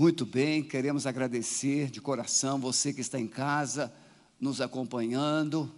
Muito 0.00 0.24
bem, 0.24 0.62
queremos 0.62 1.08
agradecer 1.08 1.90
de 1.90 2.00
coração 2.00 2.60
você 2.60 2.92
que 2.92 3.00
está 3.00 3.18
em 3.18 3.26
casa, 3.26 3.92
nos 4.38 4.60
acompanhando. 4.60 5.68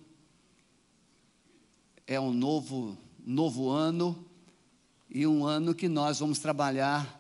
É 2.07 2.21
um 2.21 2.31
novo, 2.31 2.99
novo 3.25 3.71
ano 3.71 4.23
e 5.09 5.27
um 5.27 5.47
ano 5.47 5.75
que 5.75 5.89
nós 5.89 6.19
vamos 6.19 6.39
trabalhar 6.39 7.19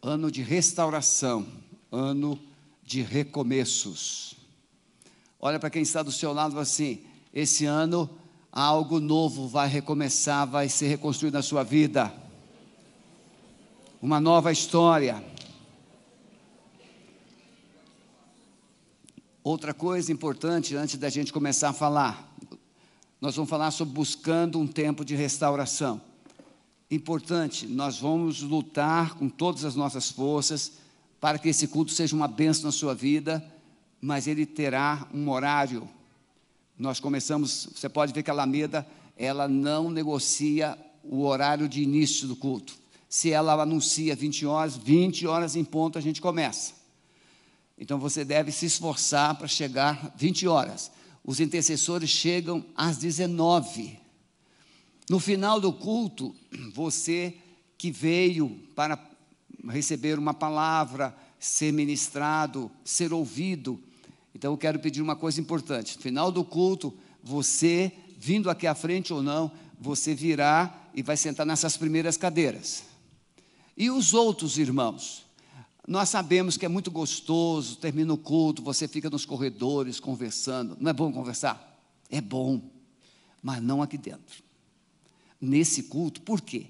ano 0.00 0.30
de 0.30 0.40
restauração, 0.40 1.44
ano 1.90 2.38
de 2.84 3.02
recomeços. 3.02 4.36
Olha 5.40 5.58
para 5.58 5.68
quem 5.68 5.82
está 5.82 6.00
do 6.00 6.12
seu 6.12 6.32
lado 6.32 6.60
assim: 6.60 7.02
esse 7.34 7.66
ano 7.66 8.08
algo 8.52 9.00
novo 9.00 9.48
vai 9.48 9.68
recomeçar, 9.68 10.46
vai 10.46 10.68
ser 10.68 10.86
reconstruído 10.86 11.34
na 11.34 11.42
sua 11.42 11.64
vida. 11.64 12.14
Uma 14.00 14.20
nova 14.20 14.52
história. 14.52 15.29
Outra 19.42 19.72
coisa 19.72 20.12
importante 20.12 20.76
antes 20.76 20.98
da 20.98 21.08
gente 21.08 21.32
começar 21.32 21.70
a 21.70 21.72
falar, 21.72 22.30
nós 23.18 23.36
vamos 23.36 23.48
falar 23.48 23.70
sobre 23.70 23.94
buscando 23.94 24.60
um 24.60 24.66
tempo 24.66 25.02
de 25.02 25.16
restauração. 25.16 25.98
Importante, 26.90 27.66
nós 27.66 27.98
vamos 27.98 28.42
lutar 28.42 29.14
com 29.14 29.30
todas 29.30 29.64
as 29.64 29.74
nossas 29.74 30.10
forças 30.10 30.72
para 31.18 31.38
que 31.38 31.48
esse 31.48 31.68
culto 31.68 31.90
seja 31.90 32.14
uma 32.14 32.28
bênção 32.28 32.64
na 32.64 32.72
sua 32.72 32.94
vida, 32.94 33.42
mas 33.98 34.26
ele 34.26 34.44
terá 34.44 35.08
um 35.12 35.30
horário. 35.30 35.88
Nós 36.78 37.00
começamos, 37.00 37.66
você 37.74 37.88
pode 37.88 38.12
ver 38.12 38.22
que 38.22 38.30
a 38.30 38.34
Alameda, 38.34 38.86
ela 39.16 39.48
não 39.48 39.90
negocia 39.90 40.76
o 41.02 41.24
horário 41.24 41.66
de 41.66 41.82
início 41.82 42.28
do 42.28 42.36
culto. 42.36 42.74
Se 43.08 43.32
ela 43.32 43.54
anuncia 43.54 44.14
20 44.14 44.44
horas, 44.44 44.76
20 44.76 45.26
horas 45.26 45.56
em 45.56 45.64
ponto 45.64 45.96
a 45.96 46.02
gente 46.02 46.20
começa. 46.20 46.79
Então 47.80 47.98
você 47.98 48.26
deve 48.26 48.52
se 48.52 48.66
esforçar 48.66 49.34
para 49.36 49.48
chegar 49.48 50.12
20 50.14 50.46
horas. 50.46 50.92
Os 51.24 51.40
intercessores 51.40 52.10
chegam 52.10 52.62
às 52.76 52.98
19. 52.98 53.98
No 55.08 55.18
final 55.18 55.58
do 55.58 55.72
culto, 55.72 56.36
você 56.74 57.34
que 57.78 57.90
veio 57.90 58.50
para 58.76 58.98
receber 59.70 60.18
uma 60.18 60.34
palavra, 60.34 61.16
ser 61.38 61.72
ministrado, 61.72 62.70
ser 62.84 63.14
ouvido. 63.14 63.82
Então 64.34 64.52
eu 64.52 64.58
quero 64.58 64.78
pedir 64.78 65.00
uma 65.00 65.16
coisa 65.16 65.40
importante. 65.40 65.96
No 65.96 66.02
final 66.02 66.30
do 66.30 66.44
culto, 66.44 66.94
você, 67.22 67.90
vindo 68.18 68.50
aqui 68.50 68.66
à 68.66 68.74
frente 68.74 69.10
ou 69.10 69.22
não, 69.22 69.50
você 69.80 70.14
virá 70.14 70.90
e 70.94 71.02
vai 71.02 71.16
sentar 71.16 71.46
nessas 71.46 71.78
primeiras 71.78 72.18
cadeiras. 72.18 72.84
E 73.74 73.90
os 73.90 74.12
outros 74.12 74.58
irmãos? 74.58 75.24
Nós 75.90 76.08
sabemos 76.08 76.56
que 76.56 76.64
é 76.64 76.68
muito 76.68 76.88
gostoso, 76.88 77.74
termina 77.74 78.14
o 78.14 78.16
culto, 78.16 78.62
você 78.62 78.86
fica 78.86 79.10
nos 79.10 79.26
corredores 79.26 79.98
conversando. 79.98 80.76
Não 80.78 80.88
é 80.88 80.92
bom 80.92 81.12
conversar? 81.12 81.82
É 82.08 82.20
bom, 82.20 82.62
mas 83.42 83.60
não 83.60 83.82
aqui 83.82 83.98
dentro. 83.98 84.40
Nesse 85.40 85.82
culto, 85.82 86.22
por 86.22 86.42
quê? 86.42 86.68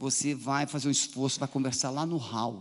Você 0.00 0.34
vai 0.34 0.66
fazer 0.66 0.88
um 0.88 0.90
esforço 0.90 1.38
para 1.38 1.46
conversar 1.46 1.90
lá 1.90 2.04
no 2.04 2.16
hall, 2.16 2.60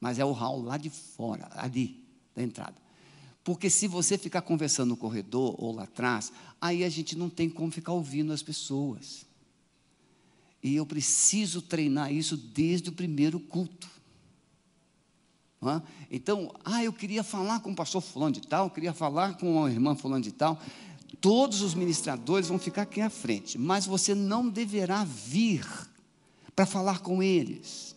mas 0.00 0.18
é 0.18 0.24
o 0.24 0.32
hall 0.32 0.60
lá 0.60 0.76
de 0.76 0.90
fora, 0.90 1.48
ali, 1.52 2.04
da 2.34 2.42
entrada. 2.42 2.74
Porque 3.44 3.70
se 3.70 3.86
você 3.86 4.18
ficar 4.18 4.42
conversando 4.42 4.88
no 4.88 4.96
corredor 4.96 5.54
ou 5.58 5.76
lá 5.76 5.84
atrás, 5.84 6.32
aí 6.60 6.82
a 6.82 6.88
gente 6.88 7.16
não 7.16 7.30
tem 7.30 7.48
como 7.48 7.70
ficar 7.70 7.92
ouvindo 7.92 8.32
as 8.32 8.42
pessoas. 8.42 9.24
E 10.60 10.74
eu 10.74 10.84
preciso 10.84 11.62
treinar 11.62 12.12
isso 12.12 12.36
desde 12.36 12.88
o 12.88 12.92
primeiro 12.92 13.38
culto. 13.38 13.97
Então, 16.10 16.54
ah, 16.64 16.84
eu 16.84 16.92
queria 16.92 17.22
falar 17.22 17.60
com 17.60 17.72
o 17.72 17.74
pastor 17.74 18.00
fulano 18.00 18.32
de 18.32 18.40
tal, 18.46 18.66
eu 18.66 18.70
queria 18.70 18.92
falar 18.92 19.36
com 19.36 19.64
a 19.64 19.70
irmã 19.70 19.94
fulano 19.94 20.22
de 20.22 20.32
tal. 20.32 20.60
Todos 21.20 21.62
os 21.62 21.74
ministradores 21.74 22.48
vão 22.48 22.58
ficar 22.58 22.82
aqui 22.82 23.00
à 23.00 23.10
frente, 23.10 23.58
mas 23.58 23.86
você 23.86 24.14
não 24.14 24.48
deverá 24.48 25.04
vir 25.04 25.66
para 26.54 26.64
falar 26.64 27.00
com 27.00 27.22
eles. 27.22 27.96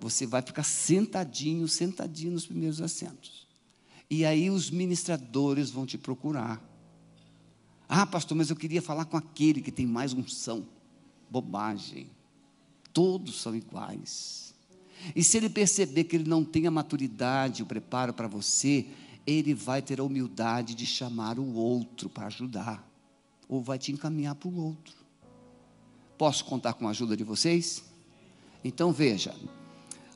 Você 0.00 0.26
vai 0.26 0.42
ficar 0.42 0.64
sentadinho, 0.64 1.66
sentadinho 1.68 2.32
nos 2.32 2.46
primeiros 2.46 2.80
assentos. 2.80 3.46
E 4.10 4.24
aí 4.24 4.50
os 4.50 4.70
ministradores 4.70 5.70
vão 5.70 5.84
te 5.84 5.98
procurar. 5.98 6.62
Ah, 7.88 8.06
pastor, 8.06 8.36
mas 8.36 8.50
eu 8.50 8.56
queria 8.56 8.82
falar 8.82 9.04
com 9.04 9.16
aquele 9.16 9.60
que 9.60 9.72
tem 9.72 9.86
mais 9.86 10.12
unção. 10.12 10.66
Bobagem. 11.30 12.10
Todos 12.92 13.40
são 13.40 13.54
iguais. 13.54 14.47
E 15.14 15.22
se 15.22 15.36
ele 15.36 15.48
perceber 15.48 16.04
que 16.04 16.16
ele 16.16 16.28
não 16.28 16.44
tem 16.44 16.66
a 16.66 16.70
maturidade, 16.70 17.62
o 17.62 17.66
preparo 17.66 18.12
para 18.12 18.28
você, 18.28 18.86
ele 19.26 19.52
vai 19.52 19.82
ter 19.82 20.00
a 20.00 20.04
humildade 20.04 20.74
de 20.74 20.86
chamar 20.86 21.38
o 21.38 21.54
outro 21.54 22.08
para 22.08 22.26
ajudar, 22.26 22.88
ou 23.48 23.62
vai 23.62 23.78
te 23.78 23.92
encaminhar 23.92 24.34
para 24.34 24.48
o 24.48 24.56
outro. 24.56 24.96
Posso 26.16 26.44
contar 26.44 26.72
com 26.72 26.86
a 26.86 26.90
ajuda 26.90 27.16
de 27.16 27.24
vocês? 27.24 27.84
Então 28.64 28.90
veja, 28.90 29.34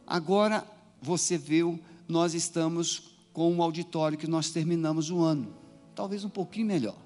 agora 0.07 0.67
você 1.01 1.37
viu, 1.37 1.79
nós 2.09 2.35
estamos 2.35 3.17
com 3.33 3.53
um 3.53 3.63
auditório 3.63 4.19
que 4.19 4.27
nós 4.27 4.51
terminamos 4.51 5.11
o 5.11 5.21
ano, 5.21 5.55
talvez 5.95 6.25
um 6.25 6.29
pouquinho 6.29 6.67
melhor, 6.67 6.97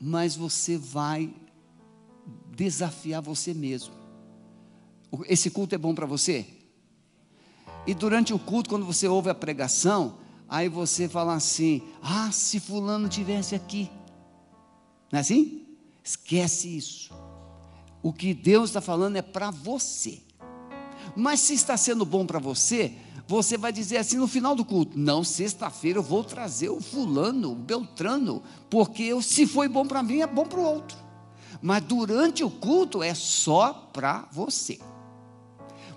mas 0.00 0.36
você 0.36 0.78
vai 0.78 1.34
desafiar 2.54 3.22
você 3.22 3.54
mesmo. 3.54 3.94
Esse 5.26 5.50
culto 5.50 5.74
é 5.74 5.78
bom 5.78 5.94
para 5.94 6.06
você? 6.06 6.46
E 7.86 7.94
durante 7.94 8.32
o 8.32 8.38
culto, 8.38 8.68
quando 8.68 8.84
você 8.84 9.08
ouve 9.08 9.30
a 9.30 9.34
pregação, 9.34 10.14
aí 10.48 10.68
você 10.68 11.08
fala 11.08 11.34
assim: 11.34 11.82
ah, 12.02 12.30
se 12.30 12.60
Fulano 12.60 13.08
tivesse 13.08 13.54
aqui. 13.54 13.90
Não 15.10 15.18
é 15.18 15.20
assim? 15.20 15.66
Esquece 16.04 16.76
isso. 16.76 17.12
O 18.02 18.12
que 18.12 18.32
Deus 18.32 18.70
está 18.70 18.80
falando 18.80 19.16
é 19.16 19.22
para 19.22 19.50
você. 19.50 20.20
Mas 21.16 21.40
se 21.40 21.54
está 21.54 21.76
sendo 21.76 22.04
bom 22.04 22.24
para 22.24 22.38
você, 22.38 22.94
você 23.26 23.56
vai 23.58 23.72
dizer 23.72 23.96
assim 23.96 24.18
no 24.18 24.28
final 24.28 24.54
do 24.54 24.64
culto: 24.64 24.98
não, 24.98 25.24
sexta-feira 25.24 25.98
eu 25.98 26.02
vou 26.02 26.22
trazer 26.22 26.68
o 26.68 26.80
fulano, 26.80 27.52
o 27.52 27.56
Beltrano, 27.56 28.42
porque 28.68 29.02
eu, 29.04 29.22
se 29.22 29.46
foi 29.46 29.68
bom 29.68 29.86
para 29.86 30.02
mim, 30.02 30.20
é 30.20 30.26
bom 30.26 30.44
para 30.44 30.60
o 30.60 30.64
outro. 30.64 30.98
Mas 31.62 31.82
durante 31.82 32.44
o 32.44 32.50
culto 32.50 33.02
é 33.02 33.14
só 33.14 33.72
para 33.92 34.28
você 34.32 34.78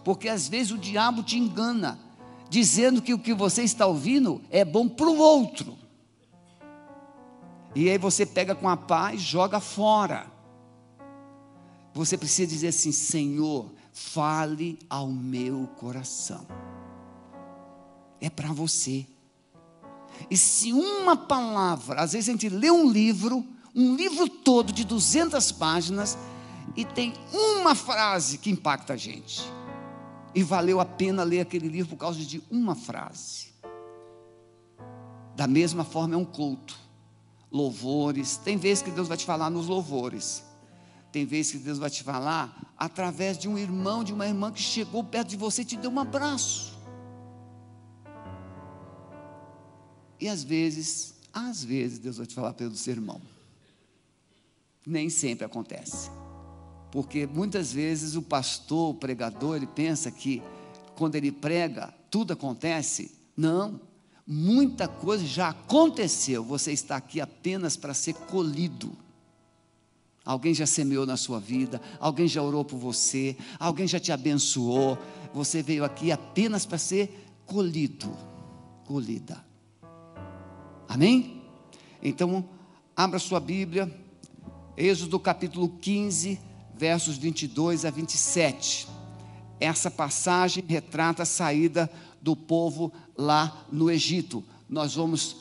porque 0.03 0.27
às 0.27 0.47
vezes 0.47 0.71
o 0.71 0.77
diabo 0.77 1.23
te 1.23 1.37
engana, 1.37 1.99
dizendo 2.49 3.01
que 3.01 3.13
o 3.13 3.19
que 3.19 3.33
você 3.33 3.63
está 3.63 3.85
ouvindo 3.85 4.41
é 4.49 4.65
bom 4.65 4.87
para 4.87 5.07
o 5.07 5.17
outro. 5.17 5.77
E 7.75 7.89
aí 7.89 7.97
você 7.97 8.25
pega 8.25 8.53
com 8.53 8.69
a 8.69 8.77
paz, 8.77 9.21
joga 9.21 9.59
fora. 9.59 10.27
Você 11.93 12.17
precisa 12.17 12.47
dizer 12.47 12.67
assim: 12.67 12.91
Senhor, 12.91 13.71
fale 13.91 14.77
ao 14.89 15.07
meu 15.07 15.67
coração. 15.77 16.45
É 18.19 18.29
para 18.29 18.51
você. 18.51 19.07
E 20.29 20.37
se 20.37 20.71
uma 20.71 21.17
palavra, 21.17 22.01
às 22.01 22.13
vezes 22.13 22.29
a 22.29 22.31
gente 22.31 22.49
lê 22.49 22.69
um 22.69 22.89
livro, 22.89 23.45
um 23.75 23.95
livro 23.95 24.29
todo 24.29 24.71
de 24.71 24.83
200 24.83 25.51
páginas, 25.53 26.17
e 26.75 26.85
tem 26.85 27.13
uma 27.31 27.75
frase 27.75 28.37
que 28.37 28.49
impacta 28.49 28.93
a 28.93 28.97
gente. 28.97 29.43
E 30.35 30.41
valeu 30.41 30.79
a 30.79 30.85
pena 30.85 31.23
ler 31.23 31.41
aquele 31.41 31.67
livro 31.67 31.91
por 31.91 31.97
causa 31.97 32.19
de 32.19 32.41
uma 32.49 32.75
frase. 32.75 33.53
Da 35.35 35.47
mesma 35.47 35.83
forma 35.83 36.15
é 36.15 36.17
um 36.17 36.25
culto. 36.25 36.77
Louvores. 37.51 38.37
Tem 38.37 38.57
vezes 38.57 38.83
que 38.83 38.91
Deus 38.91 39.07
vai 39.07 39.17
te 39.17 39.25
falar 39.25 39.49
nos 39.49 39.67
louvores. 39.67 40.43
Tem 41.11 41.25
vezes 41.25 41.51
que 41.51 41.57
Deus 41.59 41.77
vai 41.77 41.89
te 41.89 42.01
falar 42.01 42.73
através 42.75 43.37
de 43.37 43.47
um 43.47 43.57
irmão, 43.57 44.03
de 44.03 44.11
uma 44.11 44.27
irmã 44.27 44.51
que 44.51 44.61
chegou 44.61 45.03
perto 45.03 45.29
de 45.29 45.37
você 45.37 45.61
e 45.61 45.65
te 45.65 45.77
deu 45.77 45.91
um 45.91 45.99
abraço. 45.99 46.73
E 50.19 50.27
às 50.27 50.43
vezes, 50.43 51.15
às 51.31 51.63
vezes, 51.63 51.99
Deus 51.99 52.17
vai 52.17 52.25
te 52.25 52.33
falar 52.33 52.53
pelo 52.53 52.75
sermão. 52.75 53.21
Nem 54.85 55.09
sempre 55.09 55.45
acontece. 55.45 56.09
Porque 56.93 57.25
muitas 57.25 57.73
vezes 57.73 58.15
o 58.15 58.21
pastor, 58.21 58.91
o 58.91 58.93
pregador, 58.93 59.55
ele 59.55 59.65
pensa 59.65 60.11
que 60.11 60.43
quando 60.95 61.15
ele 61.15 61.31
prega, 61.31 61.91
tudo 62.07 62.33
acontece. 62.33 63.11
Não, 63.35 63.81
muita 64.27 64.87
coisa 64.87 65.25
já 65.25 65.49
aconteceu. 65.49 66.43
Você 66.43 66.71
está 66.71 66.95
aqui 66.95 67.19
apenas 67.19 67.75
para 67.75 67.95
ser 67.95 68.13
colhido. 68.13 68.95
Alguém 70.23 70.53
já 70.53 70.67
semeou 70.67 71.03
na 71.03 71.17
sua 71.17 71.39
vida, 71.39 71.81
alguém 71.99 72.27
já 72.27 72.43
orou 72.43 72.63
por 72.63 72.77
você, 72.77 73.35
alguém 73.59 73.87
já 73.87 73.99
te 73.99 74.11
abençoou. 74.11 74.95
Você 75.33 75.63
veio 75.63 75.83
aqui 75.83 76.11
apenas 76.11 76.63
para 76.63 76.77
ser 76.77 77.27
colhido, 77.47 78.15
colhida. 78.85 79.43
Amém? 80.87 81.41
Então, 82.03 82.47
abra 82.95 83.17
sua 83.17 83.39
Bíblia, 83.39 83.91
Êxodo 84.77 85.19
capítulo 85.19 85.69
15 85.69 86.52
versos 86.77 87.17
22 87.17 87.85
a 87.85 87.89
27. 87.89 88.87
essa 89.59 89.89
passagem 89.89 90.63
retrata 90.67 91.23
a 91.23 91.25
saída 91.25 91.89
do 92.21 92.35
povo 92.35 92.91
lá 93.17 93.65
no 93.71 93.89
Egito. 93.89 94.43
Nós 94.67 94.95
vamos 94.95 95.37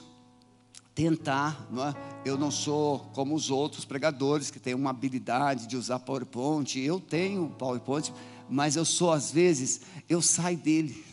tentar, 0.94 1.66
não 1.70 1.88
é? 1.88 1.94
eu 2.24 2.38
não 2.38 2.50
sou 2.50 3.00
como 3.14 3.34
os 3.34 3.50
outros 3.50 3.84
pregadores 3.84 4.50
que 4.50 4.60
têm 4.60 4.74
uma 4.74 4.90
habilidade 4.90 5.66
de 5.66 5.76
usar 5.76 5.98
PowerPoint, 5.98 6.78
eu 6.78 7.00
tenho 7.00 7.48
PowerPoint, 7.58 8.12
mas 8.48 8.76
eu 8.76 8.84
sou 8.84 9.12
às 9.12 9.30
vezes, 9.30 9.80
eu 10.08 10.20
saio 10.22 10.56
dele. 10.56 11.04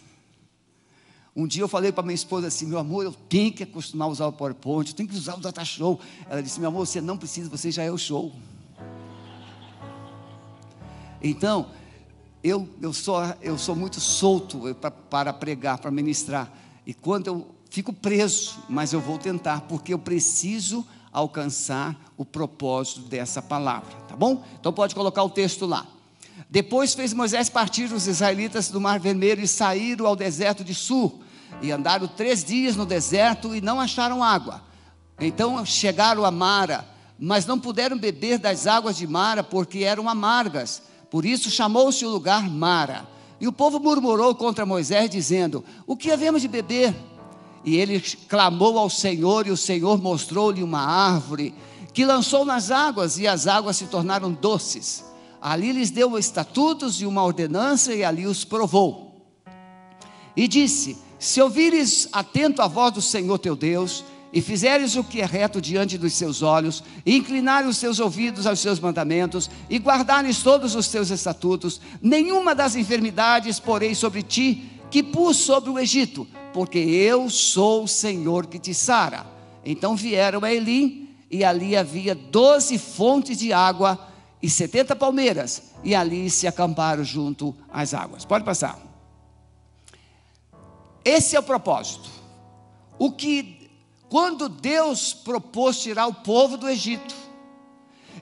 Um 1.36 1.48
dia 1.48 1.64
eu 1.64 1.68
falei 1.68 1.92
para 1.92 2.04
minha 2.04 2.16
esposa 2.16 2.48
assim, 2.48 2.66
meu 2.66 2.78
amor, 2.78 3.06
eu 3.06 3.14
tenho 3.14 3.54
que 3.54 3.64
acostumar 3.64 4.08
a 4.08 4.12
usar 4.12 4.28
o 4.28 4.34
PowerPoint, 4.34 4.90
eu 4.90 4.96
tenho 4.96 5.08
que 5.08 5.16
usar 5.16 5.36
o 5.36 5.40
Data 5.40 5.64
Show. 5.64 6.00
Ela 6.30 6.44
disse, 6.44 6.60
meu 6.60 6.70
amor, 6.70 6.86
você 6.86 7.00
não 7.00 7.18
precisa, 7.18 7.50
você 7.50 7.72
já 7.72 7.84
é 7.84 7.92
o 7.92 7.98
show. 7.98 8.34
Então, 11.22 11.68
eu, 12.44 12.68
eu, 12.82 12.94
sou, 12.94 13.22
eu 13.42 13.58
sou 13.58 13.76
muito 13.76 14.00
solto 14.00 14.74
para 15.10 15.34
pregar, 15.34 15.78
para 15.78 15.92
ministrar. 15.92 16.52
E 16.86 16.94
quando 16.94 17.28
eu 17.28 17.48
fico 17.70 17.94
preso, 17.94 18.60
mas 18.68 18.94
eu 18.94 19.00
vou 19.00 19.18
tentar, 19.18 19.62
porque 19.62 19.94
eu 19.94 20.00
preciso 20.00 20.86
alcançar 21.12 21.96
o 22.18 22.24
propósito 22.24 23.02
dessa 23.02 23.42
palavra, 23.42 23.96
tá 24.08 24.16
bom? 24.16 24.44
Então 24.60 24.72
pode 24.72 24.94
colocar 24.94 25.24
o 25.24 25.30
texto 25.30 25.66
lá. 25.66 25.86
Depois 26.50 26.94
fez 26.94 27.14
Moisés 27.14 27.50
partir 27.50 27.92
os 27.92 28.08
israelitas 28.08 28.70
do 28.70 28.80
Mar 28.80 29.00
Vermelho 29.00 29.44
e 29.44 29.48
saíram 29.48 30.06
ao 30.06 30.16
deserto 30.16 30.64
de 30.64 30.74
Sur. 30.74 31.20
E 31.62 31.72
andaram 31.72 32.08
três 32.08 32.44
dias 32.44 32.76
no 32.76 32.86
deserto 32.86 33.56
e 33.56 33.62
não 33.62 33.80
acharam 33.80 34.24
água. 34.24 34.62
Então 35.20 35.66
chegaram 35.66 36.24
a 36.24 36.32
Mara, 36.32 36.88
mas 37.20 37.46
não 37.46 37.60
puderam 37.60 37.98
beber 37.98 38.40
das 38.40 38.66
águas 38.66 38.98
de 38.98 39.06
Mara 39.06 39.44
porque 39.44 39.80
eram 39.80 40.08
amargas. 40.08 40.82
Por 41.10 41.26
isso 41.26 41.50
chamou-se 41.50 42.06
o 42.06 42.10
lugar 42.10 42.50
Mara. 42.50 43.08
E 43.40 43.48
o 43.48 43.54
povo 43.54 43.80
murmurou 43.80 44.36
contra 44.36 44.66
Moisés, 44.66 45.10
dizendo: 45.10 45.64
O 45.88 45.96
que 45.96 46.12
havemos 46.12 46.42
de 46.42 46.48
beber? 46.48 46.94
E 47.64 47.76
ele 47.78 48.00
clamou 48.28 48.78
ao 48.78 48.90
Senhor, 48.90 49.48
e 49.48 49.52
o 49.52 49.58
Senhor 49.58 50.02
mostrou-lhe 50.02 50.64
uma 50.64 50.82
árvore 50.82 51.54
que 51.94 52.06
lançou 52.06 52.46
nas 52.46 52.72
águas, 52.72 53.18
e 53.18 53.28
as 53.28 53.48
águas 53.48 53.78
se 53.78 53.86
tornaram 53.86 54.32
doces. 54.32 55.04
Ali 55.42 55.72
lhes 55.72 55.90
deu 55.90 56.18
estatutos 56.18 57.02
e 57.02 57.06
uma 57.06 57.24
ordenança, 57.24 57.94
e 57.94 58.04
ali 58.04 58.28
os 58.28 58.44
provou. 58.44 59.10
E 60.36 60.48
disse: 60.48 60.98
Se 61.18 61.42
ouvires 61.42 62.08
atento 62.12 62.62
a 62.62 62.68
voz 62.68 62.94
do 62.94 63.02
Senhor 63.02 63.38
teu 63.40 63.56
Deus, 63.56 64.04
e 64.32 64.42
fizeres 64.42 64.96
o 64.96 65.04
que 65.04 65.22
é 65.22 65.26
reto 65.26 65.60
diante 65.60 65.98
dos 65.98 66.14
seus 66.14 66.42
olhos, 66.42 66.84
e 67.06 67.16
inclinares 67.16 67.70
os 67.70 67.80
teus 67.80 68.00
ouvidos 68.00 68.46
aos 68.46 68.60
seus 68.60 68.80
mandamentos, 68.80 69.50
e 69.70 69.78
guardares 69.78 70.44
todos 70.44 70.76
os 70.76 70.88
teus 70.88 71.10
estatutos, 71.10 71.82
nenhuma 72.02 72.54
das 72.54 72.76
enfermidades 72.76 73.60
porei 73.60 73.96
sobre 73.96 74.22
ti, 74.22 74.70
que 74.92 75.02
pus 75.02 75.38
sobre 75.38 75.70
o 75.70 75.80
Egito, 75.80 76.28
porque 76.54 76.80
eu 76.80 77.30
sou 77.30 77.84
o 77.84 77.88
Senhor 77.88 78.48
que 78.48 78.60
te 78.60 78.74
sara. 78.74 79.26
Então 79.66 79.96
vieram 79.96 80.44
a 80.44 80.54
Elim, 80.54 81.10
e 81.30 81.44
ali 81.44 81.76
havia 81.76 82.16
doze 82.16 82.78
fontes 82.78 83.38
de 83.38 83.54
água 83.54 84.08
e 84.42 84.50
setenta 84.50 84.96
palmeiras, 84.96 85.64
e 85.84 85.94
ali 85.94 86.30
se 86.30 86.48
acamparam 86.48 87.04
junto 87.04 87.56
às 87.72 87.94
águas. 87.94 88.26
Pode 88.26 88.44
passar. 88.44 88.80
Esse 91.04 91.36
é 91.36 91.40
o 91.40 91.44
propósito. 91.44 92.10
O 92.98 93.12
que, 93.12 93.59
quando 94.10 94.50
Deus 94.50 95.14
propôs 95.14 95.80
tirar 95.80 96.08
o 96.08 96.14
povo 96.14 96.58
do 96.58 96.68
Egito, 96.68 97.16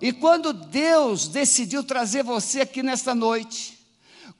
e 0.01 0.11
quando 0.11 0.53
Deus 0.53 1.27
decidiu 1.27 1.83
trazer 1.83 2.23
você 2.23 2.61
aqui 2.61 2.83
nesta 2.83 3.15
noite, 3.15 3.79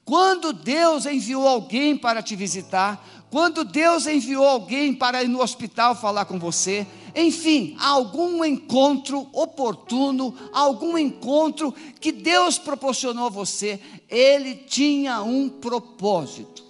quando 0.06 0.54
Deus 0.54 1.06
enviou 1.06 1.48
alguém 1.48 1.98
para 1.98 2.22
te 2.22 2.36
visitar, 2.36 3.04
quando 3.30 3.64
Deus 3.64 4.06
enviou 4.06 4.48
alguém 4.48 4.94
para 4.94 5.24
ir 5.24 5.28
no 5.28 5.42
hospital 5.42 5.96
falar 5.96 6.26
com 6.26 6.38
você, 6.38 6.86
enfim, 7.16 7.76
algum 7.80 8.46
encontro 8.46 9.28
oportuno, 9.34 10.36
algum 10.54 10.98
encontro 10.98 11.74
que 12.00 12.12
Deus 12.12 12.58
proporcionou 12.58 13.26
a 13.26 13.30
você, 13.30 13.82
ele 14.08 14.56
tinha 14.56 15.22
um 15.24 15.50
propósito. 15.50 16.64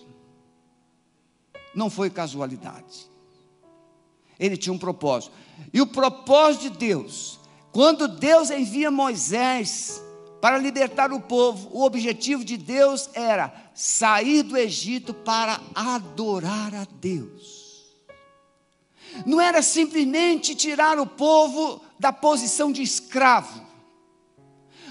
Não 1.75 1.89
foi 1.89 2.09
casualidade. 2.09 3.06
Ele 4.39 4.57
tinha 4.57 4.73
um 4.73 4.77
propósito. 4.77 5.33
E 5.73 5.81
o 5.81 5.87
propósito 5.87 6.63
de 6.63 6.77
Deus, 6.77 7.39
quando 7.71 8.07
Deus 8.07 8.49
envia 8.49 8.91
Moisés 8.91 10.01
para 10.41 10.57
libertar 10.57 11.11
o 11.11 11.19
povo, 11.19 11.69
o 11.71 11.83
objetivo 11.83 12.45
de 12.45 12.57
Deus 12.57 13.09
era 13.13 13.53
sair 13.73 14.43
do 14.43 14.57
Egito 14.57 15.13
para 15.13 15.59
adorar 15.73 16.73
a 16.73 16.87
Deus. 16.99 17.85
Não 19.25 19.41
era 19.41 19.61
simplesmente 19.61 20.55
tirar 20.55 20.99
o 20.99 21.07
povo 21.07 21.81
da 21.99 22.13
posição 22.13 22.71
de 22.71 22.81
escravo. 22.81 23.65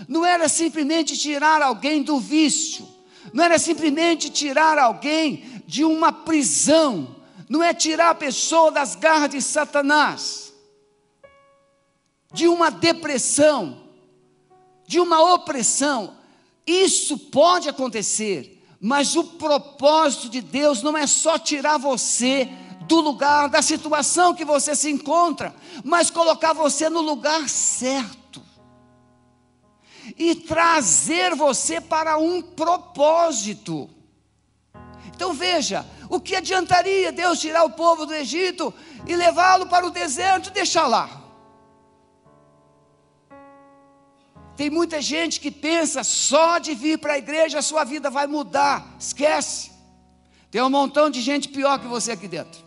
Não 0.08 0.24
era 0.24 0.48
simplesmente 0.48 1.16
tirar 1.16 1.62
alguém 1.62 2.02
do 2.02 2.18
vício. 2.18 2.86
Não 3.32 3.44
era 3.44 3.58
simplesmente 3.58 4.30
tirar 4.30 4.78
alguém 4.78 5.62
de 5.66 5.84
uma 5.84 6.12
prisão. 6.12 7.15
Não 7.48 7.62
é 7.62 7.72
tirar 7.72 8.10
a 8.10 8.14
pessoa 8.14 8.70
das 8.70 8.94
garras 8.94 9.30
de 9.30 9.40
Satanás. 9.40 10.52
De 12.32 12.48
uma 12.48 12.70
depressão. 12.70 13.82
De 14.86 15.00
uma 15.00 15.34
opressão. 15.34 16.16
Isso 16.66 17.18
pode 17.18 17.68
acontecer 17.68 18.56
mas 18.80 19.16
o 19.16 19.24
propósito 19.24 20.28
de 20.28 20.40
Deus 20.40 20.82
não 20.82 20.96
é 20.96 21.06
só 21.06 21.38
tirar 21.38 21.78
você 21.78 22.48
do 22.86 23.00
lugar, 23.00 23.48
da 23.48 23.62
situação 23.62 24.34
que 24.34 24.44
você 24.44 24.76
se 24.76 24.90
encontra, 24.90 25.54
mas 25.82 26.10
colocar 26.10 26.52
você 26.52 26.88
no 26.88 27.00
lugar 27.00 27.48
certo 27.48 28.42
e 30.16 30.36
trazer 30.36 31.34
você 31.34 31.80
para 31.80 32.16
um 32.16 32.40
propósito. 32.40 33.90
Então 35.08 35.32
veja, 35.32 35.84
o 36.08 36.20
que 36.20 36.36
adiantaria 36.36 37.12
Deus 37.12 37.40
tirar 37.40 37.64
o 37.64 37.70
povo 37.70 38.06
do 38.06 38.14
Egito 38.14 38.72
e 39.06 39.14
levá-lo 39.16 39.66
para 39.66 39.86
o 39.86 39.90
deserto 39.90 40.48
e 40.48 40.52
deixar 40.52 40.86
lá? 40.86 41.26
Tem 44.56 44.70
muita 44.70 45.02
gente 45.02 45.38
que 45.38 45.50
pensa 45.50 46.02
só 46.02 46.58
de 46.58 46.74
vir 46.74 46.98
para 46.98 47.12
a 47.12 47.18
igreja 47.18 47.58
a 47.58 47.62
sua 47.62 47.84
vida 47.84 48.08
vai 48.08 48.26
mudar. 48.26 48.96
Esquece. 48.98 49.70
Tem 50.50 50.62
um 50.62 50.70
montão 50.70 51.10
de 51.10 51.20
gente 51.20 51.48
pior 51.48 51.78
que 51.78 51.86
você 51.86 52.12
aqui 52.12 52.26
dentro. 52.26 52.64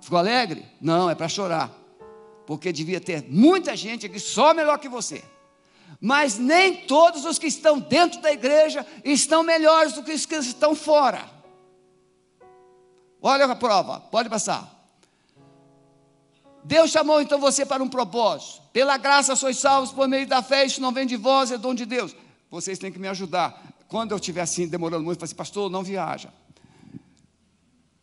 Ficou 0.00 0.18
alegre? 0.18 0.66
Não, 0.80 1.10
é 1.10 1.14
para 1.14 1.28
chorar. 1.28 1.70
Porque 2.46 2.72
devia 2.72 3.00
ter 3.00 3.24
muita 3.28 3.76
gente 3.76 4.06
aqui 4.06 4.18
só 4.18 4.54
melhor 4.54 4.78
que 4.78 4.88
você. 4.88 5.22
Mas 6.04 6.36
nem 6.36 6.84
todos 6.84 7.24
os 7.24 7.38
que 7.38 7.46
estão 7.46 7.78
dentro 7.78 8.20
da 8.20 8.32
igreja 8.32 8.84
estão 9.04 9.44
melhores 9.44 9.92
do 9.92 10.02
que 10.02 10.10
os 10.10 10.26
que 10.26 10.34
estão 10.34 10.74
fora. 10.74 11.30
Olha 13.22 13.44
a 13.44 13.54
prova, 13.54 14.00
pode 14.00 14.28
passar. 14.28 14.68
Deus 16.64 16.90
chamou 16.90 17.22
então 17.22 17.38
você 17.38 17.64
para 17.64 17.80
um 17.80 17.88
propósito. 17.88 18.62
Pela 18.72 18.96
graça 18.96 19.36
sois 19.36 19.58
salvos 19.58 19.92
por 19.92 20.08
meio 20.08 20.26
da 20.26 20.42
fé, 20.42 20.64
isso 20.64 20.80
não 20.80 20.90
vem 20.90 21.06
de 21.06 21.16
vós, 21.16 21.52
é 21.52 21.56
dom 21.56 21.72
de 21.72 21.86
Deus. 21.86 22.16
Vocês 22.50 22.80
têm 22.80 22.90
que 22.90 22.98
me 22.98 23.06
ajudar. 23.06 23.62
Quando 23.86 24.10
eu 24.10 24.16
estiver 24.16 24.40
assim, 24.40 24.66
demorando 24.66 25.04
muito, 25.04 25.18
eu 25.18 25.20
falo 25.20 25.26
assim, 25.26 25.36
pastor, 25.36 25.70
não 25.70 25.84
viaja. 25.84 26.32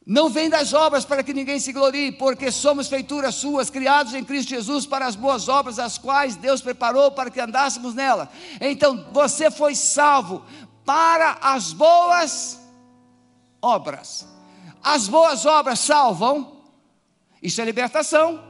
Não 0.10 0.28
vem 0.28 0.50
das 0.50 0.74
obras 0.74 1.06
para 1.06 1.22
que 1.22 1.36
ninguém 1.36 1.60
se 1.60 1.72
glorie, 1.72 2.12
porque 2.12 2.52
somos 2.52 2.88
feituras 2.88 3.36
suas, 3.36 3.70
criados 3.70 4.16
em 4.16 4.26
Cristo 4.26 4.50
Jesus 4.50 4.88
para 4.88 5.06
as 5.06 5.16
boas 5.16 5.48
obras, 5.48 5.78
as 5.78 6.00
quais 6.00 6.36
Deus 6.36 6.62
preparou 6.62 7.12
para 7.12 7.30
que 7.30 7.40
andássemos 7.40 7.94
nela. 7.94 8.28
Então, 8.60 9.06
você 9.12 9.52
foi 9.52 9.76
salvo 9.76 10.44
para 10.84 11.38
as 11.40 11.74
boas 11.74 12.60
obras. 13.62 14.28
As 14.82 15.08
boas 15.08 15.46
obras 15.46 15.78
salvam, 15.78 16.58
isso 17.40 17.62
é 17.62 17.66
libertação. 17.66 18.44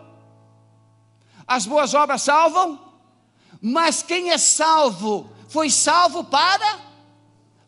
As 1.46 1.66
boas 1.66 1.94
obras 1.94 2.22
salvam, 2.22 2.80
mas 3.62 4.02
quem 4.02 4.30
é 4.30 4.38
salvo 4.38 5.30
foi 5.50 5.70
salvo 5.70 6.24
para 6.24 6.80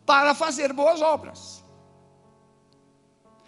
para 0.05 0.33
fazer 0.33 0.71
boas 0.71 1.01
obras. 1.01 1.60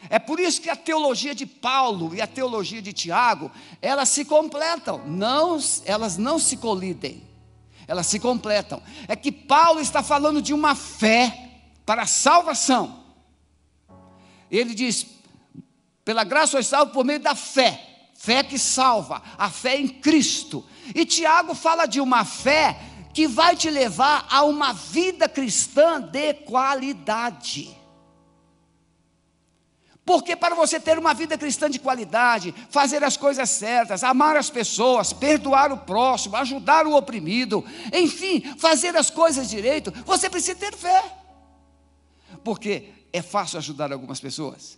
É 0.09 0.19
por 0.19 0.39
isso 0.39 0.61
que 0.61 0.69
a 0.69 0.75
teologia 0.75 1.33
de 1.33 1.45
Paulo 1.45 2.13
e 2.13 2.21
a 2.21 2.27
teologia 2.27 2.81
de 2.81 2.93
Tiago, 2.93 3.51
elas 3.81 4.09
se 4.09 4.25
completam, 4.25 5.01
não, 5.07 5.57
elas 5.85 6.17
não 6.17 6.37
se 6.37 6.57
colidem. 6.57 7.23
Elas 7.87 8.07
se 8.07 8.19
completam. 8.19 8.81
É 9.07 9.15
que 9.15 9.31
Paulo 9.31 9.79
está 9.79 10.01
falando 10.01 10.41
de 10.41 10.53
uma 10.53 10.73
fé 10.75 11.51
para 11.85 12.03
a 12.03 12.07
salvação. 12.07 13.03
Ele 14.49 14.73
diz: 14.73 15.05
pela 16.05 16.23
graça 16.23 16.51
sois 16.51 16.67
salvo 16.67 16.93
por 16.93 17.03
meio 17.03 17.19
da 17.19 17.35
fé 17.35 17.89
fé 18.23 18.41
que 18.41 18.57
salva, 18.57 19.21
a 19.37 19.49
fé 19.49 19.77
em 19.77 19.87
Cristo. 19.89 20.65
E 20.95 21.05
Tiago 21.05 21.53
fala 21.53 21.85
de 21.85 21.99
uma 21.99 22.23
fé 22.23 22.79
que 23.13 23.27
vai 23.27 23.53
te 23.53 23.69
levar 23.69 24.25
a 24.29 24.45
uma 24.45 24.71
vida 24.71 25.27
cristã 25.27 25.99
de 25.99 26.33
qualidade. 26.33 27.77
Porque 30.05 30.35
para 30.35 30.53
você 30.53 30.79
ter 30.79 30.99
uma 30.99 31.13
vida 31.13 31.37
cristã 31.37 31.69
de 31.69 31.79
qualidade, 31.79 32.53
fazer 32.69 33.03
as 33.03 33.15
coisas 33.15 33.49
certas, 33.49 34.03
amar 34.03 34.35
as 34.35 34.49
pessoas, 34.49 35.13
perdoar 35.13 35.71
o 35.71 35.77
próximo, 35.77 36.35
ajudar 36.35 36.85
o 36.85 36.95
oprimido, 36.95 37.63
enfim, 37.93 38.41
fazer 38.57 38.97
as 38.97 39.09
coisas 39.09 39.49
direito, 39.49 39.93
você 40.05 40.29
precisa 40.29 40.55
ter 40.55 40.75
fé. 40.75 41.03
Porque 42.43 42.89
é 43.13 43.21
fácil 43.21 43.57
ajudar 43.59 43.93
algumas 43.93 44.19
pessoas. 44.19 44.77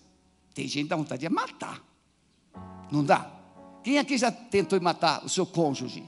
Tem 0.54 0.68
gente 0.68 0.84
que 0.84 0.90
dá 0.90 0.96
vontade 0.96 1.22
de 1.22 1.30
matar. 1.30 1.82
Não 2.92 3.04
dá? 3.04 3.32
Quem 3.84 3.98
aqui 3.98 4.18
já 4.18 4.32
tentou 4.32 4.80
matar 4.80 5.26
o 5.26 5.30
seu 5.30 5.46
cônjuge? 5.46 6.04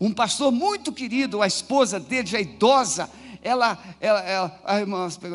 Um 0.00 0.12
pastor 0.12 0.50
muito 0.50 0.92
querido, 0.92 1.40
a 1.40 1.46
esposa 1.46 2.00
dele, 2.00 2.26
já 2.26 2.40
idosa, 2.40 3.08
ela, 3.44 3.78
ela, 4.00 4.20
ela, 4.20 4.60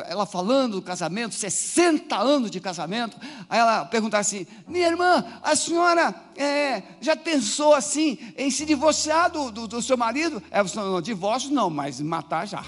ela, 0.08 0.26
falando 0.26 0.74
do 0.74 0.82
casamento, 0.82 1.36
60 1.36 2.18
anos 2.18 2.50
de 2.50 2.60
casamento, 2.60 3.16
aí 3.48 3.60
ela 3.60 3.86
perguntava 3.86 4.22
assim: 4.22 4.48
Minha 4.68 4.88
irmã, 4.88 5.24
a 5.44 5.56
senhora 5.56 6.16
é, 6.36 6.82
já 7.00 7.16
pensou 7.16 7.76
assim 7.76 8.18
em 8.36 8.50
se 8.50 8.66
divorciar 8.66 9.30
do, 9.30 9.52
do, 9.52 9.68
do 9.68 9.82
seu 9.82 9.96
marido? 9.96 10.42
É, 10.50 10.64
não, 10.76 11.00
divórcio 11.00 11.52
não, 11.52 11.70
mas 11.70 12.02
matar 12.02 12.48
já. 12.48 12.66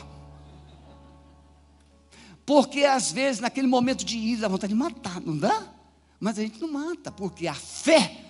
Porque 2.45 2.85
às 2.85 3.11
vezes, 3.11 3.41
naquele 3.41 3.67
momento 3.67 4.05
de 4.05 4.17
ira, 4.17 4.41
dá 4.41 4.47
vontade 4.47 4.73
de 4.73 4.79
matar, 4.79 5.19
não 5.21 5.35
dá? 5.35 5.63
Mas 6.19 6.37
a 6.37 6.43
gente 6.43 6.61
não 6.61 6.71
mata, 6.71 7.11
porque 7.11 7.47
a 7.47 7.55
fé 7.55 8.25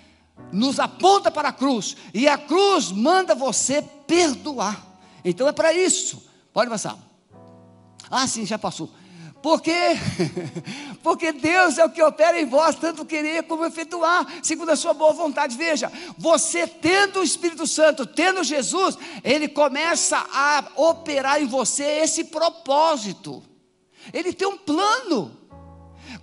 nos 0.50 0.80
aponta 0.80 1.30
para 1.30 1.50
a 1.50 1.52
cruz, 1.52 1.94
e 2.14 2.26
a 2.26 2.38
cruz 2.38 2.90
manda 2.90 3.34
você 3.34 3.82
perdoar. 3.82 4.82
Então 5.22 5.46
é 5.46 5.52
para 5.52 5.74
isso. 5.74 6.31
Pode 6.52 6.70
passar. 6.70 6.98
Ah, 8.10 8.26
sim, 8.26 8.44
já 8.44 8.58
passou. 8.58 8.90
Porque, 9.42 9.72
porque 11.02 11.32
Deus 11.32 11.76
é 11.76 11.84
o 11.84 11.90
que 11.90 12.02
opera 12.02 12.40
em 12.40 12.46
vós, 12.46 12.76
tanto 12.76 13.04
querer 13.04 13.42
como 13.42 13.64
efetuar, 13.64 14.24
segundo 14.42 14.70
a 14.70 14.76
sua 14.76 14.94
boa 14.94 15.12
vontade. 15.12 15.56
Veja, 15.56 15.90
você 16.16 16.66
tendo 16.66 17.18
o 17.18 17.24
Espírito 17.24 17.66
Santo, 17.66 18.06
tendo 18.06 18.44
Jesus, 18.44 18.96
ele 19.24 19.48
começa 19.48 20.16
a 20.32 20.64
operar 20.76 21.42
em 21.42 21.46
você 21.46 21.84
esse 21.84 22.24
propósito. 22.24 23.42
Ele 24.12 24.32
tem 24.32 24.46
um 24.46 24.56
plano. 24.56 25.36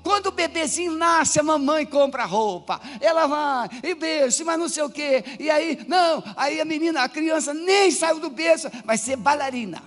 Quando 0.02 0.28
o 0.28 0.32
bebezinho 0.32 0.94
nasce, 0.94 1.40
a 1.40 1.44
mamãe 1.44 1.86
compra 1.86 2.24
roupa, 2.24 2.80
ela 3.02 3.28
vai 3.28 3.70
e 3.84 3.94
beija, 3.96 4.46
mas 4.46 4.60
não 4.60 4.70
sei 4.70 4.84
o 4.84 4.90
quê. 4.90 5.26
E 5.38 5.50
aí, 5.50 5.84
não, 5.88 6.24
aí 6.38 6.62
a 6.62 6.66
menina, 6.66 7.04
a 7.04 7.10
criança 7.10 7.54
nem 7.54 7.92
saiu 7.92 8.20
do 8.20 8.30
berço, 8.30 8.70
vai 8.86 8.98
ser 8.98 9.18
bailarina. 9.18 9.84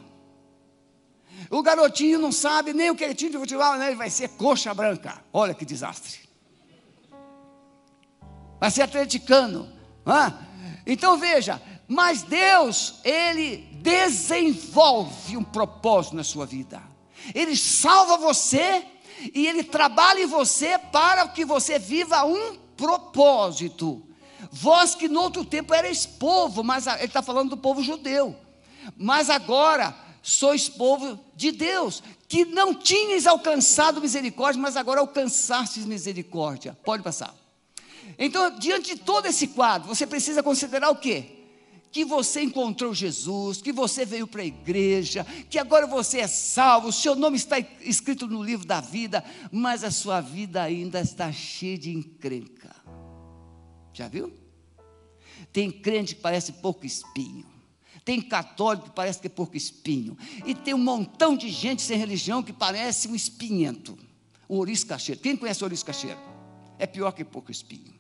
O 1.52 1.62
garotinho 1.62 2.18
não 2.18 2.32
sabe 2.32 2.72
nem 2.72 2.88
o 2.88 2.96
que 2.96 3.04
é 3.04 3.12
time 3.12 3.30
de 3.30 3.36
futebol, 3.36 3.76
né? 3.76 3.88
ele 3.88 3.96
vai 3.96 4.08
ser 4.08 4.28
coxa 4.28 4.72
branca. 4.72 5.22
Olha 5.30 5.52
que 5.52 5.66
desastre. 5.66 6.20
Vai 8.58 8.70
ser 8.70 8.80
atleticano. 8.80 9.70
Ah? 10.06 10.32
Então 10.86 11.18
veja, 11.18 11.60
mas 11.86 12.22
Deus, 12.22 12.94
Ele 13.04 13.68
desenvolve 13.82 15.36
um 15.36 15.44
propósito 15.44 16.16
na 16.16 16.24
sua 16.24 16.46
vida. 16.46 16.82
Ele 17.34 17.54
salva 17.54 18.16
você 18.16 18.82
e 19.34 19.46
Ele 19.46 19.62
trabalha 19.62 20.20
em 20.22 20.26
você 20.26 20.78
para 20.78 21.28
que 21.28 21.44
você 21.44 21.78
viva 21.78 22.24
um 22.24 22.56
propósito. 22.78 24.02
Vós 24.50 24.94
que 24.94 25.06
no 25.06 25.20
outro 25.20 25.44
tempo 25.44 25.74
erais 25.74 26.06
povo, 26.06 26.64
mas 26.64 26.86
ele 26.86 27.04
está 27.04 27.20
falando 27.20 27.50
do 27.50 27.56
povo 27.58 27.82
judeu. 27.82 28.34
Mas 28.96 29.28
agora 29.28 29.94
sois 30.22 30.68
povo 30.68 31.18
de 31.34 31.50
Deus, 31.50 32.02
que 32.28 32.44
não 32.44 32.74
tinhas 32.74 33.26
alcançado 33.26 34.00
misericórdia, 34.00 34.62
mas 34.62 34.76
agora 34.76 35.00
alcançastes 35.00 35.84
misericórdia. 35.84 36.78
Pode 36.84 37.02
passar. 37.02 37.34
Então, 38.18 38.56
diante 38.58 38.94
de 38.94 39.00
todo 39.00 39.26
esse 39.26 39.48
quadro, 39.48 39.88
você 39.88 40.06
precisa 40.06 40.42
considerar 40.42 40.90
o 40.90 40.96
quê? 40.96 41.42
que 41.92 42.06
você 42.06 42.40
encontrou 42.40 42.94
Jesus, 42.94 43.60
que 43.60 43.70
você 43.70 44.06
veio 44.06 44.26
para 44.26 44.40
a 44.40 44.46
igreja, 44.46 45.26
que 45.50 45.58
agora 45.58 45.86
você 45.86 46.20
é 46.20 46.26
salvo, 46.26 46.88
o 46.88 46.92
seu 46.92 47.14
nome 47.14 47.36
está 47.36 47.58
escrito 47.82 48.26
no 48.26 48.42
livro 48.42 48.66
da 48.66 48.80
vida, 48.80 49.22
mas 49.52 49.84
a 49.84 49.90
sua 49.90 50.22
vida 50.22 50.62
ainda 50.62 51.02
está 51.02 51.30
cheia 51.30 51.76
de 51.76 51.90
encrenca. 51.90 52.74
Já 53.92 54.08
viu? 54.08 54.32
Tem 55.52 55.70
crente 55.70 56.14
que 56.14 56.22
parece 56.22 56.52
pouco 56.54 56.86
espinho. 56.86 57.51
Tem 58.04 58.20
católico 58.20 58.88
que 58.88 58.94
parece 58.94 59.20
que 59.20 59.28
é 59.28 59.30
pouco 59.30 59.56
espinho. 59.56 60.16
E 60.44 60.54
tem 60.54 60.74
um 60.74 60.78
montão 60.78 61.36
de 61.36 61.48
gente 61.48 61.82
sem 61.82 61.96
religião 61.96 62.42
que 62.42 62.52
parece 62.52 63.08
um 63.08 63.14
espinhento. 63.14 63.98
O 64.48 64.56
ouriço 64.56 64.86
cacheiro. 64.86 65.20
Quem 65.20 65.36
conhece 65.36 65.62
o 65.62 65.66
ouriço 65.66 65.84
cacheiro? 65.84 66.18
É 66.78 66.86
pior 66.86 67.12
que 67.12 67.24
pouco 67.24 67.50
espinho. 67.50 67.94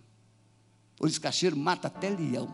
O 0.98 1.04
ouriço 1.04 1.20
cacheiro 1.20 1.56
mata 1.56 1.86
até 1.88 2.10
leão. 2.10 2.52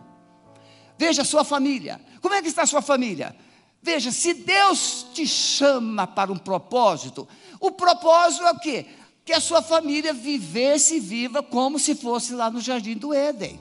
Veja 0.97 1.23
a 1.23 1.25
sua 1.25 1.43
família. 1.43 1.99
Como 2.21 2.35
é 2.35 2.41
que 2.41 2.47
está 2.49 2.63
a 2.63 2.67
sua 2.67 2.81
família? 2.81 3.35
Veja, 3.81 4.11
se 4.11 4.33
Deus 4.33 5.07
te 5.13 5.25
chama 5.25 6.05
para 6.05 6.31
um 6.31 6.37
propósito, 6.37 7.27
o 7.59 7.71
propósito 7.71 8.43
é 8.43 8.51
o 8.51 8.59
quê? 8.59 8.85
Que 9.23 9.33
a 9.33 9.39
sua 9.39 9.61
família 9.61 10.13
vivesse 10.13 10.97
e 10.97 10.99
viva 10.99 11.41
como 11.41 11.79
se 11.79 11.95
fosse 11.95 12.33
lá 12.33 12.51
no 12.51 12.59
jardim 12.59 12.95
do 12.95 13.13
Éden. 13.13 13.59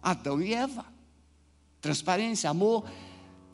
Adão 0.00 0.40
e 0.40 0.54
Eva. 0.54 0.86
Transparência, 1.80 2.50
amor, 2.50 2.84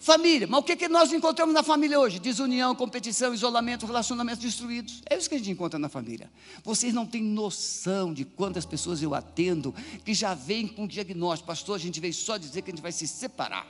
Família, 0.04 0.46
mas 0.46 0.60
o 0.60 0.62
que, 0.62 0.76
que 0.76 0.86
nós 0.86 1.10
encontramos 1.14 1.54
na 1.54 1.62
família 1.62 1.98
hoje? 1.98 2.18
Desunião, 2.18 2.74
competição, 2.74 3.32
isolamento, 3.32 3.86
relacionamentos 3.86 4.38
destruídos. 4.38 5.00
É 5.08 5.16
isso 5.16 5.30
que 5.30 5.34
a 5.34 5.38
gente 5.38 5.50
encontra 5.50 5.78
na 5.78 5.88
família. 5.88 6.30
Vocês 6.62 6.92
não 6.92 7.06
têm 7.06 7.22
noção 7.22 8.12
de 8.12 8.22
quantas 8.22 8.66
pessoas 8.66 9.02
eu 9.02 9.14
atendo 9.14 9.74
que 10.04 10.12
já 10.12 10.34
vêm 10.34 10.68
com 10.68 10.86
diagnóstico. 10.86 11.46
Pastor, 11.46 11.76
a 11.76 11.78
gente 11.78 12.00
veio 12.00 12.12
só 12.12 12.36
dizer 12.36 12.60
que 12.60 12.70
a 12.70 12.74
gente 12.74 12.82
vai 12.82 12.92
se 12.92 13.08
separar. 13.08 13.66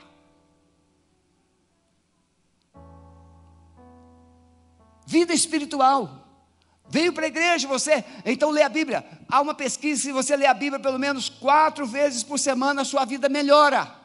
Vida 5.07 5.33
espiritual. 5.33 6.27
Veio 6.89 7.13
para 7.13 7.27
a 7.27 7.29
igreja, 7.29 7.69
você, 7.69 8.05
então 8.27 8.51
lê 8.51 8.63
a 8.63 8.69
Bíblia. 8.69 9.07
Há 9.29 9.41
uma 9.41 9.55
pesquisa, 9.55 10.03
se 10.03 10.11
você 10.11 10.37
lê 10.37 10.47
a 10.47 10.55
Bíblia 10.55 10.81
pelo 10.81 10.99
menos 10.99 11.29
quatro 11.29 11.87
vezes 11.87 12.25
por 12.25 12.41
semana, 12.41 12.83
a 12.83 12.85
sua 12.85 13.05
vida 13.05 13.29
melhora. 13.29 14.04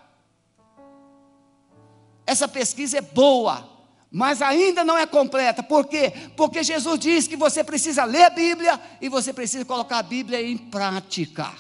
Essa 2.29 2.47
pesquisa 2.47 2.99
é 2.99 3.01
boa, 3.01 3.67
mas 4.11 4.39
ainda 4.39 4.83
não 4.83 4.95
é 4.95 5.07
completa. 5.07 5.63
Por 5.63 5.87
quê? 5.87 6.13
Porque 6.37 6.61
Jesus 6.61 6.99
diz 6.99 7.27
que 7.27 7.35
você 7.35 7.63
precisa 7.63 8.03
ler 8.05 8.25
a 8.25 8.29
Bíblia 8.29 8.79
e 9.01 9.09
você 9.09 9.33
precisa 9.33 9.65
colocar 9.65 9.97
a 9.97 10.03
Bíblia 10.03 10.39
em 10.39 10.55
prática. 10.55 11.51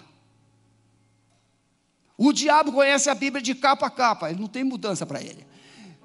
O 2.15 2.31
diabo 2.31 2.71
conhece 2.71 3.09
a 3.09 3.15
Bíblia 3.15 3.41
de 3.41 3.55
capa 3.55 3.87
a 3.87 3.89
capa, 3.89 4.29
ele 4.29 4.39
não 4.39 4.47
tem 4.47 4.63
mudança 4.63 5.07
para 5.07 5.19
ele. 5.19 5.43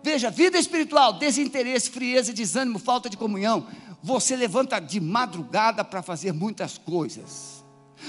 Veja, 0.03 0.31
vida 0.31 0.59
espiritual, 0.59 1.13
desinteresse, 1.13 1.91
frieza, 1.91 2.33
desânimo, 2.33 2.79
falta 2.79 3.11
de 3.11 3.19
comunhão. 3.19 3.67
Você 4.03 4.35
levanta 4.35 4.81
de 4.81 4.99
madrugada 4.99 5.85
para 5.85 6.03
fazer 6.03 6.33
muitas 6.33 6.79
coisas. 6.79 7.63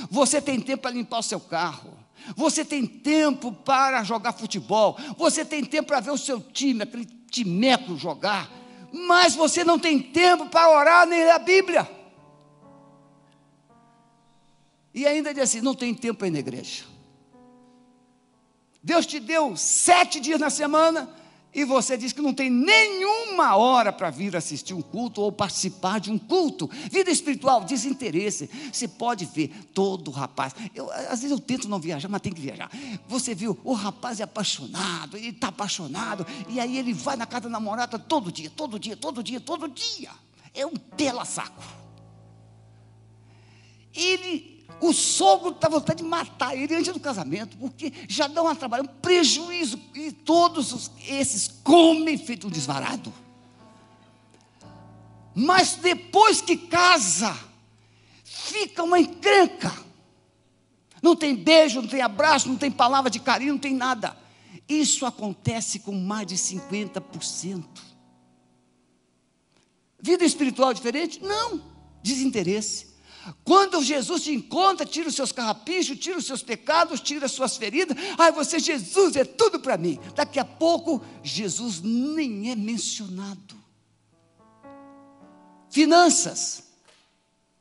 Você 0.09 0.41
tem 0.41 0.61
tempo 0.61 0.83
para 0.83 0.91
limpar 0.91 1.19
o 1.19 1.23
seu 1.23 1.41
carro. 1.41 2.04
Você 2.35 2.65
tem 2.65 2.85
tempo 2.85 3.51
para 3.51 4.03
jogar 4.03 4.33
futebol, 4.33 4.97
você 5.17 5.45
tem 5.45 5.63
tempo 5.63 5.87
para 5.87 5.99
ver 5.99 6.11
o 6.11 6.17
seu 6.17 6.39
time, 6.41 6.83
aquele 6.83 7.05
timeco 7.29 7.95
jogar, 7.97 8.49
mas 8.91 9.35
você 9.35 9.63
não 9.63 9.77
tem 9.77 9.99
tempo 9.99 10.47
para 10.47 10.69
orar 10.69 11.05
nem 11.05 11.23
ler 11.23 11.31
a 11.31 11.39
Bíblia. 11.39 11.89
E 14.93 15.05
ainda 15.05 15.33
diz 15.33 15.43
assim: 15.43 15.61
não 15.61 15.75
tem 15.75 15.93
tempo 15.93 16.25
ir 16.25 16.31
na 16.31 16.39
igreja. 16.39 16.85
Deus 18.81 19.05
te 19.05 19.19
deu 19.19 19.57
sete 19.57 20.19
dias 20.19 20.39
na 20.39 20.49
semana, 20.49 21.09
e 21.55 21.63
você 21.63 21.97
diz 21.97 22.11
que 22.11 22.21
não 22.21 22.33
tem 22.33 22.49
nenhuma 22.49 23.55
hora 23.55 23.93
para 23.93 24.09
vir 24.09 24.35
assistir 24.35 24.73
um 24.73 24.81
culto 24.81 25.21
ou 25.21 25.31
participar 25.31 26.01
de 26.01 26.11
um 26.11 26.19
culto. 26.19 26.69
Vida 26.91 27.09
espiritual, 27.09 27.63
desinteresse. 27.63 28.49
Você 28.71 28.89
pode 28.89 29.23
ver 29.23 29.47
todo 29.73 30.11
rapaz. 30.11 30.53
Eu, 30.75 30.91
às 30.91 31.21
vezes 31.21 31.31
eu 31.31 31.39
tento 31.39 31.69
não 31.69 31.79
viajar, 31.79 32.09
mas 32.09 32.19
tem 32.19 32.33
que 32.33 32.41
viajar. 32.41 32.69
Você 33.07 33.33
viu, 33.33 33.57
o 33.63 33.71
rapaz 33.71 34.19
é 34.19 34.23
apaixonado, 34.23 35.15
ele 35.15 35.29
está 35.29 35.47
apaixonado, 35.47 36.27
e 36.49 36.59
aí 36.59 36.77
ele 36.77 36.91
vai 36.91 37.15
na 37.15 37.25
casa 37.25 37.43
da 37.43 37.49
namorada 37.49 37.97
todo 37.97 38.29
dia, 38.29 38.49
todo 38.49 38.77
dia, 38.77 38.97
todo 38.97 39.23
dia, 39.23 39.39
todo 39.39 39.69
dia. 39.69 40.11
É 40.53 40.65
um 40.65 40.75
pela 40.75 41.23
saco. 41.23 41.63
Ele 43.93 44.54
o 44.81 44.93
sogro 44.93 45.51
está 45.51 45.69
vontade 45.69 46.03
de 46.03 46.09
matar 46.09 46.55
ele 46.55 46.75
antes 46.75 46.93
do 46.93 46.99
casamento, 46.99 47.57
porque 47.57 47.93
já 48.07 48.27
dá 48.27 48.41
uma 48.41 48.55
trabalho, 48.55 48.83
um 48.83 48.87
prejuízo, 49.01 49.79
e 49.93 50.11
todos 50.11 50.73
os, 50.73 50.91
esses 51.07 51.47
comem 51.63 52.17
feito 52.17 52.47
um 52.47 52.49
desvarado. 52.49 53.13
Mas 55.33 55.75
depois 55.75 56.41
que 56.41 56.55
casa, 56.55 57.37
fica 58.23 58.83
uma 58.83 58.99
encrenca. 58.99 59.73
Não 61.01 61.15
tem 61.15 61.35
beijo, 61.35 61.81
não 61.81 61.87
tem 61.87 62.01
abraço, 62.01 62.47
não 62.47 62.55
tem 62.55 62.71
palavra 62.71 63.11
de 63.11 63.19
carinho, 63.19 63.53
não 63.53 63.59
tem 63.59 63.73
nada. 63.73 64.17
Isso 64.67 65.05
acontece 65.05 65.79
com 65.79 65.91
mais 65.91 66.25
de 66.25 66.35
50%. 66.35 67.63
Vida 69.99 70.23
espiritual 70.23 70.73
diferente? 70.73 71.21
Não, 71.23 71.61
desinteresse. 72.01 72.94
Quando 73.43 73.83
Jesus 73.83 74.23
te 74.23 74.31
encontra, 74.31 74.85
tira 74.85 75.09
os 75.09 75.15
seus 75.15 75.31
carrapichos, 75.31 75.97
tira 75.97 76.17
os 76.17 76.25
seus 76.25 76.43
pecados, 76.43 77.01
tira 77.01 77.25
as 77.25 77.31
suas 77.31 77.57
feridas. 77.57 77.97
Ai, 78.17 78.31
você, 78.31 78.59
Jesus, 78.59 79.15
é 79.15 79.23
tudo 79.23 79.59
para 79.59 79.77
mim. 79.77 79.99
Daqui 80.13 80.39
a 80.39 80.45
pouco, 80.45 81.03
Jesus 81.23 81.81
nem 81.81 82.51
é 82.51 82.55
mencionado. 82.55 83.55
Finanças, 85.69 86.63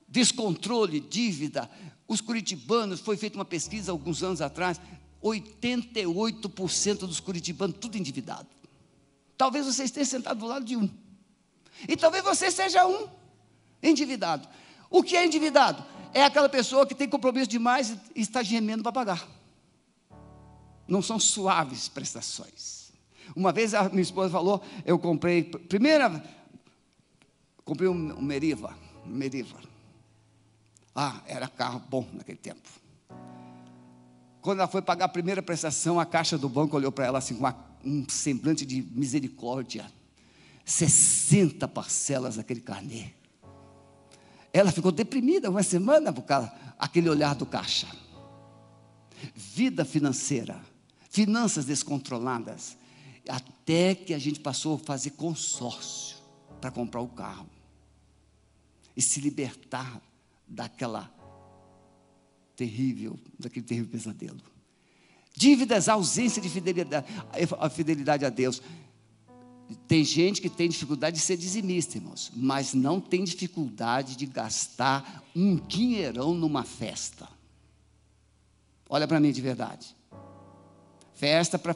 descontrole, 0.06 1.00
dívida. 1.00 1.70
Os 2.06 2.20
curitibanos, 2.20 3.00
foi 3.00 3.16
feita 3.16 3.38
uma 3.38 3.44
pesquisa 3.44 3.90
alguns 3.90 4.22
anos 4.22 4.42
atrás, 4.42 4.78
88% 5.22 6.98
dos 6.98 7.20
curitibanos, 7.20 7.76
tudo 7.80 7.96
endividado. 7.96 8.46
Talvez 9.36 9.64
você 9.64 9.84
esteja 9.84 10.10
sentado 10.10 10.38
do 10.38 10.46
lado 10.46 10.64
de 10.64 10.76
um. 10.76 10.88
E 11.88 11.96
talvez 11.96 12.22
você 12.22 12.50
seja 12.50 12.86
um 12.86 13.08
endividado. 13.82 14.46
O 14.94 15.02
que 15.02 15.16
é 15.16 15.26
endividado? 15.26 15.84
É 16.12 16.22
aquela 16.22 16.48
pessoa 16.48 16.86
que 16.86 16.94
tem 16.94 17.08
compromisso 17.08 17.48
demais 17.48 17.96
e 18.14 18.20
está 18.20 18.44
gemendo 18.44 18.80
para 18.80 18.92
pagar. 18.92 19.28
Não 20.86 21.02
são 21.02 21.18
suaves 21.18 21.88
prestações. 21.88 22.92
Uma 23.34 23.52
vez 23.52 23.74
a 23.74 23.88
minha 23.88 24.02
esposa 24.02 24.30
falou, 24.30 24.62
eu 24.86 24.96
comprei, 24.96 25.42
primeira, 25.42 26.24
comprei 27.64 27.88
um, 27.88 28.16
um 28.16 28.22
Meriva, 28.22 28.72
um 29.04 29.10
Meriva. 29.10 29.58
Ah, 30.94 31.22
era 31.26 31.48
carro 31.48 31.82
bom 31.90 32.06
naquele 32.12 32.38
tempo. 32.38 32.68
Quando 34.40 34.60
ela 34.60 34.68
foi 34.68 34.80
pagar 34.80 35.06
a 35.06 35.08
primeira 35.08 35.42
prestação, 35.42 35.98
a 35.98 36.06
caixa 36.06 36.38
do 36.38 36.48
banco 36.48 36.76
olhou 36.76 36.92
para 36.92 37.06
ela 37.06 37.18
assim 37.18 37.34
com 37.34 37.40
uma, 37.40 37.56
um 37.84 38.08
semblante 38.08 38.64
de 38.64 38.80
misericórdia. 38.80 39.92
60 40.64 41.66
parcelas 41.66 42.36
daquele 42.36 42.60
carnê. 42.60 43.23
Ela 44.54 44.70
ficou 44.70 44.92
deprimida 44.92 45.50
uma 45.50 45.64
semana 45.64 46.12
por 46.12 46.22
causa 46.22 46.52
aquele 46.78 47.10
olhar 47.10 47.34
do 47.34 47.44
caixa. 47.44 47.88
Vida 49.34 49.84
financeira, 49.84 50.64
finanças 51.10 51.64
descontroladas, 51.64 52.76
até 53.28 53.96
que 53.96 54.14
a 54.14 54.18
gente 54.18 54.38
passou 54.38 54.76
a 54.76 54.78
fazer 54.78 55.10
consórcio 55.10 56.18
para 56.60 56.70
comprar 56.70 57.00
o 57.00 57.08
carro 57.08 57.50
e 58.96 59.02
se 59.02 59.20
libertar 59.20 60.00
daquela 60.46 61.12
terrível, 62.54 63.18
daquele 63.36 63.66
terrível 63.66 63.90
pesadelo. 63.90 64.40
Dívidas, 65.36 65.88
ausência 65.88 66.40
de 66.40 66.48
fidelidade, 66.48 67.08
a 67.58 67.68
fidelidade 67.68 68.24
a 68.24 68.30
Deus. 68.30 68.62
Tem 69.88 70.04
gente 70.04 70.40
que 70.40 70.50
tem 70.50 70.68
dificuldade 70.68 71.16
de 71.16 71.22
ser 71.22 71.36
dizimista, 71.36 71.96
irmãos, 71.96 72.30
mas 72.34 72.74
não 72.74 73.00
tem 73.00 73.24
dificuldade 73.24 74.16
de 74.16 74.26
gastar 74.26 75.24
um 75.34 75.56
dinheirão 75.56 76.34
numa 76.34 76.64
festa. 76.64 77.28
Olha 78.88 79.08
para 79.08 79.18
mim 79.18 79.32
de 79.32 79.40
verdade. 79.40 79.96
Festa 81.14 81.58
para. 81.58 81.74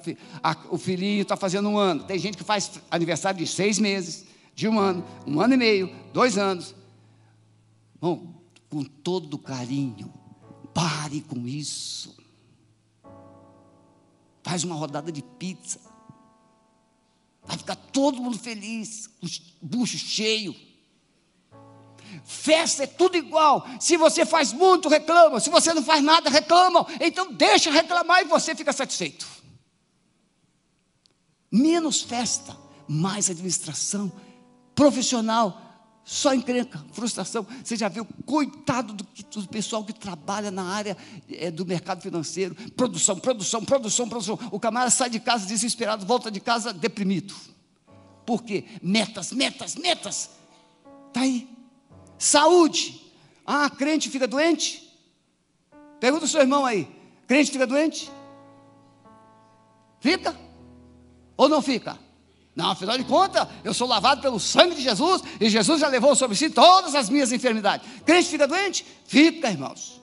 O 0.70 0.76
filhinho 0.76 1.22
está 1.22 1.36
fazendo 1.36 1.68
um 1.68 1.78
ano. 1.78 2.04
Tem 2.04 2.18
gente 2.18 2.36
que 2.36 2.44
faz 2.44 2.72
aniversário 2.90 3.38
de 3.38 3.46
seis 3.46 3.78
meses, 3.78 4.26
de 4.54 4.68
um 4.68 4.78
ano, 4.78 5.04
um 5.26 5.40
ano 5.40 5.54
e 5.54 5.56
meio, 5.56 5.90
dois 6.12 6.36
anos. 6.36 6.74
Bom, 8.00 8.34
com 8.68 8.84
todo 8.84 9.38
carinho, 9.38 10.12
pare 10.74 11.22
com 11.22 11.46
isso. 11.46 12.16
Faz 14.42 14.64
uma 14.64 14.74
rodada 14.74 15.10
de 15.10 15.22
pizza. 15.22 15.80
Vai 17.44 17.56
ficar 17.56 17.76
todo 17.76 18.20
mundo 18.20 18.38
feliz, 18.38 19.06
com 19.06 19.26
os 19.26 19.38
buchos 19.60 20.00
cheios. 20.00 20.56
Festa 22.24 22.84
é 22.84 22.86
tudo 22.86 23.16
igual. 23.16 23.66
Se 23.80 23.96
você 23.96 24.24
faz 24.24 24.52
muito, 24.52 24.88
reclama. 24.88 25.40
Se 25.40 25.50
você 25.50 25.72
não 25.72 25.82
faz 25.82 26.02
nada, 26.02 26.30
reclamam. 26.30 26.86
Então 27.00 27.32
deixa 27.32 27.70
reclamar 27.70 28.22
e 28.22 28.24
você 28.24 28.54
fica 28.54 28.72
satisfeito. 28.72 29.26
Menos 31.50 32.02
festa, 32.02 32.56
mais 32.86 33.30
administração 33.30 34.12
profissional 34.74 35.67
só 36.10 36.32
encrenca, 36.32 36.82
frustração. 36.90 37.46
Você 37.62 37.76
já 37.76 37.86
viu, 37.86 38.02
coitado 38.24 38.94
do, 38.94 39.04
do 39.04 39.48
pessoal 39.48 39.84
que 39.84 39.92
trabalha 39.92 40.50
na 40.50 40.62
área 40.62 40.96
é, 41.30 41.50
do 41.50 41.66
mercado 41.66 42.00
financeiro, 42.00 42.54
produção, 42.70 43.18
produção, 43.18 43.62
produção, 43.62 44.08
produção. 44.08 44.38
O 44.50 44.58
camarada 44.58 44.90
sai 44.90 45.10
de 45.10 45.20
casa 45.20 45.44
desesperado, 45.44 46.06
volta 46.06 46.30
de 46.30 46.40
casa 46.40 46.72
deprimido. 46.72 47.34
Por 48.24 48.42
quê? 48.42 48.64
Metas, 48.82 49.32
metas, 49.32 49.76
metas. 49.76 50.30
Está 51.08 51.20
aí. 51.20 51.46
Saúde. 52.16 53.12
Ah, 53.44 53.68
crente 53.68 54.08
fica 54.08 54.26
doente? 54.26 54.90
Pergunta 56.00 56.24
o 56.24 56.28
seu 56.28 56.40
irmão 56.40 56.64
aí. 56.64 56.88
Crente 57.26 57.50
fica 57.50 57.66
doente? 57.66 58.10
Fica? 60.00 60.34
Ou 61.36 61.50
não 61.50 61.60
fica? 61.60 61.98
Não, 62.58 62.72
afinal 62.72 62.98
de 62.98 63.04
contas, 63.04 63.46
eu 63.62 63.72
sou 63.72 63.86
lavado 63.86 64.20
pelo 64.20 64.40
sangue 64.40 64.74
de 64.74 64.82
Jesus 64.82 65.22
e 65.40 65.48
Jesus 65.48 65.80
já 65.80 65.86
levou 65.86 66.16
sobre 66.16 66.36
si 66.36 66.50
todas 66.50 66.92
as 66.96 67.08
minhas 67.08 67.30
enfermidades. 67.30 67.88
Crente 68.04 68.28
fica 68.28 68.48
doente? 68.48 68.84
Fica, 69.06 69.48
irmãos. 69.48 70.02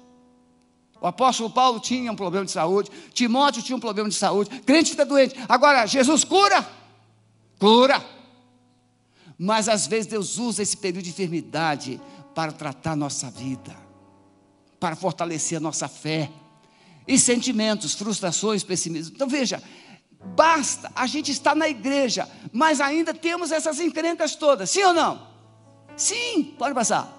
O 1.01 1.05
apóstolo 1.05 1.49
Paulo 1.49 1.81
tinha 1.81 2.09
um 2.09 2.15
problema 2.15 2.45
de 2.45 2.53
saúde, 2.53 2.89
Timóteo 3.13 3.61
tinha 3.61 3.75
um 3.75 3.79
problema 3.79 4.07
de 4.07 4.15
saúde, 4.15 4.49
crente 4.61 4.91
fica 4.91 5.05
doente. 5.05 5.35
Agora, 5.49 5.85
Jesus 5.85 6.23
cura? 6.23 6.65
Cura. 7.59 8.01
Mas 9.37 9.67
às 9.67 9.85
vezes 9.85 10.07
Deus 10.07 10.37
usa 10.37 10.63
esse 10.63 10.77
período 10.77 11.03
de 11.03 11.09
enfermidade 11.09 11.99
para 12.33 12.53
tratar 12.53 12.93
a 12.93 12.95
nossa 12.95 13.29
vida, 13.29 13.75
para 14.79 14.95
fortalecer 14.95 15.57
a 15.57 15.61
nossa 15.61 15.89
fé. 15.89 16.31
E 17.05 17.19
sentimentos, 17.19 17.93
frustrações, 17.93 18.63
pessimismo. 18.63 19.13
Então 19.13 19.27
veja, 19.27 19.61
Basta 20.33 20.91
a 20.95 21.05
gente 21.05 21.31
estar 21.31 21.55
na 21.55 21.69
igreja, 21.69 22.29
mas 22.51 22.81
ainda 22.81 23.13
temos 23.13 23.51
essas 23.51 23.79
encrencas 23.79 24.35
todas, 24.35 24.69
sim 24.69 24.83
ou 24.83 24.93
não? 24.93 25.27
Sim, 25.95 26.55
pode 26.57 26.73
passar. 26.73 27.13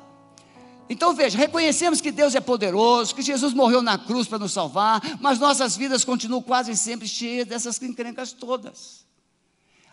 Então 0.89 1.15
veja, 1.15 1.37
reconhecemos 1.37 2.01
que 2.01 2.13
Deus 2.13 2.35
é 2.35 2.41
poderoso, 2.41 3.15
que 3.15 3.23
Jesus 3.23 3.53
morreu 3.53 3.83
na 3.83 3.99
cruz 3.99 4.29
para 4.29 4.39
nos 4.39 4.53
salvar, 4.53 5.01
mas 5.21 5.39
nossas 5.39 5.77
vidas 5.77 6.05
continuam 6.05 6.43
quase 6.43 6.77
sempre 6.77 7.09
cheias 7.09 7.47
dessas 7.47 7.81
encrencas 7.83 8.33
todas. 8.33 9.05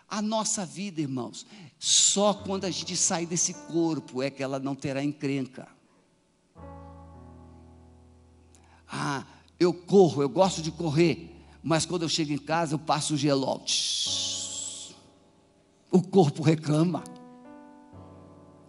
A 0.07 0.21
nossa 0.21 0.65
vida, 0.65 1.01
irmãos, 1.01 1.45
só 1.79 2.33
quando 2.33 2.65
a 2.65 2.69
gente 2.69 2.95
sair 2.95 3.25
desse 3.25 3.53
corpo 3.53 4.21
é 4.21 4.29
que 4.29 4.43
ela 4.43 4.59
não 4.59 4.75
terá 4.75 5.03
encrenca. 5.03 5.67
Ah, 8.87 9.25
eu 9.59 9.73
corro, 9.73 10.21
eu 10.21 10.29
gosto 10.29 10.61
de 10.61 10.71
correr 10.71 11.32
mas 11.63 11.85
quando 11.85 12.01
eu 12.01 12.09
chego 12.09 12.33
em 12.33 12.37
casa 12.37 12.75
eu 12.75 12.79
passo 12.79 13.15
o. 13.15 13.17
O 15.89 16.01
corpo 16.01 16.43
reclama. 16.43 17.03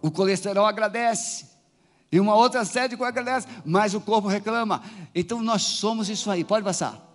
O 0.01 0.09
colesterol 0.09 0.65
agradece. 0.65 1.47
E 2.11 2.19
uma 2.19 2.35
outra 2.35 2.63
sede 2.63 2.95
que 2.95 3.03
agradece, 3.03 3.47
mas 3.65 3.93
o 3.93 3.99
corpo 3.99 4.27
reclama. 4.27 4.81
Então 5.13 5.41
nós 5.41 5.63
somos 5.63 6.07
isso 6.07 6.31
aí. 6.31 6.43
Pode 6.43 6.63
passar. 6.63 7.05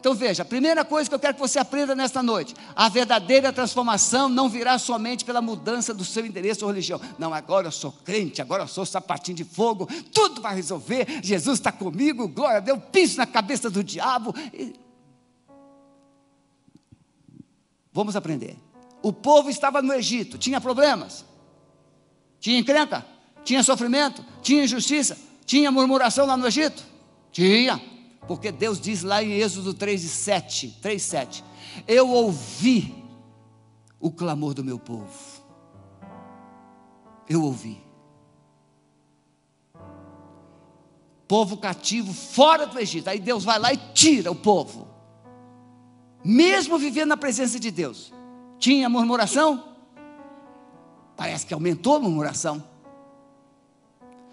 Então 0.00 0.14
veja, 0.14 0.42
a 0.42 0.46
primeira 0.46 0.82
coisa 0.82 1.10
que 1.10 1.14
eu 1.14 1.18
quero 1.20 1.34
que 1.34 1.40
você 1.40 1.58
aprenda 1.58 1.94
nesta 1.94 2.22
noite: 2.22 2.54
a 2.74 2.88
verdadeira 2.88 3.52
transformação 3.52 4.30
não 4.30 4.48
virá 4.48 4.78
somente 4.78 5.26
pela 5.26 5.42
mudança 5.42 5.92
do 5.92 6.04
seu 6.04 6.24
endereço 6.24 6.64
ou 6.64 6.70
religião. 6.70 6.98
Não, 7.18 7.34
agora 7.34 7.68
eu 7.68 7.72
sou 7.72 7.92
crente, 7.92 8.40
agora 8.40 8.62
eu 8.62 8.68
sou 8.68 8.86
sapatinho 8.86 9.36
de 9.36 9.44
fogo, 9.44 9.86
tudo 10.10 10.40
vai 10.40 10.56
resolver. 10.56 11.06
Jesus 11.22 11.58
está 11.58 11.70
comigo, 11.70 12.26
glória 12.26 12.56
a 12.56 12.60
Deus, 12.60 12.80
piso 12.90 13.18
na 13.18 13.26
cabeça 13.26 13.68
do 13.68 13.84
diabo. 13.84 14.34
E 14.54 14.74
Vamos 17.92 18.14
aprender. 18.16 18.56
O 19.02 19.12
povo 19.12 19.50
estava 19.50 19.80
no 19.80 19.92
Egito, 19.92 20.38
tinha 20.38 20.60
problemas, 20.60 21.24
tinha 22.38 22.58
encrenca, 22.58 23.04
tinha 23.44 23.62
sofrimento, 23.62 24.24
tinha 24.42 24.64
injustiça, 24.64 25.16
tinha 25.46 25.70
murmuração 25.70 26.26
lá 26.26 26.36
no 26.36 26.46
Egito? 26.46 26.84
Tinha, 27.32 27.80
porque 28.26 28.52
Deus 28.52 28.80
diz 28.80 29.02
lá 29.02 29.22
em 29.22 29.32
Êxodo 29.32 29.72
3, 29.72 30.00
7, 30.00 30.78
3, 30.82 31.02
7: 31.02 31.44
Eu 31.88 32.10
ouvi 32.10 32.94
o 33.98 34.10
clamor 34.10 34.54
do 34.54 34.62
meu 34.62 34.78
povo. 34.78 35.40
Eu 37.28 37.42
ouvi. 37.42 37.80
Povo 41.26 41.56
cativo 41.56 42.12
fora 42.12 42.66
do 42.66 42.78
Egito. 42.78 43.08
Aí 43.08 43.20
Deus 43.20 43.44
vai 43.44 43.58
lá 43.58 43.72
e 43.72 43.76
tira 43.94 44.30
o 44.30 44.34
povo 44.34 44.89
mesmo 46.24 46.78
vivendo 46.78 47.08
na 47.08 47.16
presença 47.16 47.58
de 47.58 47.70
Deus, 47.70 48.12
tinha 48.58 48.88
murmuração? 48.88 49.64
Parece 51.16 51.46
que 51.46 51.54
aumentou 51.54 51.96
a 51.96 52.00
murmuração. 52.00 52.70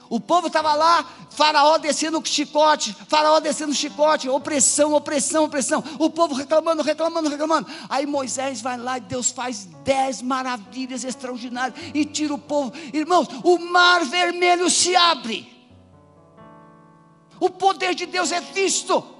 O 0.09 0.19
povo 0.19 0.47
estava 0.47 0.73
lá, 0.73 1.05
Faraó 1.29 1.77
descendo 1.77 2.17
o 2.17 2.25
chicote, 2.25 2.95
Faraó 3.07 3.39
descendo 3.39 3.71
o 3.71 3.75
chicote, 3.75 4.29
opressão, 4.29 4.93
opressão, 4.93 5.43
opressão. 5.43 5.83
O 5.99 6.09
povo 6.09 6.33
reclamando, 6.33 6.81
reclamando, 6.81 7.29
reclamando. 7.29 7.69
Aí 7.89 8.05
Moisés 8.05 8.61
vai 8.61 8.77
lá 8.77 8.97
e 8.97 9.01
Deus 9.01 9.31
faz 9.31 9.65
dez 9.83 10.21
maravilhas 10.21 11.03
extraordinárias 11.03 11.77
e 11.93 12.05
tira 12.05 12.33
o 12.33 12.37
povo. 12.37 12.71
Irmãos, 12.93 13.27
o 13.43 13.57
mar 13.59 14.05
vermelho 14.05 14.69
se 14.69 14.95
abre. 14.95 15.57
O 17.39 17.49
poder 17.49 17.93
de 17.93 18.05
Deus 18.05 18.31
é 18.31 18.39
visto. 18.39 19.16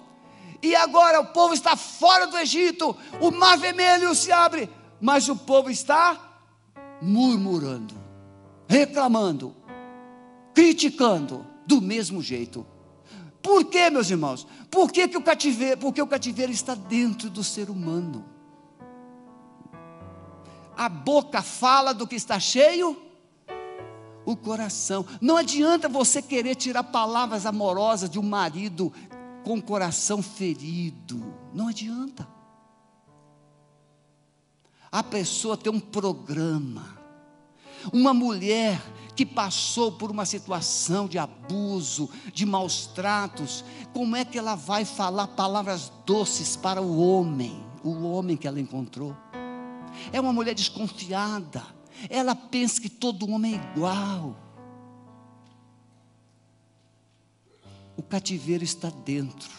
E 0.61 0.75
agora 0.75 1.19
o 1.19 1.27
povo 1.27 1.53
está 1.53 1.75
fora 1.75 2.27
do 2.27 2.37
Egito, 2.37 2.95
o 3.21 3.31
mar 3.31 3.57
vermelho 3.57 4.13
se 4.15 4.31
abre, 4.31 4.69
mas 4.99 5.29
o 5.29 5.35
povo 5.35 5.69
está 5.69 6.19
murmurando, 7.01 7.95
reclamando 8.67 9.55
criticando 10.57 11.45
do 11.67 11.79
mesmo 11.79 12.19
jeito. 12.19 12.65
Por 13.43 13.65
quê, 13.65 13.91
meus 13.91 14.09
irmãos? 14.09 14.47
Por 14.71 14.91
que, 14.91 15.07
que 15.07 15.15
o 15.15 15.21
cativeiro, 15.21 15.79
porque 15.79 16.01
o 16.01 16.07
cativeiro 16.07 16.51
está 16.51 16.73
dentro 16.73 17.29
do 17.29 17.43
ser 17.43 17.69
humano. 17.69 18.25
A 20.75 20.89
boca 20.89 21.43
fala 21.43 21.93
do 21.93 22.07
que 22.07 22.15
está 22.15 22.39
cheio, 22.39 22.97
o 24.25 24.35
coração. 24.35 25.05
Não 25.21 25.37
adianta 25.37 25.87
você 25.87 26.23
querer 26.23 26.55
tirar 26.55 26.85
palavras 26.85 27.45
amorosas 27.45 28.09
de 28.09 28.17
um 28.17 28.23
marido 28.23 28.91
com 29.47 29.59
o 29.59 29.61
coração 29.61 30.21
ferido. 30.21 31.33
Não 31.53 31.69
adianta. 31.69 32.27
A 34.91 35.01
pessoa 35.01 35.55
tem 35.55 35.71
um 35.71 35.79
programa. 35.79 36.99
Uma 37.93 38.13
mulher 38.13 38.81
que 39.15 39.25
passou 39.25 39.93
por 39.93 40.11
uma 40.11 40.25
situação 40.25 41.07
de 41.07 41.17
abuso, 41.17 42.09
de 42.33 42.45
maus 42.45 42.87
tratos, 42.87 43.63
como 43.93 44.17
é 44.17 44.25
que 44.25 44.37
ela 44.37 44.55
vai 44.55 44.83
falar 44.83 45.27
palavras 45.27 45.93
doces 46.05 46.57
para 46.57 46.81
o 46.81 46.99
homem, 46.99 47.63
o 47.85 48.03
homem 48.03 48.35
que 48.35 48.49
ela 48.49 48.59
encontrou? 48.59 49.15
É 50.11 50.19
uma 50.19 50.33
mulher 50.33 50.55
desconfiada, 50.55 51.63
ela 52.09 52.35
pensa 52.35 52.81
que 52.81 52.89
todo 52.89 53.31
homem 53.31 53.55
é 53.55 53.71
igual. 53.71 54.46
O 57.97 58.03
cativeiro 58.03 58.63
está 58.63 58.89
dentro. 58.89 59.49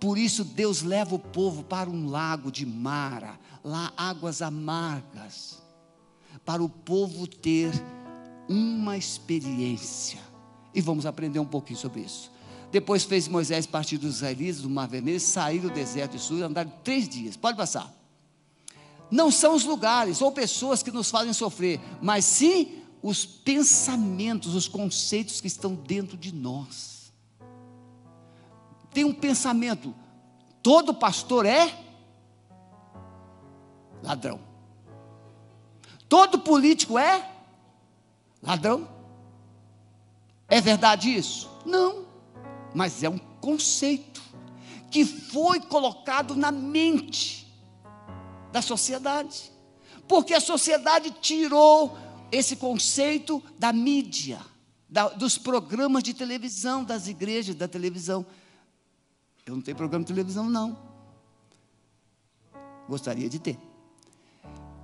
Por 0.00 0.16
isso 0.16 0.44
Deus 0.44 0.82
leva 0.82 1.14
o 1.14 1.18
povo 1.18 1.62
para 1.62 1.90
um 1.90 2.08
lago 2.08 2.50
de 2.50 2.64
Mara, 2.64 3.38
lá 3.62 3.92
águas 3.96 4.40
amargas, 4.40 5.62
para 6.44 6.62
o 6.62 6.68
povo 6.68 7.26
ter 7.26 7.70
uma 8.48 8.96
experiência. 8.96 10.18
E 10.74 10.80
vamos 10.80 11.04
aprender 11.04 11.38
um 11.38 11.44
pouquinho 11.44 11.78
sobre 11.78 12.00
isso. 12.00 12.30
Depois 12.70 13.04
fez 13.04 13.28
Moisés 13.28 13.66
partir 13.66 13.98
dos 13.98 14.16
israelitas 14.16 14.62
do 14.62 14.70
Mar 14.70 14.88
Vermelho, 14.88 15.20
sair 15.20 15.60
do 15.60 15.70
deserto 15.70 16.12
de 16.12 16.22
Sul 16.22 16.38
e 16.38 16.42
andar 16.42 16.64
três 16.82 17.06
dias. 17.08 17.36
Pode 17.36 17.56
passar. 17.56 17.92
Não 19.10 19.30
são 19.30 19.54
os 19.54 19.64
lugares 19.64 20.22
ou 20.22 20.32
pessoas 20.32 20.82
que 20.82 20.90
nos 20.90 21.10
fazem 21.10 21.34
sofrer, 21.34 21.78
mas 22.00 22.24
sim 22.24 22.78
os 23.02 23.26
pensamentos, 23.26 24.54
os 24.54 24.66
conceitos 24.66 25.40
que 25.40 25.46
estão 25.46 25.74
dentro 25.74 26.16
de 26.16 26.34
nós. 26.34 27.01
Tem 28.92 29.04
um 29.04 29.12
pensamento: 29.12 29.94
todo 30.62 30.94
pastor 30.94 31.46
é 31.46 31.72
ladrão, 34.02 34.40
todo 36.08 36.38
político 36.38 36.98
é 36.98 37.30
ladrão? 38.42 38.88
É 40.48 40.60
verdade 40.60 41.14
isso? 41.14 41.50
Não, 41.64 42.06
mas 42.74 43.02
é 43.02 43.08
um 43.08 43.18
conceito 43.18 44.20
que 44.90 45.06
foi 45.06 45.58
colocado 45.60 46.36
na 46.36 46.52
mente 46.52 47.50
da 48.52 48.60
sociedade, 48.60 49.50
porque 50.06 50.34
a 50.34 50.40
sociedade 50.40 51.10
tirou 51.22 51.96
esse 52.30 52.56
conceito 52.56 53.42
da 53.58 53.72
mídia, 53.72 54.40
da, 54.88 55.08
dos 55.08 55.38
programas 55.38 56.02
de 56.02 56.12
televisão, 56.12 56.84
das 56.84 57.08
igrejas, 57.08 57.54
da 57.54 57.66
televisão. 57.66 58.26
Eu 59.46 59.54
não 59.56 59.62
tenho 59.62 59.76
programa 59.76 60.04
de 60.04 60.12
televisão, 60.12 60.48
não. 60.48 60.78
Gostaria 62.88 63.28
de 63.28 63.38
ter. 63.38 63.58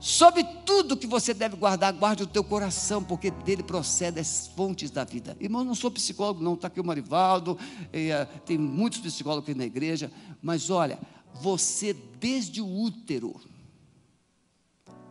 Sobre 0.00 0.44
tudo 0.64 0.96
que 0.96 1.08
você 1.08 1.34
deve 1.34 1.56
guardar, 1.56 1.92
guarde 1.92 2.22
o 2.22 2.26
teu 2.26 2.44
coração, 2.44 3.02
porque 3.02 3.30
dele 3.32 3.64
procedem 3.64 4.20
as 4.20 4.46
fontes 4.48 4.90
da 4.90 5.02
vida. 5.02 5.36
Irmão, 5.40 5.64
não 5.64 5.74
sou 5.74 5.90
psicólogo, 5.90 6.42
não, 6.42 6.54
está 6.54 6.68
aqui 6.68 6.80
o 6.80 6.84
Marivaldo, 6.84 7.58
é, 7.92 8.24
tem 8.46 8.56
muitos 8.56 9.00
psicólogos 9.00 9.50
aqui 9.50 9.58
na 9.58 9.64
igreja, 9.64 10.12
mas 10.40 10.70
olha, 10.70 11.00
você 11.34 11.92
desde 11.92 12.60
o 12.60 12.66
útero, 12.66 13.40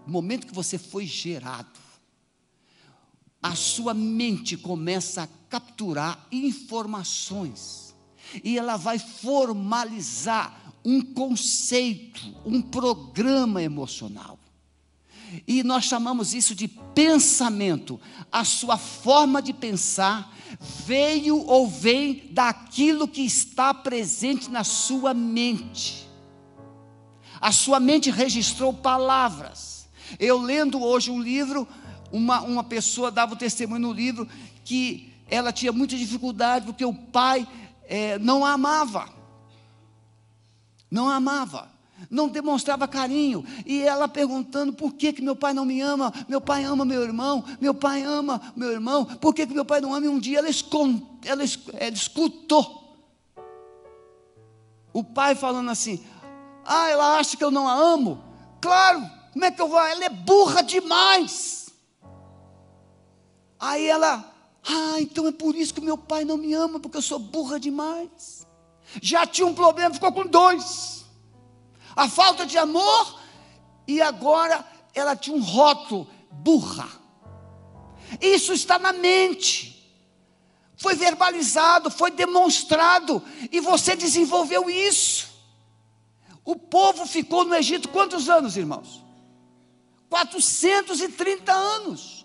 no 0.05 0.13
momento 0.13 0.47
que 0.47 0.55
você 0.55 0.77
foi 0.77 1.05
gerado, 1.05 1.79
a 3.41 3.55
sua 3.55 3.93
mente 3.93 4.55
começa 4.55 5.23
a 5.23 5.27
capturar 5.49 6.27
informações, 6.31 7.86
e 8.43 8.57
ela 8.57 8.77
vai 8.77 8.99
formalizar 8.99 10.73
um 10.83 11.01
conceito, 11.01 12.21
um 12.45 12.61
programa 12.61 13.61
emocional. 13.61 14.39
E 15.45 15.63
nós 15.63 15.85
chamamos 15.85 16.33
isso 16.33 16.55
de 16.55 16.67
pensamento. 16.67 17.99
A 18.31 18.45
sua 18.45 18.77
forma 18.77 19.41
de 19.41 19.51
pensar 19.53 20.33
veio 20.85 21.45
ou 21.45 21.67
vem 21.67 22.29
daquilo 22.31 23.07
que 23.07 23.21
está 23.21 23.73
presente 23.73 24.49
na 24.49 24.63
sua 24.63 25.13
mente. 25.13 26.07
A 27.39 27.51
sua 27.51 27.79
mente 27.79 28.09
registrou 28.09 28.73
palavras. 28.73 29.87
Eu 30.19 30.39
lendo 30.41 30.81
hoje 30.81 31.11
um 31.11 31.21
livro, 31.21 31.67
uma, 32.11 32.41
uma 32.41 32.63
pessoa 32.63 33.11
dava 33.11 33.33
o 33.33 33.37
testemunho 33.37 33.81
no 33.81 33.93
livro 33.93 34.27
que 34.63 35.11
ela 35.29 35.51
tinha 35.51 35.71
muita 35.71 35.97
dificuldade 35.97 36.65
porque 36.65 36.85
o 36.85 36.93
pai 36.93 37.45
é, 37.87 38.19
não 38.19 38.45
a 38.45 38.53
amava. 38.53 39.09
Não 40.91 41.09
a 41.09 41.15
amava 41.15 41.77
não 42.11 42.29
demonstrava 42.29 42.87
carinho, 42.87 43.43
e 43.65 43.81
ela 43.81 44.07
perguntando 44.07 44.71
por 44.71 44.93
que, 44.93 45.11
que 45.11 45.21
meu 45.21 45.35
pai 45.35 45.51
não 45.51 45.65
me 45.65 45.81
ama, 45.81 46.13
meu 46.29 46.39
pai 46.39 46.63
ama 46.63 46.85
meu 46.85 47.01
irmão, 47.01 47.43
meu 47.59 47.73
pai 47.73 48.03
ama 48.03 48.39
meu 48.55 48.71
irmão, 48.71 49.03
por 49.03 49.33
que, 49.33 49.47
que 49.47 49.53
meu 49.53 49.65
pai 49.65 49.81
não 49.81 49.95
ama? 49.95 50.05
E 50.05 50.09
um 50.09 50.19
dia 50.19 50.37
ela, 50.37 50.47
escon, 50.47 51.01
ela, 51.25 51.43
ela 51.73 51.95
escutou 51.95 52.87
o 54.93 55.03
pai 55.03 55.35
falando 55.35 55.69
assim: 55.69 56.03
Ah, 56.65 56.89
ela 56.89 57.17
acha 57.17 57.37
que 57.37 57.43
eu 57.43 57.51
não 57.51 57.67
a 57.67 57.73
amo? 57.73 58.23
Claro, 58.59 59.07
como 59.31 59.45
é 59.45 59.51
que 59.51 59.61
eu 59.61 59.67
vou? 59.67 59.79
Ela 59.79 60.05
é 60.05 60.09
burra 60.09 60.63
demais. 60.63 61.69
Aí 63.59 63.85
ela, 63.87 64.25
ah, 64.67 64.97
então 64.99 65.27
é 65.27 65.31
por 65.31 65.55
isso 65.55 65.73
que 65.73 65.81
meu 65.81 65.97
pai 65.97 66.25
não 66.25 66.37
me 66.37 66.53
ama, 66.53 66.79
porque 66.79 66.97
eu 66.97 67.01
sou 67.01 67.19
burra 67.19 67.59
demais. 67.59 68.45
Já 69.01 69.25
tinha 69.25 69.47
um 69.47 69.53
problema, 69.53 69.93
ficou 69.93 70.11
com 70.11 70.25
dois 70.25 70.97
a 71.97 72.07
falta 72.07 72.45
de 72.45 72.59
amor, 72.59 73.19
e 73.87 73.99
agora 73.99 74.63
ela 74.93 75.15
tinha 75.15 75.35
um 75.35 75.41
rótulo, 75.41 76.07
burra. 76.31 76.87
Isso 78.21 78.53
está 78.53 78.77
na 78.77 78.93
mente. 78.93 79.73
Foi 80.77 80.93
verbalizado, 80.93 81.89
foi 81.89 82.11
demonstrado, 82.11 83.23
e 83.51 83.59
você 83.59 83.95
desenvolveu 83.95 84.69
isso. 84.69 85.27
O 86.45 86.55
povo 86.55 87.07
ficou 87.07 87.43
no 87.43 87.55
Egito 87.55 87.89
quantos 87.89 88.29
anos, 88.29 88.55
irmãos? 88.55 89.03
430 90.07 91.51
anos. 91.51 92.16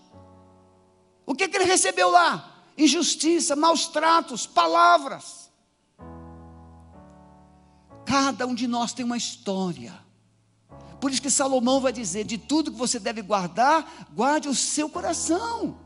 O 1.32 1.34
que, 1.34 1.48
que 1.48 1.56
ele 1.56 1.64
recebeu 1.64 2.10
lá? 2.10 2.62
Injustiça, 2.76 3.56
maus 3.56 3.86
tratos, 3.86 4.46
palavras. 4.46 5.50
Cada 8.04 8.46
um 8.46 8.54
de 8.54 8.68
nós 8.68 8.92
tem 8.92 9.02
uma 9.02 9.16
história. 9.16 9.98
Por 11.00 11.10
isso 11.10 11.22
que 11.22 11.30
Salomão 11.30 11.80
vai 11.80 11.90
dizer: 11.90 12.24
de 12.24 12.36
tudo 12.36 12.70
que 12.70 12.76
você 12.76 12.98
deve 12.98 13.22
guardar, 13.22 14.10
guarde 14.12 14.46
o 14.46 14.54
seu 14.54 14.90
coração. 14.90 15.78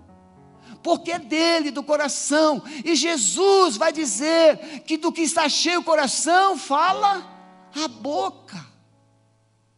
Porque 0.82 1.12
é 1.12 1.18
dele, 1.20 1.70
do 1.70 1.84
coração. 1.84 2.60
E 2.84 2.96
Jesus 2.96 3.76
vai 3.76 3.92
dizer 3.92 4.80
que 4.80 4.96
do 4.96 5.12
que 5.12 5.20
está 5.20 5.48
cheio 5.48 5.78
o 5.78 5.84
coração, 5.84 6.58
fala 6.58 7.24
a 7.72 7.86
boca. 7.86 8.66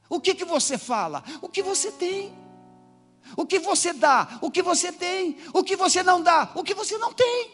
O 0.08 0.18
que, 0.18 0.34
que 0.34 0.46
você 0.46 0.78
fala? 0.78 1.22
O 1.42 1.48
que 1.50 1.62
você 1.62 1.92
tem. 1.92 2.47
O 3.36 3.46
que 3.46 3.58
você 3.58 3.92
dá? 3.92 4.38
O 4.42 4.50
que 4.50 4.62
você 4.62 4.92
tem. 4.92 5.38
O 5.52 5.62
que 5.62 5.76
você 5.76 6.02
não 6.02 6.22
dá? 6.22 6.52
O 6.54 6.62
que 6.62 6.74
você 6.74 6.96
não 6.98 7.12
tem. 7.12 7.50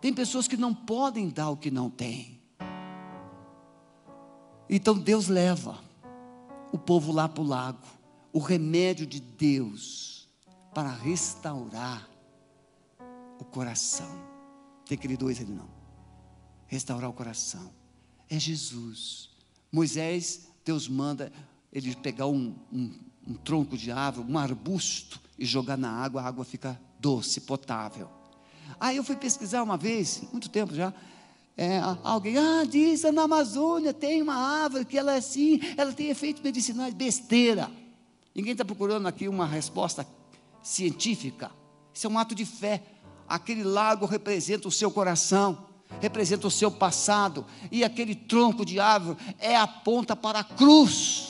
Tem 0.00 0.14
pessoas 0.14 0.48
que 0.48 0.56
não 0.56 0.74
podem 0.74 1.28
dar 1.28 1.50
o 1.50 1.56
que 1.56 1.70
não 1.70 1.90
têm. 1.90 2.40
Então 4.68 4.96
Deus 4.96 5.28
leva 5.28 5.78
o 6.72 6.78
povo 6.78 7.12
lá 7.12 7.28
para 7.28 7.42
o 7.42 7.46
lago, 7.46 7.86
o 8.32 8.38
remédio 8.38 9.04
de 9.04 9.20
Deus 9.20 10.28
para 10.72 10.88
restaurar 10.88 12.10
coração. 13.50 14.08
Tem 14.86 14.96
aquele 14.96 15.16
dois 15.16 15.40
ali 15.40 15.52
não. 15.52 15.68
Restaurar 16.66 17.10
o 17.10 17.12
coração. 17.12 17.72
É 18.28 18.38
Jesus. 18.38 19.30
Moisés, 19.70 20.48
Deus 20.64 20.88
manda 20.88 21.32
ele 21.72 21.94
pegar 21.94 22.26
um, 22.26 22.54
um, 22.72 22.92
um 23.26 23.34
tronco 23.34 23.76
de 23.76 23.90
árvore, 23.90 24.30
um 24.30 24.38
arbusto, 24.38 25.20
e 25.38 25.44
jogar 25.44 25.78
na 25.78 25.90
água, 25.90 26.20
a 26.20 26.26
água 26.26 26.44
fica 26.44 26.78
doce, 26.98 27.40
potável. 27.40 28.10
Aí 28.78 28.96
eu 28.96 29.04
fui 29.04 29.16
pesquisar 29.16 29.62
uma 29.62 29.76
vez, 29.76 30.22
muito 30.32 30.48
tempo 30.50 30.74
já, 30.74 30.92
é, 31.56 31.80
alguém, 32.02 32.38
ah, 32.38 32.64
diz, 32.64 33.02
na 33.02 33.22
Amazônia 33.22 33.92
tem 33.92 34.22
uma 34.22 34.34
árvore 34.34 34.84
que 34.84 34.96
ela 34.96 35.14
é 35.14 35.18
assim, 35.18 35.60
ela 35.76 35.92
tem 35.92 36.08
efeitos 36.08 36.42
medicinais, 36.42 36.94
besteira. 36.94 37.70
Ninguém 38.34 38.52
está 38.52 38.64
procurando 38.64 39.06
aqui 39.06 39.28
uma 39.28 39.46
resposta 39.46 40.06
científica. 40.62 41.50
Isso 41.92 42.06
é 42.06 42.10
um 42.10 42.18
ato 42.18 42.34
de 42.34 42.44
fé. 42.44 42.82
Aquele 43.28 43.62
lago 43.62 44.06
representa 44.06 44.68
o 44.68 44.70
seu 44.70 44.90
coração, 44.90 45.66
representa 46.00 46.46
o 46.46 46.50
seu 46.50 46.70
passado, 46.70 47.44
e 47.70 47.84
aquele 47.84 48.14
tronco 48.14 48.64
de 48.64 48.80
árvore 48.80 49.18
é 49.38 49.56
a 49.56 49.66
ponta 49.66 50.16
para 50.16 50.40
a 50.40 50.44
cruz. 50.44 51.29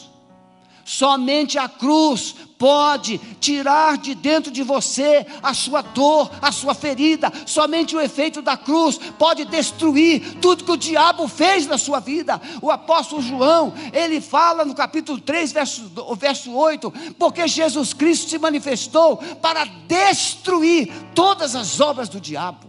Somente 0.92 1.56
a 1.56 1.68
cruz 1.68 2.34
pode 2.58 3.16
tirar 3.38 3.96
de 3.96 4.12
dentro 4.12 4.50
de 4.50 4.64
você 4.64 5.24
a 5.40 5.54
sua 5.54 5.82
dor, 5.82 6.28
a 6.42 6.50
sua 6.50 6.74
ferida. 6.74 7.32
Somente 7.46 7.94
o 7.94 8.00
efeito 8.00 8.42
da 8.42 8.56
cruz 8.56 8.98
pode 9.16 9.44
destruir 9.44 10.40
tudo 10.40 10.64
que 10.64 10.72
o 10.72 10.76
diabo 10.76 11.28
fez 11.28 11.64
na 11.68 11.78
sua 11.78 12.00
vida. 12.00 12.42
O 12.60 12.72
apóstolo 12.72 13.22
João, 13.22 13.72
ele 13.92 14.20
fala 14.20 14.64
no 14.64 14.74
capítulo 14.74 15.20
3, 15.20 15.52
verso, 15.52 15.92
verso 16.18 16.52
8: 16.52 16.92
porque 17.16 17.46
Jesus 17.46 17.92
Cristo 17.92 18.28
se 18.28 18.38
manifestou 18.40 19.18
para 19.40 19.64
destruir 19.86 20.92
todas 21.14 21.54
as 21.54 21.80
obras 21.80 22.08
do 22.08 22.20
diabo. 22.20 22.66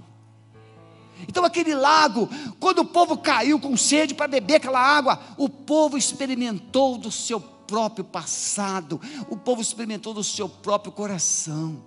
Então, 1.28 1.44
aquele 1.44 1.74
lago, 1.74 2.30
quando 2.60 2.80
o 2.80 2.86
povo 2.86 3.18
caiu 3.18 3.60
com 3.60 3.76
sede 3.76 4.14
para 4.14 4.28
beber 4.28 4.58
aquela 4.58 4.80
água, 4.80 5.20
o 5.38 5.50
povo 5.50 5.98
experimentou 5.98 7.00
do 7.00 7.12
seu 7.12 7.40
próprio 7.72 8.04
passado, 8.04 9.00
o 9.30 9.38
povo 9.38 9.62
experimentou 9.62 10.14
do 10.14 10.26
seu 10.26 10.50
próprio 10.50 10.92
coração. 10.92 11.82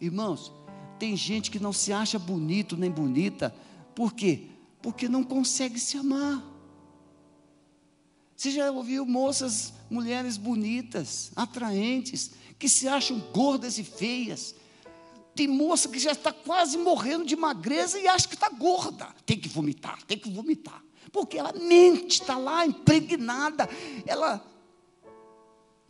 Irmãos, 0.00 0.50
tem 0.98 1.14
gente 1.14 1.50
que 1.50 1.60
não 1.60 1.74
se 1.74 1.92
acha 1.92 2.18
bonito 2.18 2.74
nem 2.74 2.90
bonita, 2.90 3.54
por 3.94 4.14
quê? 4.14 4.46
Porque 4.80 5.10
não 5.10 5.22
consegue 5.22 5.78
se 5.78 5.98
amar. 5.98 6.42
Você 8.34 8.50
já 8.50 8.70
ouviu 8.70 9.04
moças, 9.04 9.74
mulheres 9.90 10.38
bonitas, 10.38 11.30
atraentes, 11.36 12.30
que 12.58 12.66
se 12.66 12.88
acham 12.88 13.18
gordas 13.30 13.76
e 13.76 13.84
feias? 13.84 14.54
Tem 15.34 15.46
moça 15.46 15.86
que 15.90 15.98
já 15.98 16.12
está 16.12 16.32
quase 16.32 16.78
morrendo 16.78 17.26
de 17.26 17.36
magreza 17.36 17.98
e 17.98 18.08
acha 18.08 18.26
que 18.26 18.36
está 18.36 18.48
gorda. 18.48 19.14
Tem 19.26 19.38
que 19.38 19.50
vomitar, 19.50 20.02
tem 20.04 20.18
que 20.18 20.30
vomitar. 20.30 20.82
Porque 21.12 21.36
ela 21.36 21.52
mente, 21.52 22.22
está 22.22 22.38
lá 22.38 22.64
impregnada. 22.64 23.68
Ela 24.06 24.42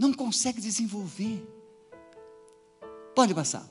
não 0.00 0.14
consegue 0.14 0.62
desenvolver. 0.62 1.46
Pode 3.14 3.34
passar. 3.34 3.68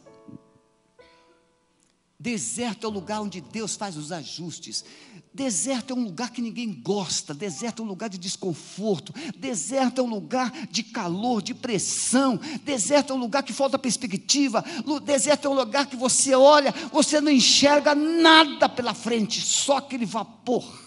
Deserto 2.20 2.84
é 2.86 2.88
o 2.88 2.92
lugar 2.92 3.22
onde 3.22 3.42
Deus 3.42 3.76
faz 3.76 3.98
os 3.98 4.12
ajustes. 4.12 4.86
Deserto 5.34 5.92
é 5.92 5.96
um 5.96 6.04
lugar 6.04 6.30
que 6.30 6.42
ninguém 6.42 6.72
gosta. 6.72 7.34
Deserto 7.34 7.82
é 7.82 7.86
um 7.86 7.88
lugar 7.88 8.10
de 8.10 8.20
desconforto. 8.20 9.12
Deserto 9.38 10.02
é 10.02 10.04
um 10.04 10.10
lugar 10.10 10.52
de 10.68 10.84
calor, 10.84 11.42
de 11.42 11.56
pressão. 11.56 12.40
Deserto 12.64 13.12
é 13.12 13.16
um 13.16 13.20
lugar 13.20 13.42
que 13.42 13.54
falta 13.54 13.80
perspectiva. 13.80 14.64
Deserto 15.04 15.48
é 15.48 15.50
um 15.50 15.56
lugar 15.56 15.88
que 15.88 15.96
você 15.96 16.36
olha, 16.36 16.72
você 16.92 17.20
não 17.20 17.32
enxerga 17.32 17.96
nada 17.96 18.70
pela 18.70 18.94
frente, 18.94 19.42
só 19.42 19.78
aquele 19.78 20.06
vapor, 20.06 20.80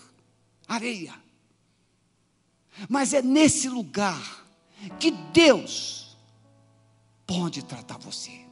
areia. 0.69 1.15
Mas 2.89 3.13
é 3.13 3.23
nesse 3.23 3.69
lugar 3.69 4.42
que 4.99 5.11
Deus 5.11 6.17
pode 7.27 7.63
tratar 7.63 7.99
você. 7.99 8.43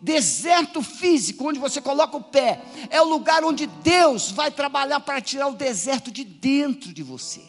Deserto 0.00 0.82
físico, 0.82 1.48
onde 1.48 1.58
você 1.58 1.80
coloca 1.80 2.16
o 2.16 2.22
pé, 2.22 2.62
é 2.90 3.00
o 3.00 3.08
lugar 3.08 3.42
onde 3.42 3.66
Deus 3.66 4.30
vai 4.30 4.50
trabalhar 4.50 5.00
para 5.00 5.20
tirar 5.20 5.48
o 5.48 5.54
deserto 5.54 6.10
de 6.10 6.24
dentro 6.24 6.92
de 6.92 7.02
você. 7.02 7.42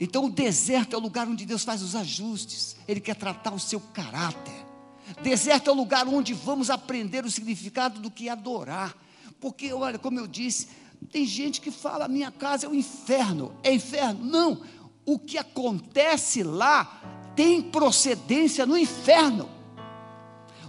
Então, 0.00 0.26
o 0.26 0.30
deserto 0.30 0.94
é 0.94 0.96
o 0.96 1.00
lugar 1.00 1.26
onde 1.26 1.44
Deus 1.44 1.64
faz 1.64 1.82
os 1.82 1.96
ajustes, 1.96 2.76
Ele 2.86 3.00
quer 3.00 3.16
tratar 3.16 3.52
o 3.52 3.58
seu 3.58 3.80
caráter. 3.80 4.66
Deserto 5.22 5.70
é 5.70 5.72
o 5.72 5.76
lugar 5.76 6.06
onde 6.06 6.34
vamos 6.34 6.70
aprender 6.70 7.24
o 7.24 7.30
significado 7.30 8.00
do 8.00 8.10
que 8.10 8.28
adorar. 8.28 8.96
Porque, 9.40 9.72
olha, 9.72 9.98
como 9.98 10.18
eu 10.18 10.26
disse, 10.26 10.68
tem 11.10 11.24
gente 11.24 11.60
que 11.60 11.70
fala: 11.70 12.08
minha 12.08 12.30
casa 12.30 12.66
é 12.66 12.68
o 12.68 12.72
um 12.72 12.74
inferno. 12.74 13.54
É 13.62 13.72
inferno? 13.72 14.24
Não. 14.24 14.60
O 15.06 15.18
que 15.18 15.38
acontece 15.38 16.42
lá 16.42 17.00
tem 17.34 17.62
procedência 17.62 18.66
no 18.66 18.76
inferno. 18.76 19.48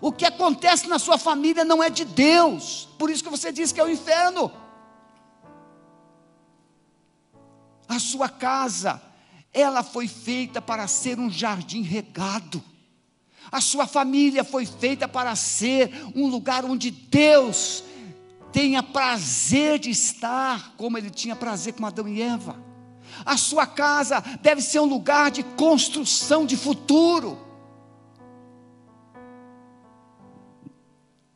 O 0.02 0.12
que 0.12 0.26
acontece 0.26 0.88
na 0.88 0.98
sua 0.98 1.18
família 1.18 1.65
não 1.65 1.84
é 1.84 1.89
de 1.89 2.06
Deus. 2.06 2.88
Por 2.98 3.10
isso 3.10 3.24
que 3.24 3.30
você 3.30 3.52
diz 3.52 3.72
que 3.72 3.80
é 3.80 3.84
o 3.84 3.89
inferno. 3.89 4.52
A 7.88 8.00
sua 8.00 8.30
casa, 8.30 9.02
ela 9.52 9.84
foi 9.84 10.08
feita 10.08 10.62
para 10.62 10.88
ser 10.88 11.20
um 11.20 11.30
jardim 11.30 11.82
regado. 11.82 12.63
A 13.52 13.60
sua 13.60 13.88
família 13.88 14.44
foi 14.44 14.65
feita 14.65 15.08
para 15.08 15.36
ser 15.36 15.92
um 16.15 16.28
lugar 16.28 16.63
onde 16.63 16.92
Deus 16.92 17.84
tenha 18.52 18.82
prazer 18.82 19.80
de 19.80 19.90
estar, 19.90 20.74
como 20.76 20.98
ele 20.98 21.10
tinha 21.10 21.36
prazer 21.36 21.74
com 21.74 21.86
Adão 21.86 22.08
e 22.08 22.22
Eva. 22.22 22.56
A 23.26 23.38
sua 23.38 23.66
casa 23.66 24.22
deve 24.42 24.62
ser 24.62 24.80
um 24.80 24.86
lugar 24.86 25.32
de 25.32 25.44
construção 25.44 26.46
de 26.46 26.56
futuro. 26.56 27.38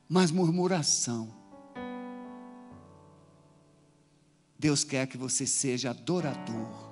Mas 0.07 0.31
murmuração. 0.31 1.33
Deus 4.57 4.83
quer 4.83 5.07
que 5.07 5.17
você 5.17 5.45
seja 5.45 5.89
adorador. 5.89 6.91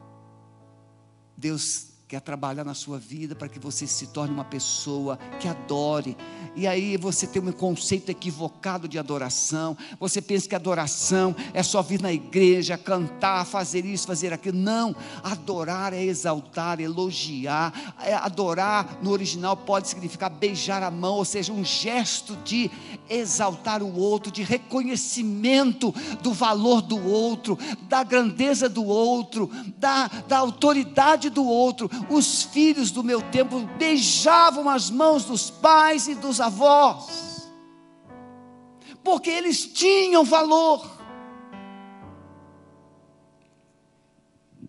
Deus 1.37 1.90
quer 2.11 2.19
trabalhar 2.19 2.65
na 2.65 2.73
sua 2.73 2.99
vida 2.99 3.33
para 3.35 3.47
que 3.47 3.57
você 3.57 3.87
se 3.87 4.07
torne 4.07 4.33
uma 4.33 4.43
pessoa 4.43 5.17
que 5.39 5.47
adore. 5.47 6.17
E 6.57 6.67
aí 6.67 6.97
você 6.97 7.25
tem 7.25 7.41
um 7.41 7.53
conceito 7.53 8.09
equivocado 8.09 8.85
de 8.85 8.99
adoração. 8.99 9.77
Você 9.97 10.21
pensa 10.21 10.49
que 10.49 10.53
adoração 10.53 11.33
é 11.53 11.63
só 11.63 11.81
vir 11.81 12.01
na 12.01 12.11
igreja, 12.11 12.77
cantar, 12.77 13.45
fazer 13.45 13.85
isso, 13.85 14.05
fazer 14.05 14.33
aquilo. 14.33 14.57
Não, 14.57 14.93
adorar 15.23 15.93
é 15.93 16.03
exaltar, 16.03 16.81
elogiar. 16.81 17.95
É, 18.01 18.13
adorar 18.13 18.97
no 19.01 19.11
original 19.11 19.55
pode 19.55 19.87
significar 19.87 20.29
beijar 20.29 20.83
a 20.83 20.91
mão, 20.91 21.15
ou 21.15 21.23
seja, 21.23 21.53
um 21.53 21.63
gesto 21.63 22.35
de 22.43 22.69
exaltar 23.09 23.81
o 23.81 23.97
outro, 23.97 24.29
de 24.29 24.43
reconhecimento 24.43 25.95
do 26.21 26.33
valor 26.33 26.81
do 26.81 27.01
outro, 27.09 27.57
da 27.83 28.03
grandeza 28.03 28.67
do 28.67 28.83
outro, 28.83 29.49
da, 29.77 30.09
da 30.27 30.39
autoridade 30.39 31.29
do 31.29 31.45
outro 31.45 31.89
os 32.09 32.43
filhos 32.43 32.91
do 32.91 33.03
meu 33.03 33.21
tempo 33.21 33.59
beijavam 33.77 34.69
as 34.69 34.89
mãos 34.89 35.25
dos 35.25 35.49
pais 35.49 36.07
e 36.07 36.15
dos 36.15 36.39
avós, 36.39 37.47
porque 39.03 39.29
eles 39.29 39.65
tinham 39.65 40.23
valor. 40.23 41.01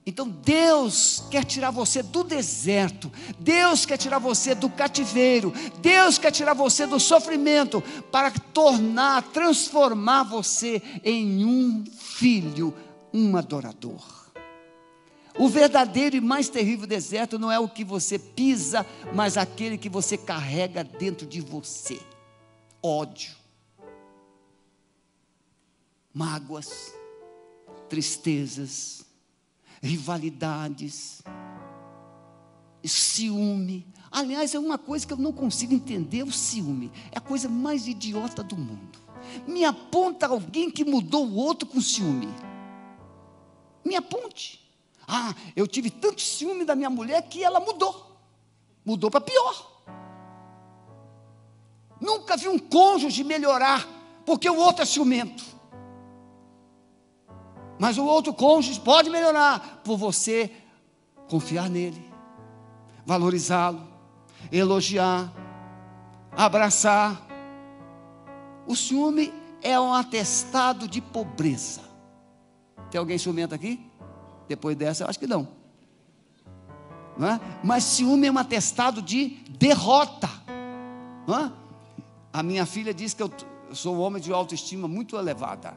Então 0.05 0.29
Deus 0.29 1.23
quer 1.31 1.45
tirar 1.45 1.71
você 1.71 2.03
do 2.03 2.25
deserto, 2.25 3.11
Deus 3.39 3.87
quer 3.87 3.97
tirar 3.97 4.19
você 4.19 4.53
do 4.53 4.69
cativeiro, 4.69 5.53
Deus 5.81 6.19
quer 6.19 6.33
tirar 6.33 6.55
você 6.55 6.87
do 6.87 6.99
sofrimento, 6.99 7.81
para 8.11 8.31
tornar, 8.31 9.23
transformar 9.23 10.25
você 10.25 10.83
em 11.05 11.45
um 11.45 11.85
filho, 11.87 12.75
um 13.13 13.37
adorador. 13.37 14.22
O 15.39 15.49
verdadeiro 15.49 16.17
e 16.17 16.21
mais 16.21 16.49
terrível 16.49 16.87
deserto 16.87 17.39
não 17.39 17.51
é 17.51 17.59
o 17.59 17.69
que 17.69 17.85
você 17.85 18.19
pisa, 18.19 18.87
mas 19.15 19.37
aquele 19.37 19.79
que 19.79 19.89
você 19.89 20.17
carrega 20.17 20.85
dentro 20.85 21.27
de 21.27 21.41
você: 21.41 22.01
ódio, 22.83 23.35
mágoas, 26.13 26.95
tristezas, 27.89 29.05
rivalidades, 29.83 31.23
ciúme. 32.85 33.87
Aliás, 34.11 34.55
é 34.55 34.59
uma 34.59 34.77
coisa 34.77 35.07
que 35.07 35.13
eu 35.13 35.19
não 35.19 35.33
consigo 35.33 35.73
entender: 35.73 36.23
o 36.23 36.33
ciúme 36.33 36.93
é 37.11 37.19
a 37.19 37.23
coisa 37.23 37.49
mais 37.49 37.87
idiota 37.87 38.43
do 38.43 38.57
mundo. 38.57 38.99
Me 39.47 39.65
aponta 39.65 40.27
alguém 40.27 40.71
que 40.71 40.85
mudou 40.85 41.27
o 41.27 41.37
outro 41.37 41.67
com 41.67 41.81
ciúme. 41.81 42.29
Me 43.85 43.97
aponte. 43.97 44.62
Ah, 45.07 45.35
eu 45.55 45.67
tive 45.67 45.91
tanto 45.91 46.21
ciúme 46.21 46.65
da 46.65 46.75
minha 46.75 46.91
mulher 46.91 47.23
que 47.23 47.43
ela 47.43 47.61
mudou. 47.61 48.17
Mudou 48.85 49.11
para 49.11 49.21
pior. 49.21 49.73
Nunca 52.01 52.37
vi 52.37 52.49
um 52.49 52.59
cônjuge 52.59 53.23
melhorar 53.23 53.87
porque 54.25 54.49
o 54.49 54.57
outro 54.57 54.83
é 54.83 54.87
ciumento. 54.87 55.45
Mas 57.79 57.99
o 57.99 58.05
outro 58.05 58.33
cônjuge 58.33 58.81
pode 58.81 59.11
melhorar 59.11 59.81
por 59.85 59.97
você 59.97 60.51
confiar 61.29 61.69
nele, 61.69 62.13
valorizá-lo, 63.05 63.87
elogiar, 64.51 65.33
abraçar. 66.37 67.27
O 68.67 68.77
ciúme 68.77 69.33
é 69.63 69.79
um 69.81 69.93
atestado 69.93 70.87
de 70.87 71.01
pobreza. 71.01 71.81
Tem 72.91 72.99
alguém 72.99 73.19
ciumento 73.19 73.55
aqui? 73.55 73.92
Depois 74.49 74.77
dessa, 74.77 75.05
eu 75.05 75.09
acho 75.09 75.19
que 75.19 75.27
não. 75.27 75.49
não 77.17 77.29
é? 77.29 77.41
Mas 77.63 77.85
ciúme 77.85 78.27
é 78.27 78.33
um 78.33 78.39
atestado 78.39 79.01
de 79.01 79.41
derrota. 79.59 80.29
É? 81.29 81.53
A 82.33 82.43
minha 82.43 82.67
filha 82.67 82.93
diz 82.93 83.15
que 83.15 83.23
eu 83.23 83.31
sou 83.73 83.97
um 83.97 84.01
homem 84.01 84.21
de 84.21 84.33
autoestima 84.33 84.89
muito 84.89 85.17
elevada. 85.17 85.77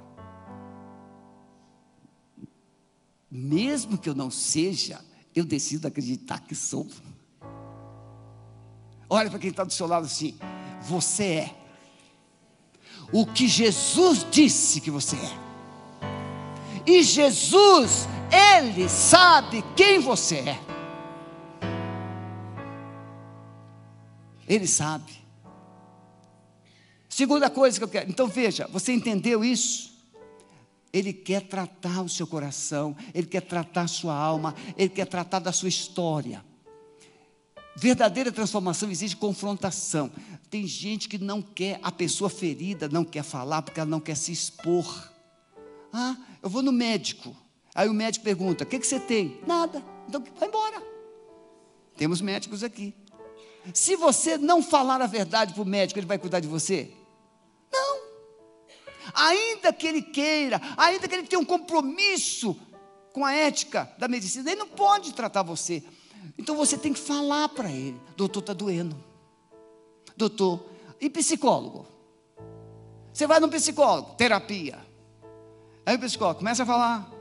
Mesmo 3.30 3.98
que 3.98 4.10
eu 4.10 4.16
não 4.16 4.32
seja, 4.32 5.04
eu 5.36 5.44
decido 5.44 5.88
acreditar 5.88 6.40
que 6.42 6.56
sou. 6.56 6.88
Olha 9.10 9.30
para 9.30 9.40
quem 9.40 9.50
está 9.50 9.64
do 9.64 9.74
seu 9.74 9.88
lado 9.88 10.06
assim: 10.06 10.38
você 10.82 11.24
é 11.24 11.56
o 13.12 13.26
que 13.26 13.48
Jesus 13.48 14.26
disse 14.32 14.82
que 14.82 14.90
você 14.90 15.16
é. 15.16 15.46
E 16.88 17.02
Jesus, 17.04 18.08
Ele 18.32 18.90
sabe 18.90 19.64
quem 19.76 20.00
você 20.00 20.38
é. 20.38 20.60
Ele 24.48 24.68
sabe. 24.68 25.26
Segunda 27.10 27.50
coisa 27.50 27.78
que 27.78 27.84
eu 27.84 27.88
quero. 27.88 28.10
Então 28.10 28.28
veja, 28.28 28.68
você 28.72 28.92
entendeu 28.92 29.44
isso? 29.44 29.94
Ele 30.92 31.12
quer 31.12 31.42
tratar 31.42 32.02
o 32.02 32.10
seu 32.10 32.26
coração, 32.26 32.96
ele 33.14 33.28
quer 33.28 33.42
tratar 33.42 33.84
a 33.84 33.88
sua 33.88 34.16
alma, 34.16 34.56
ele 34.78 34.90
quer 34.90 35.06
tratar 35.06 35.40
da 35.40 35.52
sua 35.52 35.70
história. 35.70 36.44
Verdadeira 37.76 38.32
transformação 38.32 38.90
exige 38.90 39.16
confrontação. 39.16 40.10
Tem 40.50 40.66
gente 40.66 41.10
que 41.10 41.18
não 41.18 41.42
quer, 41.42 41.80
a 41.84 41.92
pessoa 41.92 42.30
ferida 42.30 42.88
não 42.88 43.04
quer 43.04 43.24
falar 43.24 43.62
porque 43.62 43.80
ela 43.80 43.90
não 43.90 44.00
quer 44.00 44.16
se 44.16 44.32
expor. 44.32 45.12
Ah, 45.92 46.16
eu 46.42 46.50
vou 46.50 46.62
no 46.62 46.72
médico. 46.72 47.36
Aí 47.76 47.90
o 47.90 47.94
médico 47.94 48.24
pergunta: 48.24 48.64
O 48.64 48.68
que, 48.68 48.80
que 48.80 48.88
você 48.88 49.00
tem? 49.00 49.42
Nada. 49.46 49.84
Então 50.08 50.24
vai 50.40 50.48
embora. 50.48 50.82
Temos 51.98 52.22
médicos 52.22 52.64
aqui. 52.64 52.96
Se 53.74 53.96
você 53.96 54.38
não 54.38 54.64
falar 54.64 55.02
a 55.02 55.08
verdade 55.08 55.54
para 55.54 55.64
o 55.64 55.66
médico, 55.66 56.00
ele 56.00 56.08
vai 56.08 56.18
cuidar 56.18 56.40
de 56.40 56.48
você? 56.48 56.92
Não. 57.72 58.00
Ainda 59.14 59.74
que 59.74 59.88
ele 59.88 60.02
queira, 60.02 60.62
ainda 60.78 61.08
que 61.08 61.16
ele 61.16 61.28
tenha 61.28 61.40
um 61.40 61.46
compromisso 61.46 62.58
com 63.12 63.26
a 63.26 63.34
ética 63.34 63.92
da 63.98 64.08
medicina, 64.08 64.52
ele 64.52 64.60
não 64.60 64.68
pode 64.68 65.14
tratar 65.14 65.42
você. 65.42 65.84
Então 66.38 66.56
você 66.56 66.78
tem 66.78 66.94
que 66.94 67.00
falar 67.00 67.50
para 67.50 67.70
ele: 67.70 68.00
doutor, 68.16 68.40
está 68.40 68.54
doendo. 68.54 68.96
Doutor, 70.16 70.66
e 71.02 71.10
psicólogo? 71.10 71.88
Você 73.12 73.26
vai 73.28 73.40
no 73.40 73.50
psicólogo, 73.50 74.16
terapia. 74.16 74.78
Aí 75.86 75.96
o 75.96 76.00
psicólogo 76.00 76.40
começa 76.40 76.64
a 76.64 76.66
falar: 76.66 77.15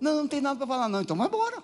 não, 0.00 0.16
não 0.16 0.28
tem 0.28 0.40
nada 0.40 0.56
para 0.58 0.66
falar, 0.66 0.88
não, 0.88 1.00
então 1.00 1.16
vai 1.16 1.26
embora. 1.26 1.62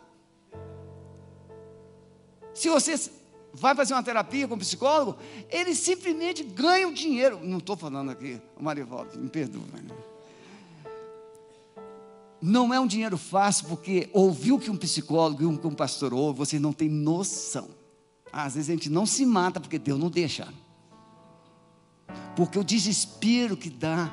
Se 2.55 2.69
você 2.69 3.11
vai 3.53 3.75
fazer 3.75 3.95
uma 3.95 4.03
terapia 4.03 4.49
com 4.49 4.55
o 4.55 4.59
psicólogo, 4.59 5.19
ele 5.51 5.75
simplesmente 5.75 6.43
ganha 6.43 6.89
o 6.89 6.93
dinheiro. 6.93 7.41
Não 7.43 7.59
estou 7.59 7.77
falando 7.77 8.11
aqui, 8.11 8.41
Marivaldo, 8.59 9.19
me 9.19 9.29
perdoa. 9.29 9.63
Não 12.41 12.75
é 12.75 12.81
um 12.81 12.87
dinheiro 12.87 13.17
fácil, 13.17 13.67
porque 13.69 14.09
ouviu 14.13 14.59
que 14.59 14.71
um 14.71 14.77
psicólogo 14.77 15.43
e 15.43 15.47
um, 15.47 15.61
um 15.65 15.75
pastor 15.75 16.13
ouve, 16.13 16.39
vocês 16.39 16.61
não 16.61 16.73
têm 16.73 16.89
noção. 16.89 17.69
Às 18.33 18.55
vezes 18.55 18.71
a 18.71 18.73
gente 18.73 18.91
não 18.91 19.07
se 19.07 19.25
mata 19.27 19.61
porque 19.61 19.79
Deus 19.79 20.01
não 20.01 20.11
deixa. 20.11 20.53
Porque 22.35 22.59
o 22.59 22.65
desespero 22.65 23.57
que 23.57 23.71
dá 23.71 24.11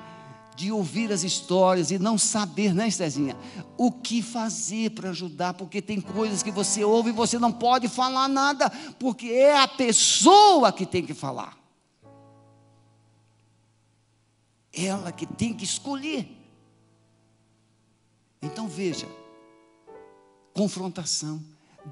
de 0.60 0.74
ouvir 0.74 1.10
as 1.10 1.24
histórias 1.24 1.90
e 1.90 1.98
não 1.98 2.18
saber, 2.18 2.74
né, 2.74 2.86
Estezinha, 2.86 3.34
o 3.78 3.90
que 3.90 4.22
fazer 4.22 4.92
para 4.92 5.12
ajudar, 5.12 5.54
porque 5.54 5.82
tem 5.82 6.02
coisas 6.02 6.44
que 6.44 6.52
você 6.52 6.84
ouve 6.84 7.12
e 7.12 7.14
você 7.14 7.40
não 7.40 7.50
pode 7.50 7.88
falar 7.88 8.28
nada, 8.28 8.70
porque 9.00 9.28
é 9.28 9.58
a 9.58 9.70
pessoa 9.70 10.74
que 10.74 10.86
tem 10.86 11.06
que 11.06 11.14
falar. 11.14 11.58
Ela 14.74 15.14
que 15.14 15.26
tem 15.26 15.54
que 15.54 15.64
escolher. 15.64 16.28
Então 18.42 18.68
veja, 18.68 19.08
confrontação. 20.54 21.42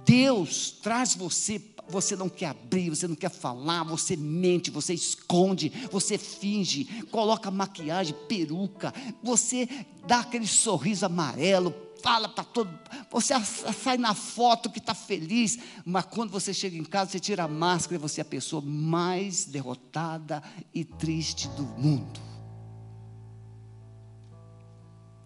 Deus 0.03 0.71
traz 0.71 1.15
você, 1.15 1.57
você 1.89 2.15
não 2.15 2.29
quer 2.29 2.47
abrir, 2.47 2.89
você 2.89 3.07
não 3.07 3.15
quer 3.15 3.29
falar, 3.29 3.83
você 3.83 4.15
mente, 4.15 4.71
você 4.71 4.93
esconde, 4.93 5.69
você 5.91 6.17
finge, 6.17 6.85
coloca 7.11 7.51
maquiagem, 7.51 8.15
peruca, 8.27 8.93
você 9.23 9.67
dá 10.05 10.19
aquele 10.19 10.47
sorriso 10.47 11.05
amarelo, 11.05 11.73
fala 12.01 12.29
para 12.29 12.43
todo, 12.43 12.69
você 13.11 13.33
sai 13.43 13.97
na 13.97 14.13
foto 14.13 14.69
que 14.69 14.79
está 14.79 14.93
feliz, 14.93 15.57
mas 15.85 16.05
quando 16.05 16.31
você 16.31 16.53
chega 16.53 16.77
em 16.77 16.83
casa, 16.83 17.11
você 17.11 17.19
tira 17.19 17.43
a 17.43 17.47
máscara 17.47 17.95
e 17.95 18.01
você 18.01 18.21
é 18.21 18.23
a 18.23 18.25
pessoa 18.25 18.61
mais 18.61 19.45
derrotada 19.45 20.41
e 20.73 20.83
triste 20.83 21.47
do 21.49 21.63
mundo. 21.63 22.19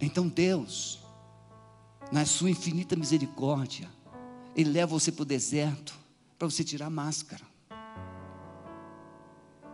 Então 0.01 0.27
Deus 0.27 1.01
na 2.11 2.25
sua 2.25 2.49
infinita 2.49 2.95
misericórdia, 2.95 3.89
Ele 4.55 4.69
leva 4.69 4.99
você 4.99 5.11
para 5.11 5.23
o 5.23 5.25
deserto, 5.25 5.97
para 6.41 6.49
você 6.49 6.63
tirar 6.63 6.87
a 6.87 6.89
máscara, 6.89 7.43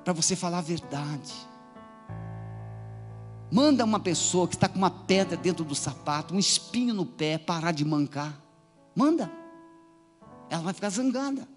para 0.04 0.12
você 0.12 0.36
falar 0.36 0.58
a 0.58 0.62
verdade. 0.62 1.34
Manda 3.50 3.86
uma 3.86 4.02
pessoa 4.02 4.50
que 4.50 4.56
está 4.56 4.68
com 4.68 4.78
uma 4.78 4.92
pedra 4.92 5.38
dentro 5.38 5.64
do 5.64 5.74
sapato, 5.74 6.36
um 6.36 6.40
espinho 6.40 6.94
no 6.94 7.06
pé, 7.06 7.38
parar 7.38 7.72
de 7.72 7.86
mancar. 7.86 8.38
Manda. 8.94 9.32
Ela 10.50 10.62
vai 10.62 10.74
ficar 10.74 10.90
zangada. 10.90 11.48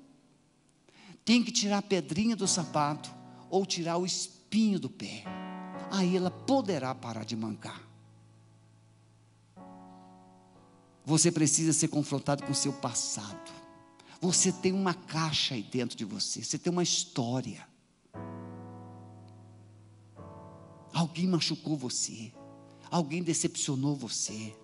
Tem 1.25 1.42
que 1.42 1.51
tirar 1.51 1.79
a 1.79 1.83
pedrinha 1.83 2.37
do 2.37 2.46
sapato 2.46 3.11
ou 3.51 3.66
tirar 3.66 3.96
o 3.96 4.07
espinho 4.07 4.79
do 4.79 4.88
pé. 4.88 5.25
Aí 5.90 6.16
ela 6.16 6.31
poderá 6.31 6.94
parar 6.94 7.25
de 7.25 7.35
mancar. 7.35 7.83
Você 11.05 11.33
precisa 11.33 11.73
ser 11.73 11.88
confrontado 11.88 12.44
com 12.44 12.53
o 12.53 12.55
seu 12.55 12.73
passado. 12.75 13.60
Você 14.20 14.52
tem 14.52 14.72
uma 14.72 14.92
caixa 14.92 15.54
aí 15.54 15.62
dentro 15.62 15.96
de 15.96 16.04
você, 16.04 16.44
você 16.44 16.59
tem 16.59 16.70
uma 16.70 16.83
história. 16.83 17.66
Alguém 20.92 21.26
machucou 21.26 21.76
você, 21.76 22.33
alguém 22.90 23.22
decepcionou 23.22 23.96
você, 23.96 24.54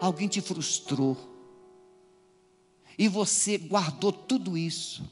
alguém 0.00 0.26
te 0.26 0.40
frustrou, 0.40 1.16
e 2.98 3.06
você 3.08 3.56
guardou 3.56 4.12
tudo 4.12 4.58
isso, 4.58 5.08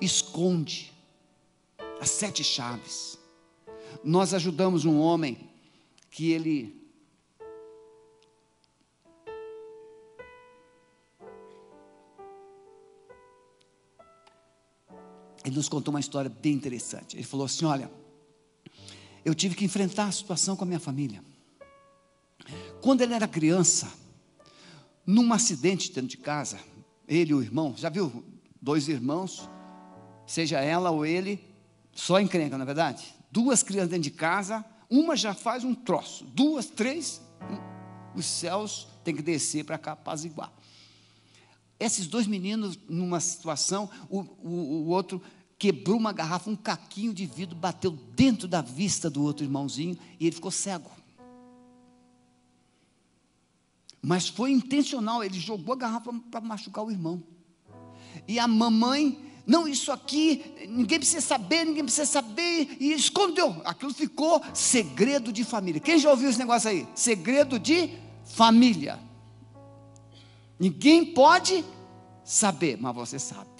esconde 0.00 0.92
as 2.00 2.10
sete 2.10 2.42
chaves. 2.42 3.18
Nós 4.02 4.32
ajudamos 4.32 4.84
um 4.84 4.98
homem 4.98 5.50
que 6.10 6.30
ele 6.30 6.85
ele 15.46 15.54
nos 15.54 15.68
contou 15.68 15.94
uma 15.94 16.00
história 16.00 16.28
bem 16.28 16.52
interessante. 16.52 17.16
Ele 17.16 17.22
falou 17.22 17.46
assim: 17.46 17.64
Olha, 17.64 17.88
eu 19.24 19.32
tive 19.32 19.54
que 19.54 19.64
enfrentar 19.64 20.06
a 20.06 20.12
situação 20.12 20.56
com 20.56 20.64
a 20.64 20.66
minha 20.66 20.80
família. 20.80 21.22
Quando 22.82 23.02
ele 23.02 23.14
era 23.14 23.28
criança, 23.28 23.88
num 25.06 25.32
acidente 25.32 25.92
dentro 25.92 26.08
de 26.08 26.16
casa, 26.16 26.58
ele 27.06 27.30
e 27.30 27.34
o 27.34 27.40
irmão, 27.40 27.74
já 27.76 27.88
viu? 27.88 28.24
Dois 28.60 28.88
irmãos, 28.88 29.48
seja 30.26 30.60
ela 30.60 30.90
ou 30.90 31.06
ele, 31.06 31.40
só 31.92 32.18
encrenca, 32.18 32.58
na 32.58 32.64
é 32.64 32.66
verdade? 32.66 33.14
Duas 33.30 33.62
crianças 33.62 33.90
dentro 33.90 34.02
de 34.02 34.10
casa, 34.10 34.64
uma 34.90 35.14
já 35.14 35.32
faz 35.32 35.62
um 35.62 35.74
troço, 35.74 36.24
duas, 36.24 36.66
três, 36.66 37.22
os 38.16 38.26
céus 38.26 38.88
têm 39.04 39.14
que 39.14 39.22
descer 39.22 39.64
para 39.64 39.78
cá, 39.78 39.96
igual. 40.24 40.52
Esses 41.78 42.06
dois 42.06 42.26
meninos, 42.26 42.78
numa 42.88 43.20
situação, 43.20 43.90
o, 44.08 44.20
o, 44.20 44.48
o 44.48 44.88
outro 44.88 45.20
quebrou 45.58 45.96
uma 45.96 46.12
garrafa, 46.12 46.50
um 46.50 46.56
caquinho 46.56 47.14
de 47.14 47.26
vidro, 47.26 47.56
bateu 47.56 47.90
dentro 47.90 48.46
da 48.46 48.60
vista 48.60 49.08
do 49.08 49.22
outro 49.22 49.44
irmãozinho 49.44 49.96
e 50.20 50.26
ele 50.26 50.34
ficou 50.34 50.50
cego. 50.50 50.90
Mas 54.02 54.28
foi 54.28 54.52
intencional, 54.52 55.24
ele 55.24 55.38
jogou 55.40 55.72
a 55.72 55.78
garrafa 55.78 56.12
para 56.30 56.40
machucar 56.40 56.84
o 56.84 56.90
irmão. 56.90 57.22
E 58.28 58.38
a 58.38 58.46
mamãe 58.46 59.18
Não, 59.46 59.68
isso 59.68 59.92
aqui, 59.92 60.44
ninguém 60.68 60.98
precisa 60.98 61.20
saber, 61.20 61.64
ninguém 61.64 61.84
precisa 61.84 62.04
saber, 62.04 62.76
e 62.80 62.92
escondeu. 62.92 63.62
Aquilo 63.64 63.94
ficou 63.94 64.42
segredo 64.52 65.32
de 65.32 65.44
família. 65.44 65.80
Quem 65.80 66.00
já 66.00 66.10
ouviu 66.10 66.28
esse 66.28 66.38
negócio 66.38 66.68
aí? 66.68 66.86
Segredo 66.96 67.56
de 67.56 67.96
família. 68.24 68.98
Ninguém 70.58 71.14
pode 71.14 71.64
saber, 72.24 72.76
mas 72.80 72.92
você 72.92 73.20
sabe. 73.20 73.55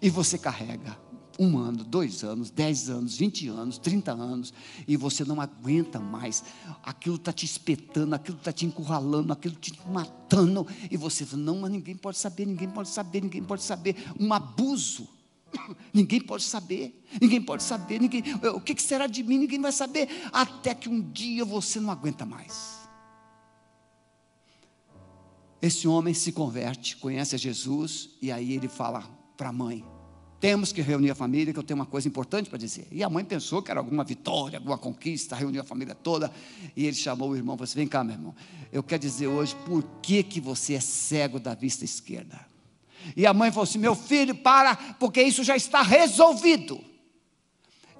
E 0.00 0.10
você 0.10 0.38
carrega 0.38 0.96
um 1.38 1.56
ano, 1.56 1.84
dois 1.84 2.24
anos, 2.24 2.50
dez 2.50 2.90
anos, 2.90 3.16
vinte 3.16 3.46
anos, 3.46 3.78
trinta 3.78 4.12
anos, 4.12 4.52
e 4.88 4.96
você 4.96 5.24
não 5.24 5.40
aguenta 5.40 6.00
mais. 6.00 6.42
Aquilo 6.82 7.14
está 7.14 7.32
te 7.32 7.46
espetando, 7.46 8.14
aquilo 8.14 8.36
está 8.36 8.52
te 8.52 8.66
encurralando, 8.66 9.32
aquilo 9.32 9.54
te 9.54 9.72
matando, 9.88 10.66
e 10.90 10.96
você 10.96 11.24
fala, 11.24 11.42
não, 11.42 11.60
mas 11.60 11.70
ninguém 11.70 11.96
pode 11.96 12.18
saber, 12.18 12.44
ninguém 12.44 12.68
pode 12.68 12.88
saber, 12.88 13.22
ninguém 13.22 13.44
pode 13.44 13.62
saber. 13.62 13.94
Um 14.18 14.32
abuso. 14.32 15.08
Ninguém 15.94 16.20
pode 16.20 16.42
saber, 16.42 17.02
ninguém 17.18 17.40
pode 17.40 17.62
saber, 17.62 17.98
ninguém, 17.98 18.22
o 18.54 18.60
que 18.60 18.78
será 18.82 19.06
de 19.06 19.22
mim? 19.22 19.38
Ninguém 19.38 19.58
vai 19.58 19.72
saber, 19.72 20.06
até 20.30 20.74
que 20.74 20.90
um 20.90 21.00
dia 21.00 21.42
você 21.42 21.80
não 21.80 21.90
aguenta 21.90 22.26
mais. 22.26 22.80
Esse 25.62 25.88
homem 25.88 26.12
se 26.12 26.32
converte, 26.32 26.98
conhece 26.98 27.34
a 27.34 27.38
Jesus, 27.38 28.10
e 28.20 28.30
aí 28.30 28.52
ele 28.52 28.68
fala 28.68 29.08
para 29.38 29.48
a 29.48 29.52
mãe: 29.52 29.82
temos 30.40 30.72
que 30.72 30.82
reunir 30.82 31.10
a 31.10 31.14
família, 31.14 31.52
que 31.52 31.58
eu 31.58 31.62
tenho 31.62 31.78
uma 31.78 31.86
coisa 31.86 32.06
importante 32.06 32.50
para 32.50 32.58
dizer. 32.58 32.86
E 32.92 33.02
a 33.02 33.08
mãe 33.08 33.24
pensou 33.24 33.62
que 33.62 33.70
era 33.70 33.80
alguma 33.80 34.04
vitória, 34.04 34.58
alguma 34.58 34.76
conquista, 34.76 35.34
reuniu 35.34 35.62
a 35.62 35.64
família 35.64 35.94
toda. 35.94 36.30
E 36.76 36.84
ele 36.84 36.94
chamou 36.94 37.30
o 37.30 37.36
irmão 37.36 37.54
e 37.54 37.58
falou 37.58 37.64
assim: 37.64 37.78
Vem 37.78 37.88
cá, 37.88 38.04
meu 38.04 38.14
irmão. 38.14 38.34
Eu 38.70 38.82
quero 38.82 39.00
dizer 39.00 39.28
hoje 39.28 39.56
por 39.64 39.82
que, 40.02 40.22
que 40.22 40.40
você 40.40 40.74
é 40.74 40.80
cego 40.80 41.40
da 41.40 41.54
vista 41.54 41.84
esquerda. 41.84 42.46
E 43.16 43.26
a 43.26 43.32
mãe 43.32 43.50
falou 43.50 43.64
assim: 43.64 43.78
Meu 43.78 43.94
filho, 43.94 44.34
para, 44.34 44.76
porque 44.76 45.22
isso 45.22 45.42
já 45.42 45.56
está 45.56 45.82
resolvido. 45.82 46.78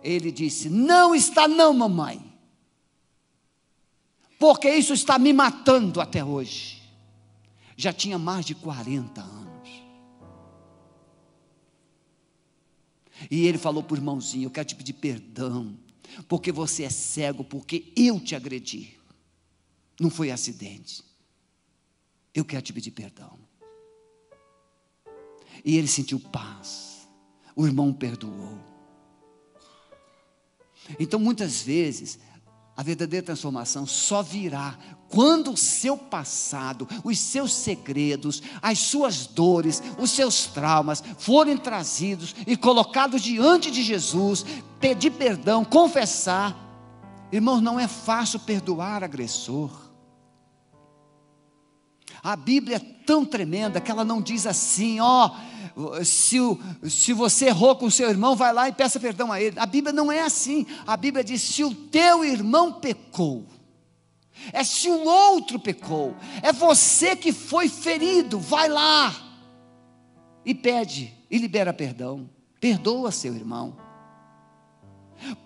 Ele 0.02 0.30
disse: 0.30 0.68
Não 0.68 1.14
está, 1.14 1.48
não, 1.48 1.72
mamãe. 1.72 2.22
Porque 4.38 4.70
isso 4.70 4.92
está 4.92 5.18
me 5.18 5.32
matando 5.32 6.00
até 6.00 6.24
hoje. 6.24 6.80
Já 7.76 7.92
tinha 7.92 8.18
mais 8.18 8.44
de 8.44 8.54
40 8.54 9.20
anos. 9.20 9.37
E 13.30 13.46
ele 13.46 13.58
falou 13.58 13.82
para 13.82 13.94
o 13.94 13.96
irmãozinho: 13.96 14.46
Eu 14.46 14.50
quero 14.50 14.68
te 14.68 14.74
pedir 14.74 14.94
perdão, 14.94 15.76
porque 16.28 16.52
você 16.52 16.84
é 16.84 16.90
cego, 16.90 17.44
porque 17.44 17.92
eu 17.96 18.20
te 18.20 18.34
agredi. 18.34 18.98
Não 20.00 20.10
foi 20.10 20.30
acidente. 20.30 21.02
Eu 22.34 22.44
quero 22.44 22.62
te 22.62 22.72
pedir 22.72 22.92
perdão. 22.92 23.38
E 25.64 25.76
ele 25.76 25.88
sentiu 25.88 26.20
paz. 26.20 27.08
O 27.56 27.66
irmão 27.66 27.92
perdoou. 27.92 28.58
Então, 30.98 31.18
muitas 31.18 31.62
vezes, 31.62 32.18
a 32.78 32.82
verdadeira 32.84 33.26
transformação 33.26 33.84
só 33.84 34.22
virá 34.22 34.78
quando 35.08 35.50
o 35.50 35.56
seu 35.56 35.96
passado, 35.96 36.86
os 37.02 37.18
seus 37.18 37.52
segredos, 37.52 38.40
as 38.62 38.78
suas 38.78 39.26
dores, 39.26 39.82
os 39.98 40.12
seus 40.12 40.44
traumas 40.46 41.02
forem 41.18 41.56
trazidos 41.56 42.36
e 42.46 42.56
colocados 42.56 43.20
diante 43.20 43.68
de 43.68 43.82
Jesus, 43.82 44.46
pedir 44.78 45.10
perdão, 45.10 45.64
confessar. 45.64 46.56
Irmãos, 47.32 47.60
não 47.60 47.80
é 47.80 47.88
fácil 47.88 48.38
perdoar 48.38 49.02
agressor. 49.02 49.72
A 52.22 52.36
Bíblia 52.36 52.76
é 52.76 53.04
tão 53.04 53.24
tremenda 53.24 53.80
que 53.80 53.90
ela 53.90 54.04
não 54.04 54.22
diz 54.22 54.46
assim, 54.46 55.00
ó. 55.00 55.26
Oh, 55.26 55.57
se, 56.04 56.38
se 56.88 57.12
você 57.12 57.46
errou 57.46 57.76
com 57.76 57.90
seu 57.90 58.08
irmão, 58.08 58.34
vai 58.34 58.52
lá 58.52 58.68
e 58.68 58.72
peça 58.72 58.98
perdão 58.98 59.30
a 59.30 59.40
ele. 59.40 59.58
A 59.58 59.66
Bíblia 59.66 59.92
não 59.92 60.10
é 60.10 60.20
assim. 60.20 60.66
A 60.86 60.96
Bíblia 60.96 61.22
diz: 61.22 61.40
se 61.42 61.62
o 61.62 61.74
teu 61.74 62.24
irmão 62.24 62.72
pecou, 62.72 63.46
é 64.52 64.64
se 64.64 64.88
o 64.88 65.04
outro 65.04 65.58
pecou, 65.58 66.16
é 66.42 66.52
você 66.52 67.14
que 67.14 67.32
foi 67.32 67.68
ferido, 67.68 68.38
vai 68.38 68.68
lá 68.68 69.14
e 70.44 70.54
pede 70.54 71.12
e 71.30 71.38
libera 71.38 71.72
perdão. 71.72 72.28
Perdoa 72.60 73.12
seu 73.12 73.34
irmão. 73.34 73.76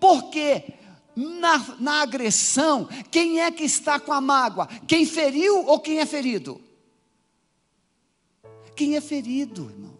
Porque 0.01 0.74
na, 1.14 1.76
na 1.78 2.03
agressão, 2.03 2.89
quem 3.11 3.41
é 3.41 3.51
que 3.51 3.64
está 3.64 4.01
com 4.01 4.12
a 4.12 4.20
mágoa? 4.20 4.66
Quem 4.87 5.05
feriu 5.05 5.66
ou 5.66 5.78
quem 5.78 5.99
é 5.99 6.07
ferido? 6.07 6.61
Quem 8.74 8.97
é 8.97 9.01
ferido, 9.01 9.70
irmão. 9.70 9.91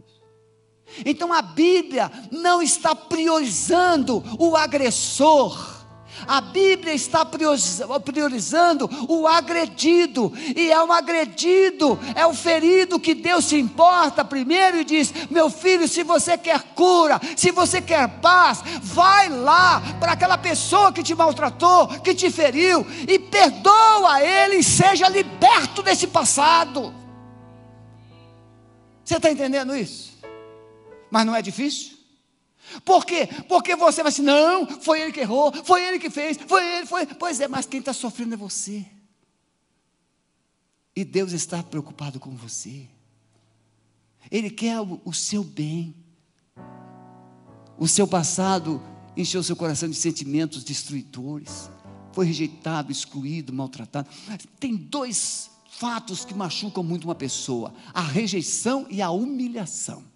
Então 1.05 1.33
a 1.33 1.43
Bíblia 1.43 2.11
não 2.31 2.63
está 2.63 2.95
priorizando 2.95 4.23
o 4.39 4.57
agressor. 4.57 5.83
A 6.27 6.41
Bíblia 6.41 6.95
está 6.95 7.25
priorizando 7.25 8.89
o 9.09 9.27
agredido, 9.27 10.33
e 10.55 10.71
é 10.71 10.83
o 10.83 10.93
agredido, 10.93 11.99
é 12.15 12.25
o 12.27 12.35
ferido 12.35 13.01
que 13.01 13.15
Deus 13.15 13.47
se 13.47 13.59
importa 13.59 14.25
primeiro 14.25 14.79
e 14.79 14.85
diz: 14.85 15.13
Meu 15.31 15.51
filho, 15.51 15.89
se 15.89 16.03
você 16.05 16.39
quer 16.39 16.63
cura, 16.75 17.21
se 17.37 17.51
você 17.51 17.81
quer 17.81 18.09
paz, 18.21 18.63
vai 18.83 19.29
lá 19.29 19.83
para 19.99 20.13
aquela 20.13 20.39
pessoa 20.39 20.93
que 20.93 21.03
te 21.03 21.15
maltratou, 21.15 21.89
que 21.89 22.15
te 22.15 22.31
feriu, 22.31 22.87
e 23.09 23.19
perdoa 23.19 24.23
ele 24.23 24.57
e 24.57 24.65
seja 24.65 25.09
liberto 25.09 25.83
desse 25.83 26.07
passado. 26.07 26.95
Você 29.05 29.17
está 29.17 29.31
entendendo 29.31 29.75
isso? 29.75 30.12
Mas 31.13 31.27
não 31.27 31.37
é 31.37 31.43
difícil? 31.43 31.99
Por 32.87 33.05
quê? 33.05 33.29
Porque 33.47 33.77
você 33.77 34.03
vai 34.03 34.11
assim, 34.11 34.23
não, 34.23 34.67
foi 34.81 35.03
ele 35.03 35.13
que 35.13 35.21
errou, 35.21 35.53
foi 35.63 35.87
ele 35.87 35.99
que 35.99 36.09
fez, 36.09 36.39
foi 36.39 36.65
ele, 36.77 36.87
foi. 36.87 37.05
Pois 37.05 37.39
é, 37.39 37.47
mas 37.47 37.67
quem 37.67 37.81
está 37.81 37.93
sofrendo 37.93 38.33
é 38.33 38.37
você. 38.37 38.87
E 40.97 41.05
Deus 41.05 41.33
está 41.33 41.63
preocupado 41.63 42.19
com 42.19 42.31
você. 42.35 42.89
Ele 44.31 44.49
quer 44.49 44.81
o, 44.81 45.03
o 45.05 45.13
seu 45.13 45.45
bem. 45.45 45.95
O 47.79 47.87
seu 47.87 48.09
passado 48.09 48.83
encheu 49.15 49.43
seu 49.43 49.55
coração 49.55 49.91
de 49.91 49.97
sentimentos 49.97 50.65
destruidores. 50.65 51.71
Foi 52.13 52.25
rejeitado, 52.25 52.91
excluído, 52.91 53.53
maltratado. 53.53 54.09
Tem 54.59 54.75
dois 54.75 55.51
fatos 55.69 56.25
que 56.25 56.33
machucam 56.33 56.83
muito 56.83 57.05
uma 57.05 57.15
pessoa: 57.15 57.75
a 57.93 58.01
rejeição 58.01 58.87
e 58.89 59.03
a 59.03 59.11
humilhação. 59.11 60.11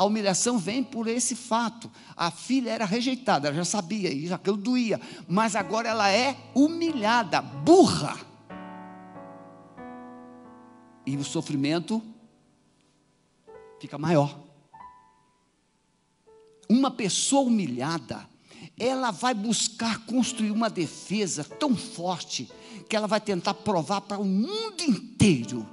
A 0.00 0.04
humilhação 0.04 0.56
vem 0.56 0.82
por 0.82 1.06
esse 1.06 1.36
fato. 1.36 1.90
A 2.16 2.30
filha 2.30 2.70
era 2.70 2.86
rejeitada, 2.86 3.48
ela 3.48 3.56
já 3.58 3.66
sabia, 3.66 4.10
e 4.10 4.32
aquilo 4.32 4.56
doía, 4.56 4.98
mas 5.28 5.54
agora 5.54 5.90
ela 5.90 6.10
é 6.10 6.38
humilhada, 6.54 7.42
burra. 7.42 8.18
E 11.04 11.14
o 11.18 11.22
sofrimento 11.22 12.02
fica 13.78 13.98
maior. 13.98 14.40
Uma 16.66 16.90
pessoa 16.90 17.42
humilhada, 17.42 18.26
ela 18.78 19.10
vai 19.10 19.34
buscar 19.34 20.06
construir 20.06 20.50
uma 20.50 20.70
defesa 20.70 21.44
tão 21.44 21.76
forte 21.76 22.50
que 22.88 22.96
ela 22.96 23.06
vai 23.06 23.20
tentar 23.20 23.52
provar 23.52 24.00
para 24.00 24.18
o 24.18 24.24
mundo 24.24 24.80
inteiro 24.80 25.68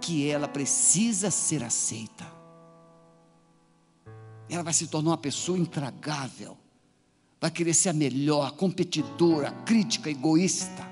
que 0.00 0.28
ela 0.28 0.48
precisa 0.48 1.30
ser 1.30 1.62
aceita 1.62 2.41
ela 4.54 4.62
vai 4.62 4.74
se 4.74 4.86
tornar 4.86 5.10
uma 5.10 5.18
pessoa 5.18 5.58
intragável, 5.58 6.58
vai 7.40 7.50
querer 7.50 7.72
ser 7.72 7.88
a 7.88 7.92
melhor, 7.94 8.52
competidora, 8.52 9.50
crítica, 9.64 10.10
egoísta. 10.10 10.86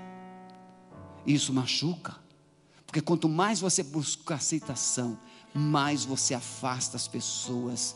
Isso 1.27 1.53
machuca, 1.53 2.17
porque 2.87 3.03
quanto 3.03 3.29
mais 3.29 3.61
você 3.61 3.83
busca 3.83 4.37
aceitação, 4.37 5.19
mais 5.53 6.07
você 6.07 6.33
afasta 6.33 6.97
as 6.97 7.07
pessoas 7.07 7.95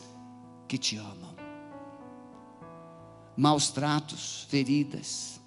que 0.67 0.77
te 0.77 0.97
amam. 0.97 1.35
Maus 3.35 3.69
tratos, 3.71 4.45
feridas, 4.47 5.41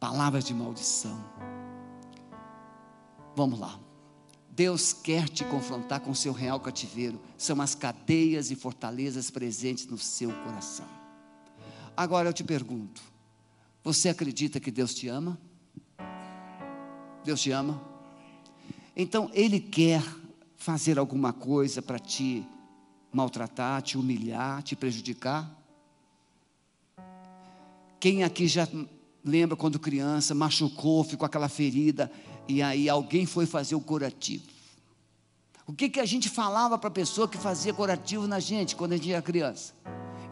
palavras 0.00 0.46
de 0.46 0.54
maldição. 0.54 1.22
Vamos 3.36 3.60
lá. 3.60 3.83
Deus 4.54 4.92
quer 4.92 5.28
te 5.28 5.44
confrontar 5.44 6.00
com 6.00 6.12
o 6.12 6.14
seu 6.14 6.32
real 6.32 6.60
cativeiro. 6.60 7.20
São 7.36 7.60
as 7.60 7.74
cadeias 7.74 8.50
e 8.52 8.56
fortalezas 8.56 9.30
presentes 9.30 9.86
no 9.86 9.98
seu 9.98 10.30
coração. 10.44 10.86
Agora 11.96 12.28
eu 12.28 12.32
te 12.32 12.44
pergunto: 12.44 13.02
você 13.82 14.08
acredita 14.08 14.60
que 14.60 14.70
Deus 14.70 14.94
te 14.94 15.08
ama? 15.08 15.38
Deus 17.24 17.40
te 17.40 17.50
ama? 17.50 17.82
Então 18.96 19.28
Ele 19.34 19.58
quer 19.58 20.02
fazer 20.56 20.98
alguma 20.98 21.32
coisa 21.32 21.82
para 21.82 21.98
te 21.98 22.46
maltratar, 23.12 23.82
te 23.82 23.98
humilhar, 23.98 24.62
te 24.62 24.76
prejudicar? 24.76 25.50
Quem 27.98 28.22
aqui 28.22 28.46
já 28.46 28.68
lembra 29.24 29.56
quando 29.56 29.78
criança 29.78 30.34
machucou, 30.34 31.02
ficou 31.02 31.26
aquela 31.26 31.48
ferida, 31.48 32.10
e 32.48 32.62
aí 32.62 32.88
alguém 32.88 33.26
foi 33.26 33.46
fazer 33.46 33.74
o 33.74 33.80
curativo. 33.80 34.44
O 35.66 35.72
que, 35.72 35.88
que 35.88 36.00
a 36.00 36.04
gente 36.04 36.28
falava 36.28 36.76
para 36.76 36.88
a 36.88 36.92
pessoa 36.92 37.26
que 37.26 37.38
fazia 37.38 37.72
curativo 37.72 38.26
na 38.26 38.38
gente 38.38 38.76
quando 38.76 38.92
a 38.92 38.96
gente 38.96 39.12
era 39.12 39.22
criança? 39.22 39.72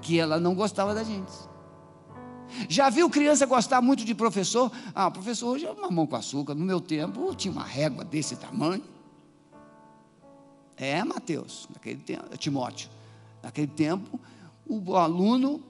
Que 0.03 0.19
ela 0.19 0.39
não 0.39 0.55
gostava 0.55 0.95
da 0.95 1.03
gente. 1.03 1.33
Já 2.69 2.91
viu 2.91 3.09
criança 3.09 3.47
gostar 3.47 3.81
muito 3.81 4.05
de 4.05 4.15
professor? 4.15 4.71
Ah, 4.95 5.11
professor 5.11 5.49
hoje 5.49 5.65
é 5.65 5.73
mamão 5.73 6.07
com 6.07 6.17
açúcar. 6.17 6.55
No 6.55 6.65
meu 6.65 6.81
tempo 6.81 7.35
tinha 7.35 7.51
uma 7.51 7.65
régua 7.65 8.05
desse 8.05 8.37
tamanho. 8.37 8.85
É, 10.77 11.03
Mateus, 11.03 11.69
naquele 11.73 12.01
tempo, 12.01 12.37
Timóteo. 12.37 12.91
Naquele 13.43 13.69
tempo, 13.69 14.21
o 14.67 14.97
aluno, 14.97 15.63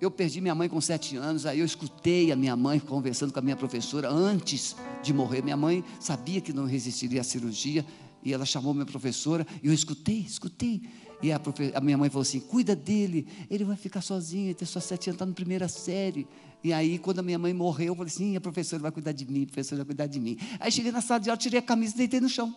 eu 0.00 0.10
perdi 0.10 0.40
minha 0.40 0.54
mãe 0.54 0.68
com 0.68 0.80
sete 0.80 1.16
anos, 1.16 1.46
aí 1.46 1.60
eu 1.60 1.64
escutei 1.64 2.30
a 2.30 2.36
minha 2.36 2.54
mãe 2.54 2.78
conversando 2.78 3.32
com 3.32 3.38
a 3.38 3.42
minha 3.42 3.56
professora 3.56 4.10
antes 4.10 4.76
de 5.02 5.12
morrer. 5.12 5.42
Minha 5.42 5.56
mãe 5.56 5.82
sabia 5.98 6.40
que 6.40 6.52
não 6.52 6.66
resistiria 6.66 7.22
à 7.22 7.24
cirurgia, 7.24 7.84
e 8.22 8.32
ela 8.32 8.44
chamou 8.44 8.74
minha 8.74 8.84
professora, 8.84 9.46
e 9.62 9.68
eu 9.68 9.72
escutei, 9.72 10.18
escutei. 10.18 10.82
E 11.22 11.32
a, 11.32 11.40
profe, 11.40 11.72
a, 11.74 11.80
minha 11.80 11.96
mãe 11.96 12.10
falou 12.10 12.22
assim: 12.22 12.40
cuida 12.40 12.76
dele, 12.76 13.26
ele 13.48 13.64
vai 13.64 13.76
ficar 13.76 14.02
sozinho, 14.02 14.48
ele 14.48 14.54
tem 14.54 14.68
só 14.68 14.80
sete 14.80 15.08
anos, 15.08 15.16
está 15.16 15.24
na 15.24 15.32
primeira 15.32 15.66
série. 15.66 16.28
E 16.62 16.72
aí, 16.72 16.98
quando 16.98 17.20
a 17.20 17.22
minha 17.22 17.38
mãe 17.38 17.54
morreu, 17.54 17.88
eu 17.88 17.96
falei 17.96 18.12
assim: 18.12 18.36
a 18.36 18.40
professora 18.40 18.82
vai 18.82 18.92
cuidar 18.92 19.12
de 19.12 19.24
mim, 19.24 19.44
a 19.44 19.46
professora 19.46 19.78
vai 19.78 19.86
cuidar 19.86 20.06
de 20.06 20.20
mim. 20.20 20.36
Aí 20.60 20.70
cheguei 20.70 20.92
na 20.92 21.00
sala 21.00 21.20
de 21.20 21.30
aula, 21.30 21.38
tirei 21.38 21.60
a 21.60 21.62
camisa 21.62 21.94
e 21.94 21.98
deitei 21.98 22.20
no 22.20 22.28
chão. 22.28 22.54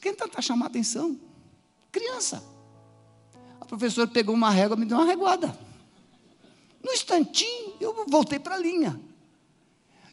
Quem 0.00 0.14
tentar 0.14 0.42
chamar 0.42 0.66
atenção? 0.66 1.20
Criança. 1.92 2.42
A 3.60 3.64
professora 3.64 4.08
pegou 4.08 4.34
uma 4.34 4.50
régua 4.50 4.76
e 4.76 4.80
me 4.80 4.86
deu 4.86 4.96
uma 4.96 5.06
reguada. 5.06 5.56
No 6.82 6.92
instantinho, 6.92 7.74
eu 7.80 8.04
voltei 8.08 8.38
para 8.38 8.56
a 8.56 8.58
linha. 8.58 9.00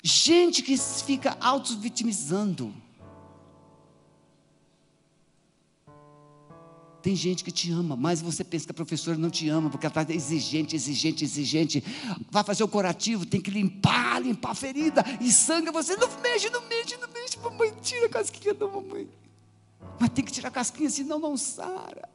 Gente 0.01 0.61
que 0.61 0.77
fica 0.77 1.37
auto-vitimizando. 1.41 2.73
Tem 7.01 7.15
gente 7.15 7.43
que 7.43 7.51
te 7.51 7.71
ama, 7.71 7.95
mas 7.95 8.21
você 8.21 8.43
pensa 8.43 8.65
que 8.65 8.71
a 8.71 8.73
professora 8.73 9.17
não 9.17 9.29
te 9.29 9.47
ama, 9.47 9.69
porque 9.69 9.85
ela 9.85 10.01
está 10.01 10.13
exigente, 10.13 10.75
exigente, 10.75 11.23
exigente. 11.23 11.83
Vai 12.29 12.43
fazer 12.43 12.63
o 12.63 12.67
curativo, 12.67 13.25
tem 13.25 13.39
que 13.39 13.49
limpar, 13.49 14.21
limpar 14.21 14.51
a 14.51 14.55
ferida, 14.55 15.03
e 15.21 15.31
sangue, 15.31 15.71
você 15.71 15.95
não 15.95 16.09
mexe, 16.19 16.49
não 16.49 16.61
mexe, 16.67 16.97
não 16.97 17.07
mexe, 17.09 17.39
mamãe, 17.39 17.73
tira 17.81 18.05
a 18.05 18.09
casquinha 18.09 18.53
da 18.53 18.67
mamãe. 18.67 19.07
Mas 19.97 20.09
tem 20.09 20.25
que 20.25 20.31
tirar 20.31 20.49
a 20.49 20.51
casquinha, 20.51 20.89
senão 20.89 21.19
não 21.19 21.37
sara. 21.37 22.09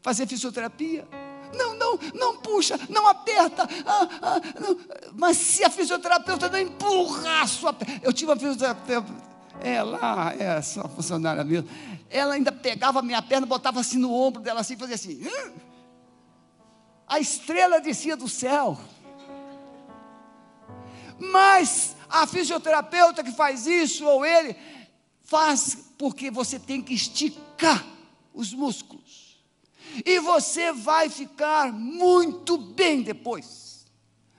Fazer 0.00 0.26
fisioterapia. 0.26 1.06
Não, 1.54 1.74
não, 1.74 1.98
não 2.14 2.36
puxa, 2.38 2.78
não 2.88 3.06
aperta. 3.06 3.68
Ah, 3.84 4.08
ah, 4.22 4.40
não. 4.60 4.78
Mas 5.14 5.36
se 5.36 5.64
a 5.64 5.70
fisioterapeuta 5.70 6.48
não 6.48 6.58
empurra 6.58 7.42
a 7.42 7.46
sua 7.46 7.72
perna. 7.72 8.00
Eu 8.02 8.12
tive 8.12 8.30
uma 8.30 8.36
fisioterapeuta, 8.36 9.12
ela 9.60 10.34
é 10.38 10.60
só 10.62 10.88
funcionária 10.88 11.44
mesmo 11.44 11.68
ela 12.10 12.34
ainda 12.34 12.52
pegava 12.52 13.00
a 13.00 13.02
minha 13.02 13.20
perna, 13.20 13.46
botava 13.46 13.80
assim 13.80 13.98
no 13.98 14.12
ombro 14.12 14.42
dela 14.42 14.60
assim, 14.60 14.76
fazia 14.76 14.94
assim. 14.94 15.20
A 17.06 17.20
estrela 17.20 17.80
descia 17.80 18.16
do 18.16 18.28
céu. 18.28 18.78
Mas 21.18 21.96
a 22.08 22.26
fisioterapeuta 22.26 23.24
que 23.24 23.32
faz 23.32 23.66
isso, 23.66 24.04
ou 24.04 24.24
ele, 24.24 24.56
faz 25.22 25.76
porque 25.98 26.30
você 26.30 26.58
tem 26.58 26.82
que 26.82 26.94
esticar 26.94 27.84
os 28.34 28.52
músculos. 28.52 29.25
E 30.04 30.20
você 30.20 30.72
vai 30.72 31.08
ficar 31.08 31.72
muito 31.72 32.56
bem 32.58 33.02
depois. 33.02 33.86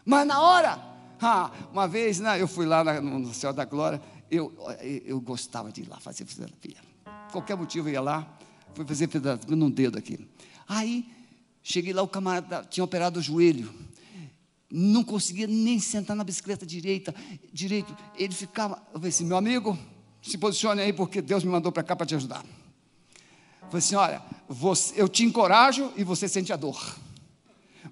Mas 0.06 0.26
na 0.26 0.42
hora, 0.42 0.80
ah, 1.22 1.52
uma 1.72 1.88
vez 1.88 2.20
né, 2.20 2.42
eu 2.42 2.48
fui 2.48 2.66
lá 2.66 3.02
no 3.02 3.34
céu 3.34 3.52
da 3.52 3.66
glória, 3.66 4.02
eu, 4.30 4.54
eu, 5.06 5.20
gostava 5.22 5.72
de 5.72 5.82
ir 5.82 5.90
lá 5.90 6.00
fazer 6.00 6.26
fisioterapia 6.26 6.88
qualquer 7.32 7.56
motivo 7.56 7.88
eu 7.90 7.94
ia 7.94 8.02
lá, 8.02 8.38
fui 8.74 8.86
fazer 8.86 9.08
pedaço 9.08 9.48
num 9.56 9.70
dedo 9.70 9.98
aqui. 9.98 10.20
Aí, 10.68 11.06
cheguei 11.64 11.94
lá, 11.94 12.02
o 12.02 12.08
camarada 12.08 12.66
tinha 12.70 12.84
operado 12.84 13.20
o 13.20 13.24
joelho, 13.24 13.74
não 14.70 15.04
conseguia 15.04 15.48
nem 15.48 15.80
sentar 15.80 16.16
na 16.16 16.24
bicicleta 16.24 16.66
direita, 16.66 17.14
direito. 17.54 17.96
Ele 18.16 18.34
ficava, 18.34 18.82
eu 18.88 19.00
falei 19.00 19.10
assim, 19.10 19.26
meu 19.26 19.38
amigo, 19.38 19.78
se 20.22 20.38
posicione 20.38 20.82
aí, 20.82 20.92
porque 20.92 21.22
Deus 21.22 21.44
me 21.44 21.50
mandou 21.50 21.72
para 21.72 21.84
cá 21.84 21.96
para 21.96 22.06
te 22.06 22.16
ajudar. 22.16 22.44
Falei 23.68 23.80
assim: 23.80 23.96
olha, 23.96 24.22
você, 24.48 24.94
eu 25.02 25.08
te 25.08 25.24
encorajo 25.24 25.92
e 25.96 26.04
você 26.04 26.28
sente 26.28 26.52
a 26.52 26.56
dor. 26.56 26.98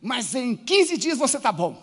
Mas 0.01 0.33
em 0.35 0.55
15 0.55 0.97
dias 0.97 1.17
você 1.17 1.37
está 1.37 1.51
bom. 1.51 1.81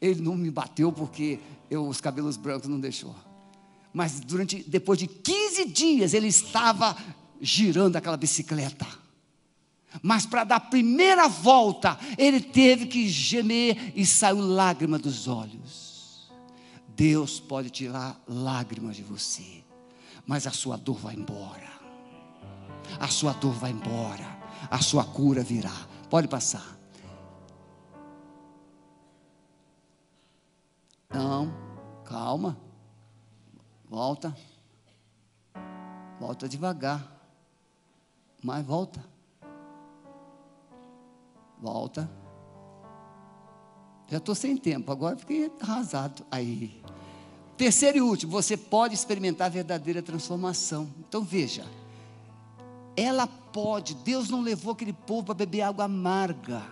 Ele 0.00 0.20
não 0.20 0.36
me 0.36 0.50
bateu 0.50 0.92
porque 0.92 1.38
eu, 1.70 1.86
os 1.86 2.00
cabelos 2.00 2.36
brancos 2.36 2.68
não 2.68 2.78
deixou 2.80 3.14
mas 3.96 4.20
durante 4.20 4.62
depois 4.68 4.98
de 4.98 5.06
15 5.06 5.64
dias 5.70 6.12
ele 6.12 6.26
estava 6.26 6.94
girando 7.40 7.96
aquela 7.96 8.18
bicicleta. 8.18 8.86
Mas 10.02 10.26
para 10.26 10.44
dar 10.44 10.56
a 10.56 10.60
primeira 10.60 11.26
volta, 11.28 11.98
ele 12.18 12.38
teve 12.38 12.84
que 12.84 13.08
gemer 13.08 13.94
e 13.96 14.04
saiu 14.04 14.38
lágrima 14.38 14.98
dos 14.98 15.26
olhos. 15.26 16.30
Deus 16.94 17.40
pode 17.40 17.70
tirar 17.70 18.22
lágrimas 18.28 18.96
de 18.96 19.02
você, 19.02 19.64
mas 20.26 20.46
a 20.46 20.50
sua 20.50 20.76
dor 20.76 20.98
vai 20.98 21.14
embora. 21.14 21.75
A 22.98 23.08
sua 23.08 23.32
dor 23.32 23.52
vai 23.52 23.70
embora, 23.70 24.24
a 24.70 24.80
sua 24.80 25.04
cura 25.04 25.42
virá. 25.42 25.72
Pode 26.08 26.28
passar. 26.28 26.76
Não, 31.10 31.52
calma. 32.04 32.56
Volta. 33.88 34.36
Volta 36.20 36.48
devagar. 36.48 37.04
Mas 38.42 38.64
volta. 38.64 39.04
Volta. 41.60 42.10
Já 44.08 44.18
estou 44.18 44.34
sem 44.34 44.56
tempo, 44.56 44.92
agora 44.92 45.16
fiquei 45.16 45.50
arrasado. 45.60 46.24
Aí. 46.30 46.80
Terceiro 47.56 47.98
e 47.98 48.00
último, 48.02 48.30
você 48.30 48.56
pode 48.56 48.94
experimentar 48.94 49.50
verdadeira 49.50 50.02
transformação. 50.02 50.88
Então 51.00 51.22
veja, 51.22 51.64
ela 52.96 53.26
pode, 53.26 53.94
Deus 53.96 54.30
não 54.30 54.40
levou 54.40 54.72
aquele 54.72 54.92
povo 54.92 55.24
para 55.24 55.34
beber 55.34 55.62
água 55.62 55.84
amarga. 55.84 56.62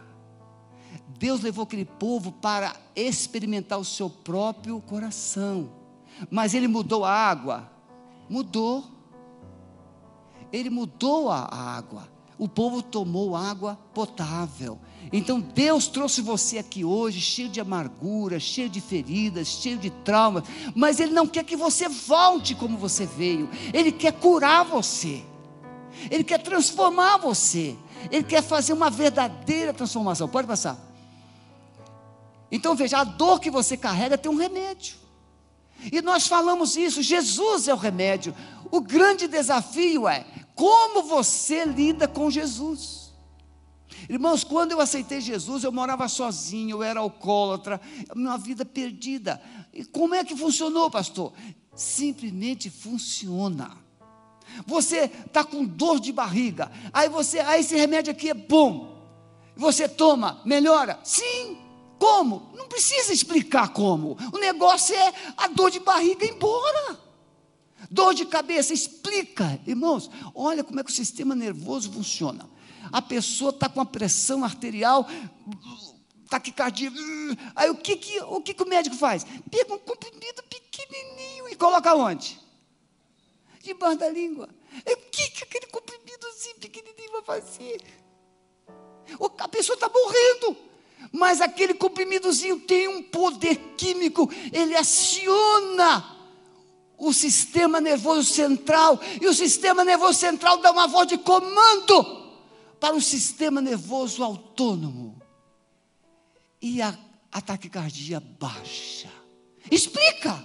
Deus 1.19 1.41
levou 1.41 1.65
aquele 1.65 1.85
povo 1.85 2.33
para 2.33 2.75
experimentar 2.97 3.79
o 3.79 3.85
seu 3.85 4.09
próprio 4.09 4.81
coração. 4.81 5.71
Mas 6.31 6.55
ele 6.55 6.69
mudou 6.69 7.05
a 7.05 7.11
água? 7.11 7.71
Mudou. 8.29 8.85
Ele 10.53 10.71
mudou 10.71 11.31
a 11.31 11.45
água. 11.45 12.09
O 12.39 12.49
povo 12.49 12.83
tomou 12.83 13.37
água 13.37 13.79
potável. 13.93 14.79
Então 15.13 15.41
Deus 15.41 15.87
trouxe 15.87 16.21
você 16.21 16.59
aqui 16.59 16.85
hoje, 16.85 17.21
cheio 17.21 17.49
de 17.49 17.61
amargura, 17.61 18.41
cheio 18.41 18.69
de 18.69 18.81
feridas, 18.81 19.49
cheio 19.49 19.79
de 19.79 19.91
traumas, 19.91 20.45
mas 20.75 20.99
Ele 20.99 21.13
não 21.13 21.27
quer 21.27 21.45
que 21.45 21.57
você 21.57 21.89
volte 21.89 22.55
como 22.55 22.77
você 22.77 23.07
veio, 23.07 23.49
Ele 23.73 23.93
quer 23.93 24.13
curar 24.13 24.65
você, 24.65 25.23
Ele 26.11 26.25
quer 26.25 26.39
transformar 26.39 27.19
você, 27.19 27.77
Ele 28.11 28.25
quer 28.25 28.43
fazer 28.43 28.73
uma 28.73 28.91
verdadeira 28.91 29.73
transformação. 29.73 30.29
Pode 30.29 30.47
passar. 30.47 30.79
Então 32.51 32.75
veja, 32.75 32.99
a 32.99 33.05
dor 33.05 33.41
que 33.41 33.51
você 33.51 33.77
carrega 33.77 34.17
tem 34.17 34.31
um 34.31 34.37
remédio. 34.37 34.97
E 35.93 36.01
nós 36.01 36.27
falamos 36.27 36.77
isso, 36.77 37.03
Jesus 37.03 37.69
é 37.69 37.75
o 37.75 37.77
remédio. 37.77 38.35
O 38.71 38.81
grande 38.81 39.27
desafio 39.27 40.09
é 40.09 40.25
como 40.55 41.03
você 41.03 41.65
lida 41.65 42.07
com 42.07 42.31
Jesus. 42.31 43.13
Irmãos, 44.09 44.45
quando 44.45 44.73
eu 44.73 44.81
aceitei 44.81 45.21
Jesus, 45.21 45.65
eu 45.65 45.73
morava 45.73 46.09
sozinho, 46.09 46.77
eu 46.79 46.83
era 46.83 47.01
alcoólatra, 47.01 47.81
minha 48.15 48.37
vida 48.37 48.65
perdida. 48.65 49.41
E 49.73 49.85
como 49.85 50.15
é 50.15 50.25
que 50.25 50.37
funcionou, 50.37 50.91
pastor? 50.91 51.33
Simplesmente 51.75 52.71
funciona. 52.71 53.84
Você 54.67 55.11
está 55.27 55.45
com 55.45 55.65
dor 55.65 56.01
de 56.01 56.13
barriga, 56.13 56.71
aí 56.93 57.09
você, 57.09 57.41
aí 57.41 57.61
esse 57.61 57.77
remédio 57.77 58.13
aqui 58.13 58.31
é 58.31 58.35
bom. 58.35 58.95
Você 59.57 59.89
toma, 59.89 60.41
melhora? 60.45 60.99
Sim. 61.05 61.59
Como? 61.99 62.51
Não 62.55 62.67
precisa 62.69 63.13
explicar 63.13 63.69
como. 63.69 64.17
O 64.33 64.39
negócio 64.39 64.95
é 64.95 65.13
a 65.37 65.47
dor 65.49 65.71
de 65.71 65.81
barriga 65.81 66.27
embora. 66.27 66.99
Dor 67.91 68.15
de 68.15 68.27
cabeça, 68.27 68.75
explica. 68.75 69.61
Irmãos, 69.67 70.11
olha 70.35 70.65
como 70.65 70.81
é 70.81 70.85
que 70.85 70.91
o 70.91 70.95
sistema 70.95 71.35
nervoso 71.35 71.93
funciona. 71.93 72.49
A 72.93 73.01
pessoa 73.01 73.51
está 73.51 73.69
com 73.69 73.81
a 73.81 73.87
pressão 73.87 74.45
arterial, 74.45 75.07
taquicardia. 76.29 76.93
Aí 77.55 77.71
o 77.71 77.77
que, 77.77 77.97
que, 77.97 78.21
o 78.21 78.41
que, 78.41 78.55
que 78.55 78.63
o 78.63 78.69
médico 78.69 78.97
faz? 78.97 79.25
Pega 79.51 79.75
um 79.75 79.79
comprimido 79.79 80.43
pequenininho 80.43 81.49
e 81.49 81.57
coloca 81.57 81.95
onde? 81.95 82.41
Debaixo 83.65 83.99
da 83.99 84.09
língua. 84.09 84.49
o 84.87 84.97
que, 85.11 85.31
que 85.31 85.45
aquele 85.45 85.67
comprimidozinho 85.67 86.57
pequenininho 86.57 87.13
vai 87.13 87.23
fazer? 87.23 87.83
A 89.39 89.49
pessoa 89.49 89.75
está 89.75 89.89
morrendo 89.89 90.57
mas 91.13 91.41
aquele 91.41 91.75
comprimidozinho 91.75 92.59
tem 92.61 92.89
um 92.89 93.03
poder 93.03 93.57
químico, 93.77 94.29
ele 94.53 94.75
aciona 94.75 96.05
o 96.99 97.13
sistema 97.13 97.81
nervoso 97.81 98.33
central, 98.33 98.99
e 99.21 99.27
o 99.27 99.35
sistema 99.35 99.85
nervoso 99.85 100.19
central 100.19 100.59
dá 100.59 100.73
uma 100.73 100.87
voz 100.87 101.07
de 101.07 101.19
comando 101.19 102.25
para 102.81 102.97
o 102.97 103.01
sistema 103.01 103.61
nervoso 103.61 104.23
autônomo. 104.23 105.21
E 106.61 106.81
a, 106.81 106.97
a 107.31 107.41
taquicardia 107.41 108.21
baixa. 108.21 109.11
Explica. 109.71 110.45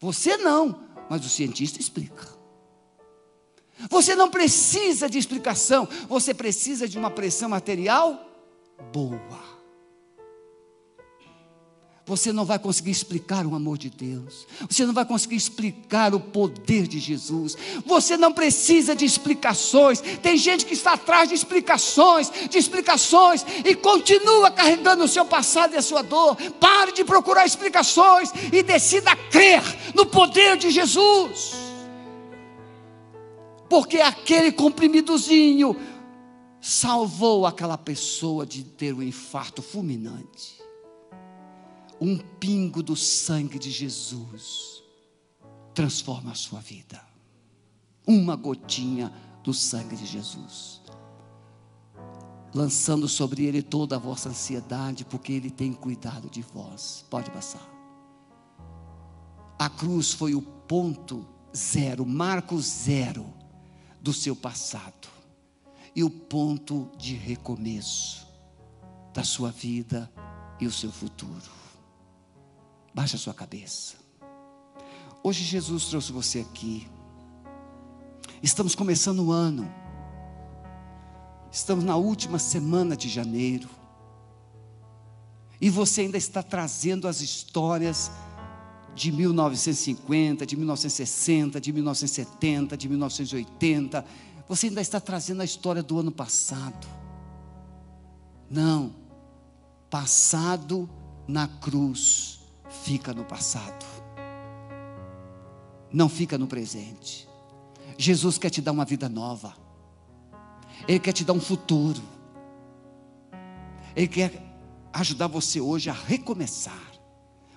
Você 0.00 0.36
não, 0.36 0.85
mas 1.08 1.24
o 1.24 1.28
cientista 1.28 1.80
explica. 1.80 2.36
Você 3.90 4.14
não 4.14 4.30
precisa 4.30 5.08
de 5.08 5.18
explicação, 5.18 5.86
você 6.08 6.32
precisa 6.32 6.88
de 6.88 6.98
uma 6.98 7.10
pressão 7.10 7.52
arterial 7.52 8.26
boa. 8.92 9.45
Você 12.06 12.32
não 12.32 12.44
vai 12.44 12.56
conseguir 12.56 12.92
explicar 12.92 13.44
o 13.44 13.56
amor 13.56 13.76
de 13.76 13.90
Deus. 13.90 14.46
Você 14.70 14.86
não 14.86 14.94
vai 14.94 15.04
conseguir 15.04 15.34
explicar 15.34 16.14
o 16.14 16.20
poder 16.20 16.86
de 16.86 17.00
Jesus. 17.00 17.56
Você 17.84 18.16
não 18.16 18.32
precisa 18.32 18.94
de 18.94 19.04
explicações. 19.04 20.00
Tem 20.22 20.36
gente 20.36 20.64
que 20.64 20.74
está 20.74 20.92
atrás 20.92 21.28
de 21.28 21.34
explicações, 21.34 22.30
de 22.48 22.58
explicações 22.58 23.44
e 23.64 23.74
continua 23.74 24.52
carregando 24.52 25.02
o 25.02 25.08
seu 25.08 25.24
passado 25.24 25.74
e 25.74 25.78
a 25.78 25.82
sua 25.82 26.02
dor. 26.02 26.36
Pare 26.60 26.92
de 26.92 27.02
procurar 27.02 27.44
explicações 27.44 28.30
e 28.52 28.62
decida 28.62 29.16
crer 29.16 29.62
no 29.92 30.06
poder 30.06 30.56
de 30.56 30.70
Jesus. 30.70 31.54
Porque 33.68 33.98
aquele 33.98 34.52
comprimidozinho 34.52 35.76
salvou 36.60 37.46
aquela 37.46 37.76
pessoa 37.76 38.46
de 38.46 38.62
ter 38.62 38.94
um 38.94 39.02
infarto 39.02 39.60
fulminante 39.60 40.65
um 42.00 42.18
pingo 42.18 42.82
do 42.82 42.94
sangue 42.94 43.58
de 43.58 43.70
Jesus 43.70 44.82
transforma 45.74 46.32
a 46.32 46.34
sua 46.34 46.60
vida. 46.60 47.00
Uma 48.06 48.36
gotinha 48.36 49.12
do 49.42 49.52
sangue 49.52 49.96
de 49.96 50.06
Jesus. 50.06 50.80
Lançando 52.54 53.08
sobre 53.08 53.44
ele 53.44 53.62
toda 53.62 53.96
a 53.96 53.98
vossa 53.98 54.30
ansiedade, 54.30 55.04
porque 55.04 55.32
ele 55.32 55.50
tem 55.50 55.72
cuidado 55.72 56.30
de 56.30 56.40
vós. 56.40 57.04
Pode 57.10 57.30
passar. 57.30 57.66
A 59.58 59.68
cruz 59.68 60.12
foi 60.12 60.34
o 60.34 60.42
ponto 60.42 61.26
zero, 61.54 62.06
marco 62.06 62.58
zero 62.60 63.26
do 64.00 64.12
seu 64.12 64.36
passado. 64.36 65.08
E 65.94 66.04
o 66.04 66.10
ponto 66.10 66.90
de 66.96 67.14
recomeço 67.14 68.26
da 69.12 69.24
sua 69.24 69.50
vida 69.50 70.10
e 70.60 70.66
o 70.66 70.72
seu 70.72 70.92
futuro. 70.92 71.65
Baixa 72.96 73.18
sua 73.18 73.34
cabeça. 73.34 73.96
Hoje 75.22 75.44
Jesus 75.44 75.84
trouxe 75.84 76.10
você 76.12 76.40
aqui. 76.40 76.88
Estamos 78.42 78.74
começando 78.74 79.22
o 79.22 79.30
ano. 79.30 79.70
Estamos 81.52 81.84
na 81.84 81.94
última 81.96 82.38
semana 82.38 82.96
de 82.96 83.10
janeiro. 83.10 83.68
E 85.60 85.68
você 85.68 86.00
ainda 86.00 86.16
está 86.16 86.42
trazendo 86.42 87.06
as 87.06 87.20
histórias 87.20 88.10
de 88.94 89.12
1950, 89.12 90.46
de 90.46 90.56
1960, 90.56 91.60
de 91.60 91.72
1970, 91.74 92.76
de 92.78 92.88
1980. 92.88 94.06
Você 94.48 94.68
ainda 94.68 94.80
está 94.80 94.98
trazendo 94.98 95.42
a 95.42 95.44
história 95.44 95.82
do 95.82 95.98
ano 95.98 96.10
passado. 96.10 96.88
Não. 98.48 98.94
Passado 99.90 100.88
na 101.28 101.46
cruz 101.46 102.35
fica 102.82 103.12
no 103.12 103.24
passado, 103.24 103.84
não 105.92 106.08
fica 106.08 106.36
no 106.36 106.46
presente. 106.46 107.28
Jesus 107.98 108.38
quer 108.38 108.50
te 108.50 108.60
dar 108.60 108.72
uma 108.72 108.84
vida 108.84 109.08
nova, 109.08 109.54
Ele 110.86 110.98
quer 110.98 111.12
te 111.12 111.24
dar 111.24 111.32
um 111.32 111.40
futuro, 111.40 112.02
Ele 113.94 114.08
quer 114.08 114.42
ajudar 114.92 115.26
você 115.26 115.60
hoje 115.60 115.90
a 115.90 115.92
recomeçar 115.92 116.92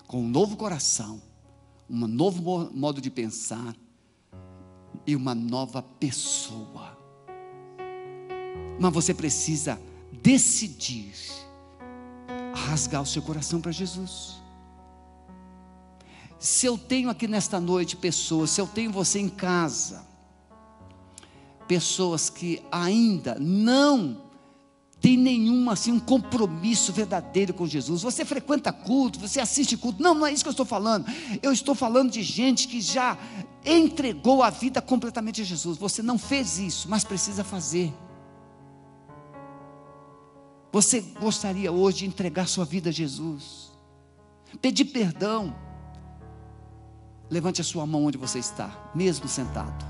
com 0.06 0.20
um 0.22 0.28
novo 0.28 0.56
coração, 0.56 1.20
um 1.88 2.06
novo 2.06 2.70
modo 2.72 3.00
de 3.00 3.10
pensar 3.10 3.74
e 5.06 5.16
uma 5.16 5.34
nova 5.34 5.82
pessoa. 5.82 6.98
Mas 8.78 8.92
você 8.92 9.12
precisa 9.12 9.80
decidir 10.22 11.12
rasgar 12.54 13.02
o 13.02 13.06
seu 13.06 13.22
coração 13.22 13.60
para 13.60 13.72
Jesus. 13.72 14.39
Se 16.40 16.64
eu 16.64 16.78
tenho 16.78 17.10
aqui 17.10 17.28
nesta 17.28 17.60
noite 17.60 17.96
pessoas, 17.96 18.48
se 18.48 18.62
eu 18.62 18.66
tenho 18.66 18.90
você 18.90 19.20
em 19.20 19.28
casa, 19.28 20.06
pessoas 21.68 22.30
que 22.30 22.62
ainda 22.72 23.36
não 23.38 24.22
tem 25.02 25.18
nenhum 25.18 25.68
assim 25.68 25.92
um 25.92 26.00
compromisso 26.00 26.94
verdadeiro 26.94 27.52
com 27.52 27.66
Jesus. 27.66 28.00
Você 28.00 28.24
frequenta 28.24 28.72
culto, 28.72 29.20
você 29.20 29.38
assiste 29.38 29.76
culto. 29.76 30.02
Não, 30.02 30.14
não 30.14 30.26
é 30.26 30.32
isso 30.32 30.42
que 30.42 30.48
eu 30.48 30.52
estou 30.52 30.64
falando. 30.64 31.04
Eu 31.42 31.52
estou 31.52 31.74
falando 31.74 32.10
de 32.10 32.22
gente 32.22 32.66
que 32.66 32.80
já 32.80 33.18
entregou 33.64 34.42
a 34.42 34.48
vida 34.48 34.80
completamente 34.80 35.42
a 35.42 35.44
Jesus. 35.44 35.76
Você 35.76 36.02
não 36.02 36.18
fez 36.18 36.58
isso, 36.58 36.88
mas 36.88 37.04
precisa 37.04 37.44
fazer. 37.44 37.92
Você 40.72 41.02
gostaria 41.20 41.70
hoje 41.70 41.98
de 41.98 42.06
entregar 42.06 42.48
sua 42.48 42.64
vida 42.64 42.88
a 42.88 42.92
Jesus? 42.92 43.70
Pedir 44.62 44.86
perdão 44.86 45.54
Levante 47.30 47.60
a 47.60 47.64
sua 47.64 47.86
mão 47.86 48.06
onde 48.06 48.18
você 48.18 48.38
está, 48.38 48.90
mesmo 48.94 49.28
sentado. 49.28 49.86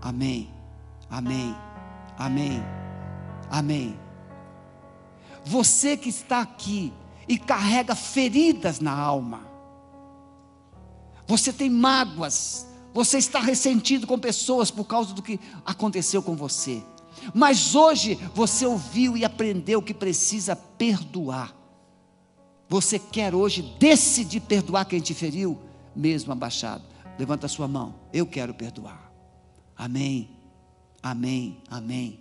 Amém. 0.00 0.50
Amém. 1.10 1.54
Amém. 2.18 2.62
Amém. 3.50 3.98
Você 5.44 5.96
que 5.96 6.08
está 6.08 6.40
aqui 6.40 6.92
e 7.28 7.38
carrega 7.38 7.94
feridas 7.94 8.80
na 8.80 8.92
alma. 8.92 9.40
Você 11.26 11.52
tem 11.52 11.70
mágoas. 11.70 12.66
Você 12.94 13.18
está 13.18 13.40
ressentido 13.40 14.06
com 14.06 14.18
pessoas 14.18 14.70
por 14.70 14.84
causa 14.84 15.14
do 15.14 15.22
que 15.22 15.38
aconteceu 15.64 16.22
com 16.22 16.34
você. 16.34 16.82
Mas 17.34 17.74
hoje 17.74 18.18
você 18.34 18.66
ouviu 18.66 19.16
e 19.16 19.24
aprendeu 19.24 19.82
que 19.82 19.94
precisa 19.94 20.56
perdoar. 20.56 21.54
Você 22.68 22.98
quer 22.98 23.34
hoje 23.34 23.62
decidir 23.78 24.40
perdoar 24.40 24.86
quem 24.86 25.00
te 25.00 25.14
feriu? 25.14 25.58
Mesmo 25.94 26.32
abaixado. 26.32 26.84
Levanta 27.18 27.46
a 27.46 27.48
sua 27.48 27.68
mão. 27.68 27.94
Eu 28.12 28.26
quero 28.26 28.54
perdoar. 28.54 29.12
Amém. 29.76 30.30
Amém. 31.02 31.62
Amém. 31.70 32.20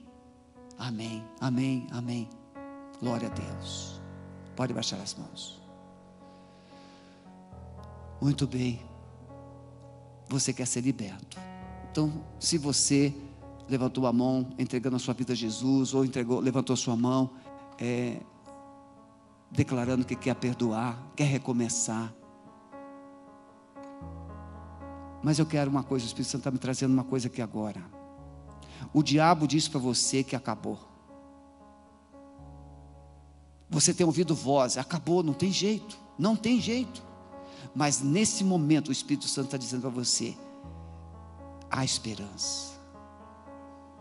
Amém. 0.78 1.24
Amém. 1.40 1.88
Amém. 1.92 2.30
Glória 3.00 3.28
a 3.28 3.32
Deus. 3.32 4.02
Pode 4.56 4.74
baixar 4.74 4.98
as 4.98 5.16
mãos. 5.16 5.62
Muito 8.22 8.46
bem. 8.46 8.82
Você 10.30 10.54
quer 10.54 10.68
ser 10.68 10.82
liberto. 10.82 11.38
Então, 11.92 12.24
se 12.40 12.58
você 12.58 13.14
levantou 13.68 14.06
a 14.06 14.14
mão, 14.14 14.48
entregando 14.58 14.96
a 14.96 15.00
sua 15.00 15.14
vida 15.14 15.34
a 15.34 15.36
Jesus, 15.36 15.94
ou 15.94 16.06
entregou, 16.06 16.40
levantou 16.40 16.74
a 16.74 16.78
sua 16.78 16.96
mão, 16.96 17.32
é, 17.80 18.22
declarando 19.50 20.06
que 20.06 20.16
quer 20.16 20.36
perdoar, 20.36 20.98
quer 21.16 21.26
recomeçar, 21.26 22.14
mas 25.24 25.40
eu 25.40 25.46
quero 25.46 25.70
uma 25.70 25.84
coisa, 25.84 26.06
o 26.06 26.08
Espírito 26.08 26.32
Santo 26.32 26.42
está 26.42 26.52
me 26.52 26.58
trazendo 26.58 26.94
uma 26.94 27.04
coisa 27.04 27.28
aqui 27.28 27.42
agora. 27.42 27.84
O 28.94 29.04
diabo 29.04 29.48
diz 29.48 29.68
para 29.68 29.80
você 29.80 30.24
que 30.24 30.36
acabou. 30.36 30.80
Você 33.70 33.94
tem 33.94 34.06
ouvido 34.06 34.36
voz, 34.36 34.78
acabou, 34.78 35.24
não 35.24 35.34
tem 35.34 35.52
jeito, 35.52 35.98
não 36.18 36.36
tem 36.36 36.60
jeito. 36.60 37.02
Mas 37.74 38.02
nesse 38.02 38.44
momento 38.44 38.90
o 38.90 38.92
Espírito 38.92 39.28
Santo 39.28 39.46
está 39.46 39.58
dizendo 39.58 39.82
para 39.82 39.90
você: 39.92 40.36
há 41.70 41.86
esperança. 41.86 42.72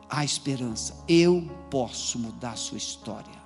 Há 0.09 0.25
esperança. 0.25 0.97
Eu 1.07 1.49
posso 1.71 2.19
mudar 2.19 2.53
a 2.53 2.57
sua 2.57 2.79
história. 2.79 3.41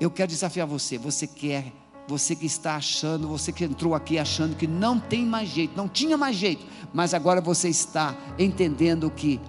Eu 0.00 0.10
quero 0.10 0.30
desafiar 0.30 0.66
você. 0.66 0.96
Você 0.96 1.26
quer 1.26 1.72
você 2.06 2.34
que 2.34 2.46
está 2.46 2.76
achando, 2.76 3.28
você 3.28 3.52
que 3.52 3.64
entrou 3.64 3.94
aqui 3.94 4.18
achando 4.18 4.56
que 4.56 4.66
não 4.66 4.98
tem 4.98 5.24
mais 5.24 5.48
jeito, 5.48 5.76
não 5.76 5.88
tinha 5.88 6.16
mais 6.16 6.36
jeito, 6.36 6.66
mas 6.92 7.14
agora 7.14 7.40
você 7.40 7.68
está 7.68 8.16
entendendo 8.38 9.10
que 9.10 9.40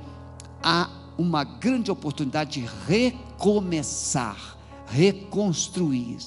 há 0.61 0.89
uma 1.17 1.43
grande 1.43 1.91
oportunidade 1.91 2.61
de 2.61 2.69
recomeçar, 2.87 4.57
reconstruir. 4.87 6.19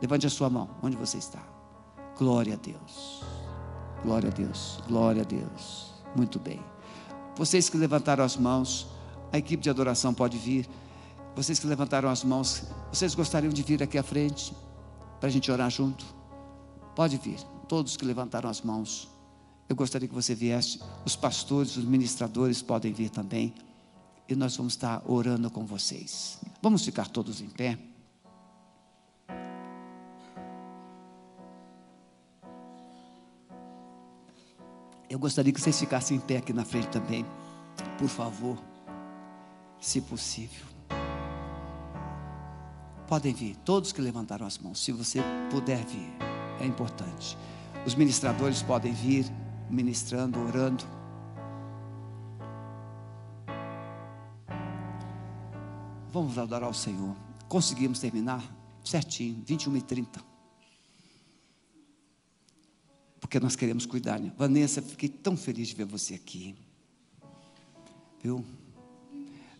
Levante 0.00 0.26
a 0.26 0.30
sua 0.30 0.48
mão, 0.48 0.68
onde 0.82 0.96
você 0.96 1.18
está. 1.18 1.42
Glória 2.16 2.54
a 2.54 2.56
Deus. 2.56 3.22
Glória 4.04 4.28
a 4.28 4.32
Deus. 4.32 4.80
Glória 4.86 5.22
a 5.22 5.24
Deus. 5.24 5.92
Muito 6.14 6.38
bem. 6.38 6.60
Vocês 7.36 7.68
que 7.68 7.76
levantaram 7.76 8.24
as 8.24 8.36
mãos, 8.36 8.88
a 9.32 9.38
equipe 9.38 9.62
de 9.62 9.70
adoração 9.70 10.12
pode 10.14 10.36
vir. 10.36 10.68
Vocês 11.36 11.58
que 11.58 11.66
levantaram 11.66 12.08
as 12.08 12.24
mãos, 12.24 12.64
vocês 12.92 13.14
gostariam 13.14 13.52
de 13.52 13.62
vir 13.62 13.82
aqui 13.82 13.98
à 13.98 14.02
frente? 14.02 14.52
Para 15.18 15.28
a 15.28 15.32
gente 15.32 15.50
orar 15.50 15.70
junto? 15.70 16.04
Pode 16.94 17.16
vir, 17.16 17.38
todos 17.68 17.96
que 17.96 18.04
levantaram 18.04 18.48
as 18.48 18.60
mãos. 18.62 19.08
eu 19.68 19.76
gostaria 19.76 20.08
que 20.08 20.14
você 20.14 20.34
viesse. 20.34 20.80
Os 21.04 21.14
pastores, 21.14 21.76
os 21.76 21.84
ministradores 21.84 22.62
podem 22.62 22.92
vir 22.92 23.10
também. 23.10 23.54
E 24.28 24.34
nós 24.34 24.56
vamos 24.56 24.74
estar 24.74 25.02
orando 25.06 25.50
com 25.50 25.64
vocês. 25.64 26.38
Vamos 26.62 26.84
ficar 26.84 27.08
todos 27.08 27.40
em 27.40 27.48
pé. 27.48 27.78
Eu 35.08 35.18
gostaria 35.18 35.52
que 35.52 35.60
vocês 35.60 35.78
ficassem 35.78 36.18
em 36.18 36.20
pé 36.20 36.36
aqui 36.36 36.52
na 36.52 36.64
frente 36.64 36.88
também, 36.88 37.24
por 37.98 38.08
favor, 38.08 38.58
se 39.80 40.02
possível. 40.02 40.67
Podem 43.08 43.32
vir, 43.32 43.56
todos 43.64 43.90
que 43.90 44.00
levantaram 44.00 44.46
as 44.46 44.58
mãos, 44.58 44.84
se 44.84 44.92
você 44.92 45.20
puder 45.50 45.84
vir, 45.84 46.12
é 46.60 46.66
importante. 46.66 47.36
Os 47.86 47.94
ministradores 47.94 48.62
podem 48.62 48.92
vir 48.92 49.24
ministrando, 49.70 50.38
orando. 50.38 50.84
Vamos 56.12 56.36
adorar 56.36 56.64
ao 56.64 56.74
Senhor. 56.74 57.16
Conseguimos 57.48 57.98
terminar 57.98 58.44
certinho, 58.84 59.42
21 59.46 59.76
e 59.78 59.82
30 59.82 60.28
porque 63.28 63.38
nós 63.38 63.54
queremos 63.54 63.84
cuidar. 63.84 64.18
Né? 64.18 64.32
Vanessa, 64.38 64.80
fiquei 64.80 65.08
tão 65.10 65.36
feliz 65.36 65.68
de 65.68 65.74
ver 65.74 65.84
você 65.84 66.14
aqui. 66.14 66.56
Viu? 68.22 68.42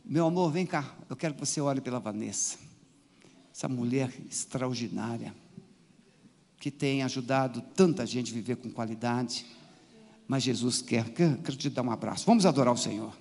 Meu 0.02 0.26
amor, 0.26 0.50
vem 0.50 0.64
cá, 0.64 0.96
eu 1.06 1.14
quero 1.14 1.34
que 1.34 1.40
você 1.40 1.60
olhe 1.60 1.82
pela 1.82 2.00
Vanessa. 2.00 2.67
Essa 3.58 3.66
mulher 3.66 4.14
extraordinária, 4.30 5.34
que 6.60 6.70
tem 6.70 7.02
ajudado 7.02 7.60
tanta 7.74 8.06
gente 8.06 8.30
a 8.30 8.34
viver 8.34 8.54
com 8.54 8.70
qualidade. 8.70 9.44
Mas 10.28 10.44
Jesus 10.44 10.80
quer, 10.80 11.10
quero 11.10 11.56
te 11.56 11.68
dar 11.68 11.82
um 11.82 11.90
abraço. 11.90 12.24
Vamos 12.24 12.46
adorar 12.46 12.72
o 12.72 12.76
Senhor. 12.76 13.12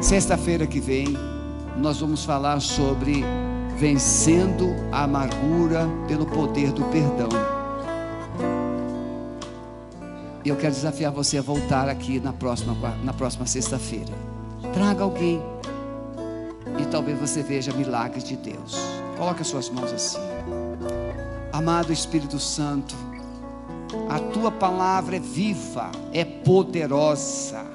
Sexta-feira 0.00 0.66
que 0.66 0.80
vem, 0.80 1.16
nós 1.76 2.00
vamos 2.00 2.24
falar 2.24 2.60
sobre 2.60 3.24
vencendo 3.78 4.74
a 4.92 5.04
amargura 5.04 5.88
pelo 6.06 6.26
poder 6.26 6.70
do 6.72 6.84
perdão. 6.84 7.28
E 10.44 10.48
eu 10.48 10.56
quero 10.56 10.74
desafiar 10.74 11.10
você 11.10 11.38
a 11.38 11.42
voltar 11.42 11.88
aqui 11.88 12.20
na 12.20 12.32
próxima, 12.32 12.74
na 13.02 13.12
próxima 13.12 13.46
sexta-feira. 13.46 14.12
Traga 14.72 15.04
alguém. 15.04 15.40
E 16.78 16.84
talvez 16.86 17.18
você 17.18 17.42
veja 17.42 17.72
milagres 17.72 18.24
de 18.24 18.36
Deus. 18.36 18.76
Coloque 19.16 19.42
as 19.42 19.46
suas 19.46 19.70
mãos 19.70 19.92
assim. 19.92 20.18
Amado 21.52 21.92
Espírito 21.92 22.38
Santo, 22.38 22.94
a 24.08 24.18
tua 24.18 24.50
palavra 24.50 25.16
é 25.16 25.20
viva, 25.20 25.90
é 26.12 26.24
poderosa 26.24 27.73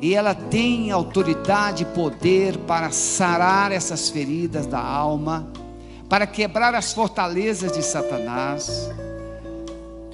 e 0.00 0.14
ela 0.14 0.34
tem 0.34 0.90
autoridade 0.90 1.82
e 1.82 1.86
poder 1.86 2.58
para 2.58 2.90
sarar 2.90 3.72
essas 3.72 4.10
feridas 4.10 4.66
da 4.66 4.80
alma, 4.80 5.46
para 6.08 6.26
quebrar 6.26 6.74
as 6.74 6.92
fortalezas 6.92 7.72
de 7.72 7.82
Satanás, 7.82 8.90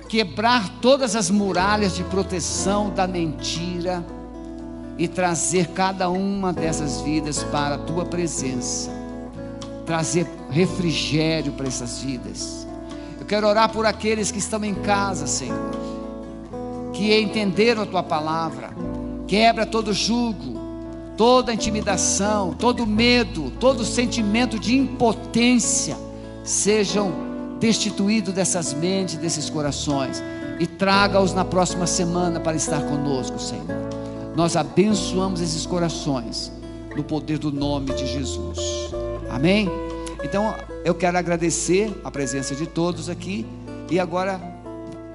quebrar 0.08 0.68
todas 0.80 1.16
as 1.16 1.30
muralhas 1.30 1.94
de 1.96 2.04
proteção 2.04 2.90
da 2.90 3.06
mentira 3.06 4.04
e 4.96 5.08
trazer 5.08 5.68
cada 5.68 6.08
uma 6.08 6.52
dessas 6.52 7.00
vidas 7.00 7.42
para 7.44 7.74
a 7.74 7.78
tua 7.78 8.04
presença, 8.04 8.90
trazer 9.84 10.28
refrigério 10.50 11.52
para 11.52 11.66
essas 11.66 12.00
vidas. 12.00 12.66
Eu 13.18 13.26
quero 13.26 13.48
orar 13.48 13.70
por 13.70 13.84
aqueles 13.84 14.30
que 14.30 14.38
estão 14.38 14.62
em 14.64 14.74
casa, 14.74 15.26
Senhor, 15.26 15.70
que 16.92 17.18
entenderam 17.18 17.82
a 17.82 17.86
tua 17.86 18.02
palavra 18.02 18.71
Quebra 19.32 19.64
todo 19.64 19.94
jugo, 19.94 20.60
toda 21.16 21.54
intimidação, 21.54 22.52
todo 22.52 22.86
medo, 22.86 23.50
todo 23.58 23.82
sentimento 23.82 24.58
de 24.58 24.76
impotência 24.76 25.96
sejam 26.44 27.10
destituídos 27.58 28.34
dessas 28.34 28.74
mentes, 28.74 29.16
desses 29.16 29.48
corações 29.48 30.22
e 30.60 30.66
traga-os 30.66 31.32
na 31.32 31.46
próxima 31.46 31.86
semana 31.86 32.40
para 32.40 32.54
estar 32.54 32.82
conosco, 32.82 33.38
Senhor. 33.40 33.64
Nós 34.36 34.54
abençoamos 34.54 35.40
esses 35.40 35.64
corações 35.64 36.52
no 36.94 37.02
poder 37.02 37.38
do 37.38 37.50
nome 37.50 37.94
de 37.94 38.06
Jesus. 38.06 38.58
Amém? 39.30 39.66
Então, 40.22 40.54
eu 40.84 40.94
quero 40.94 41.16
agradecer 41.16 41.90
a 42.04 42.10
presença 42.10 42.54
de 42.54 42.66
todos 42.66 43.08
aqui 43.08 43.46
e 43.90 43.98
agora 43.98 44.51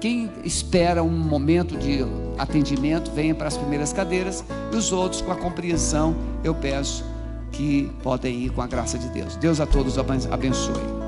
quem 0.00 0.30
espera 0.44 1.02
um 1.02 1.10
momento 1.10 1.76
de 1.76 2.04
atendimento, 2.38 3.10
venha 3.10 3.34
para 3.34 3.48
as 3.48 3.56
primeiras 3.56 3.92
cadeiras, 3.92 4.44
e 4.72 4.76
os 4.76 4.92
outros, 4.92 5.20
com 5.20 5.32
a 5.32 5.36
compreensão, 5.36 6.16
eu 6.44 6.54
peço 6.54 7.04
que 7.50 7.90
podem 8.02 8.44
ir 8.44 8.50
com 8.50 8.62
a 8.62 8.66
graça 8.66 8.98
de 8.98 9.08
Deus. 9.08 9.36
Deus 9.36 9.60
a 9.60 9.66
todos 9.66 9.98
abençoe. 9.98 11.07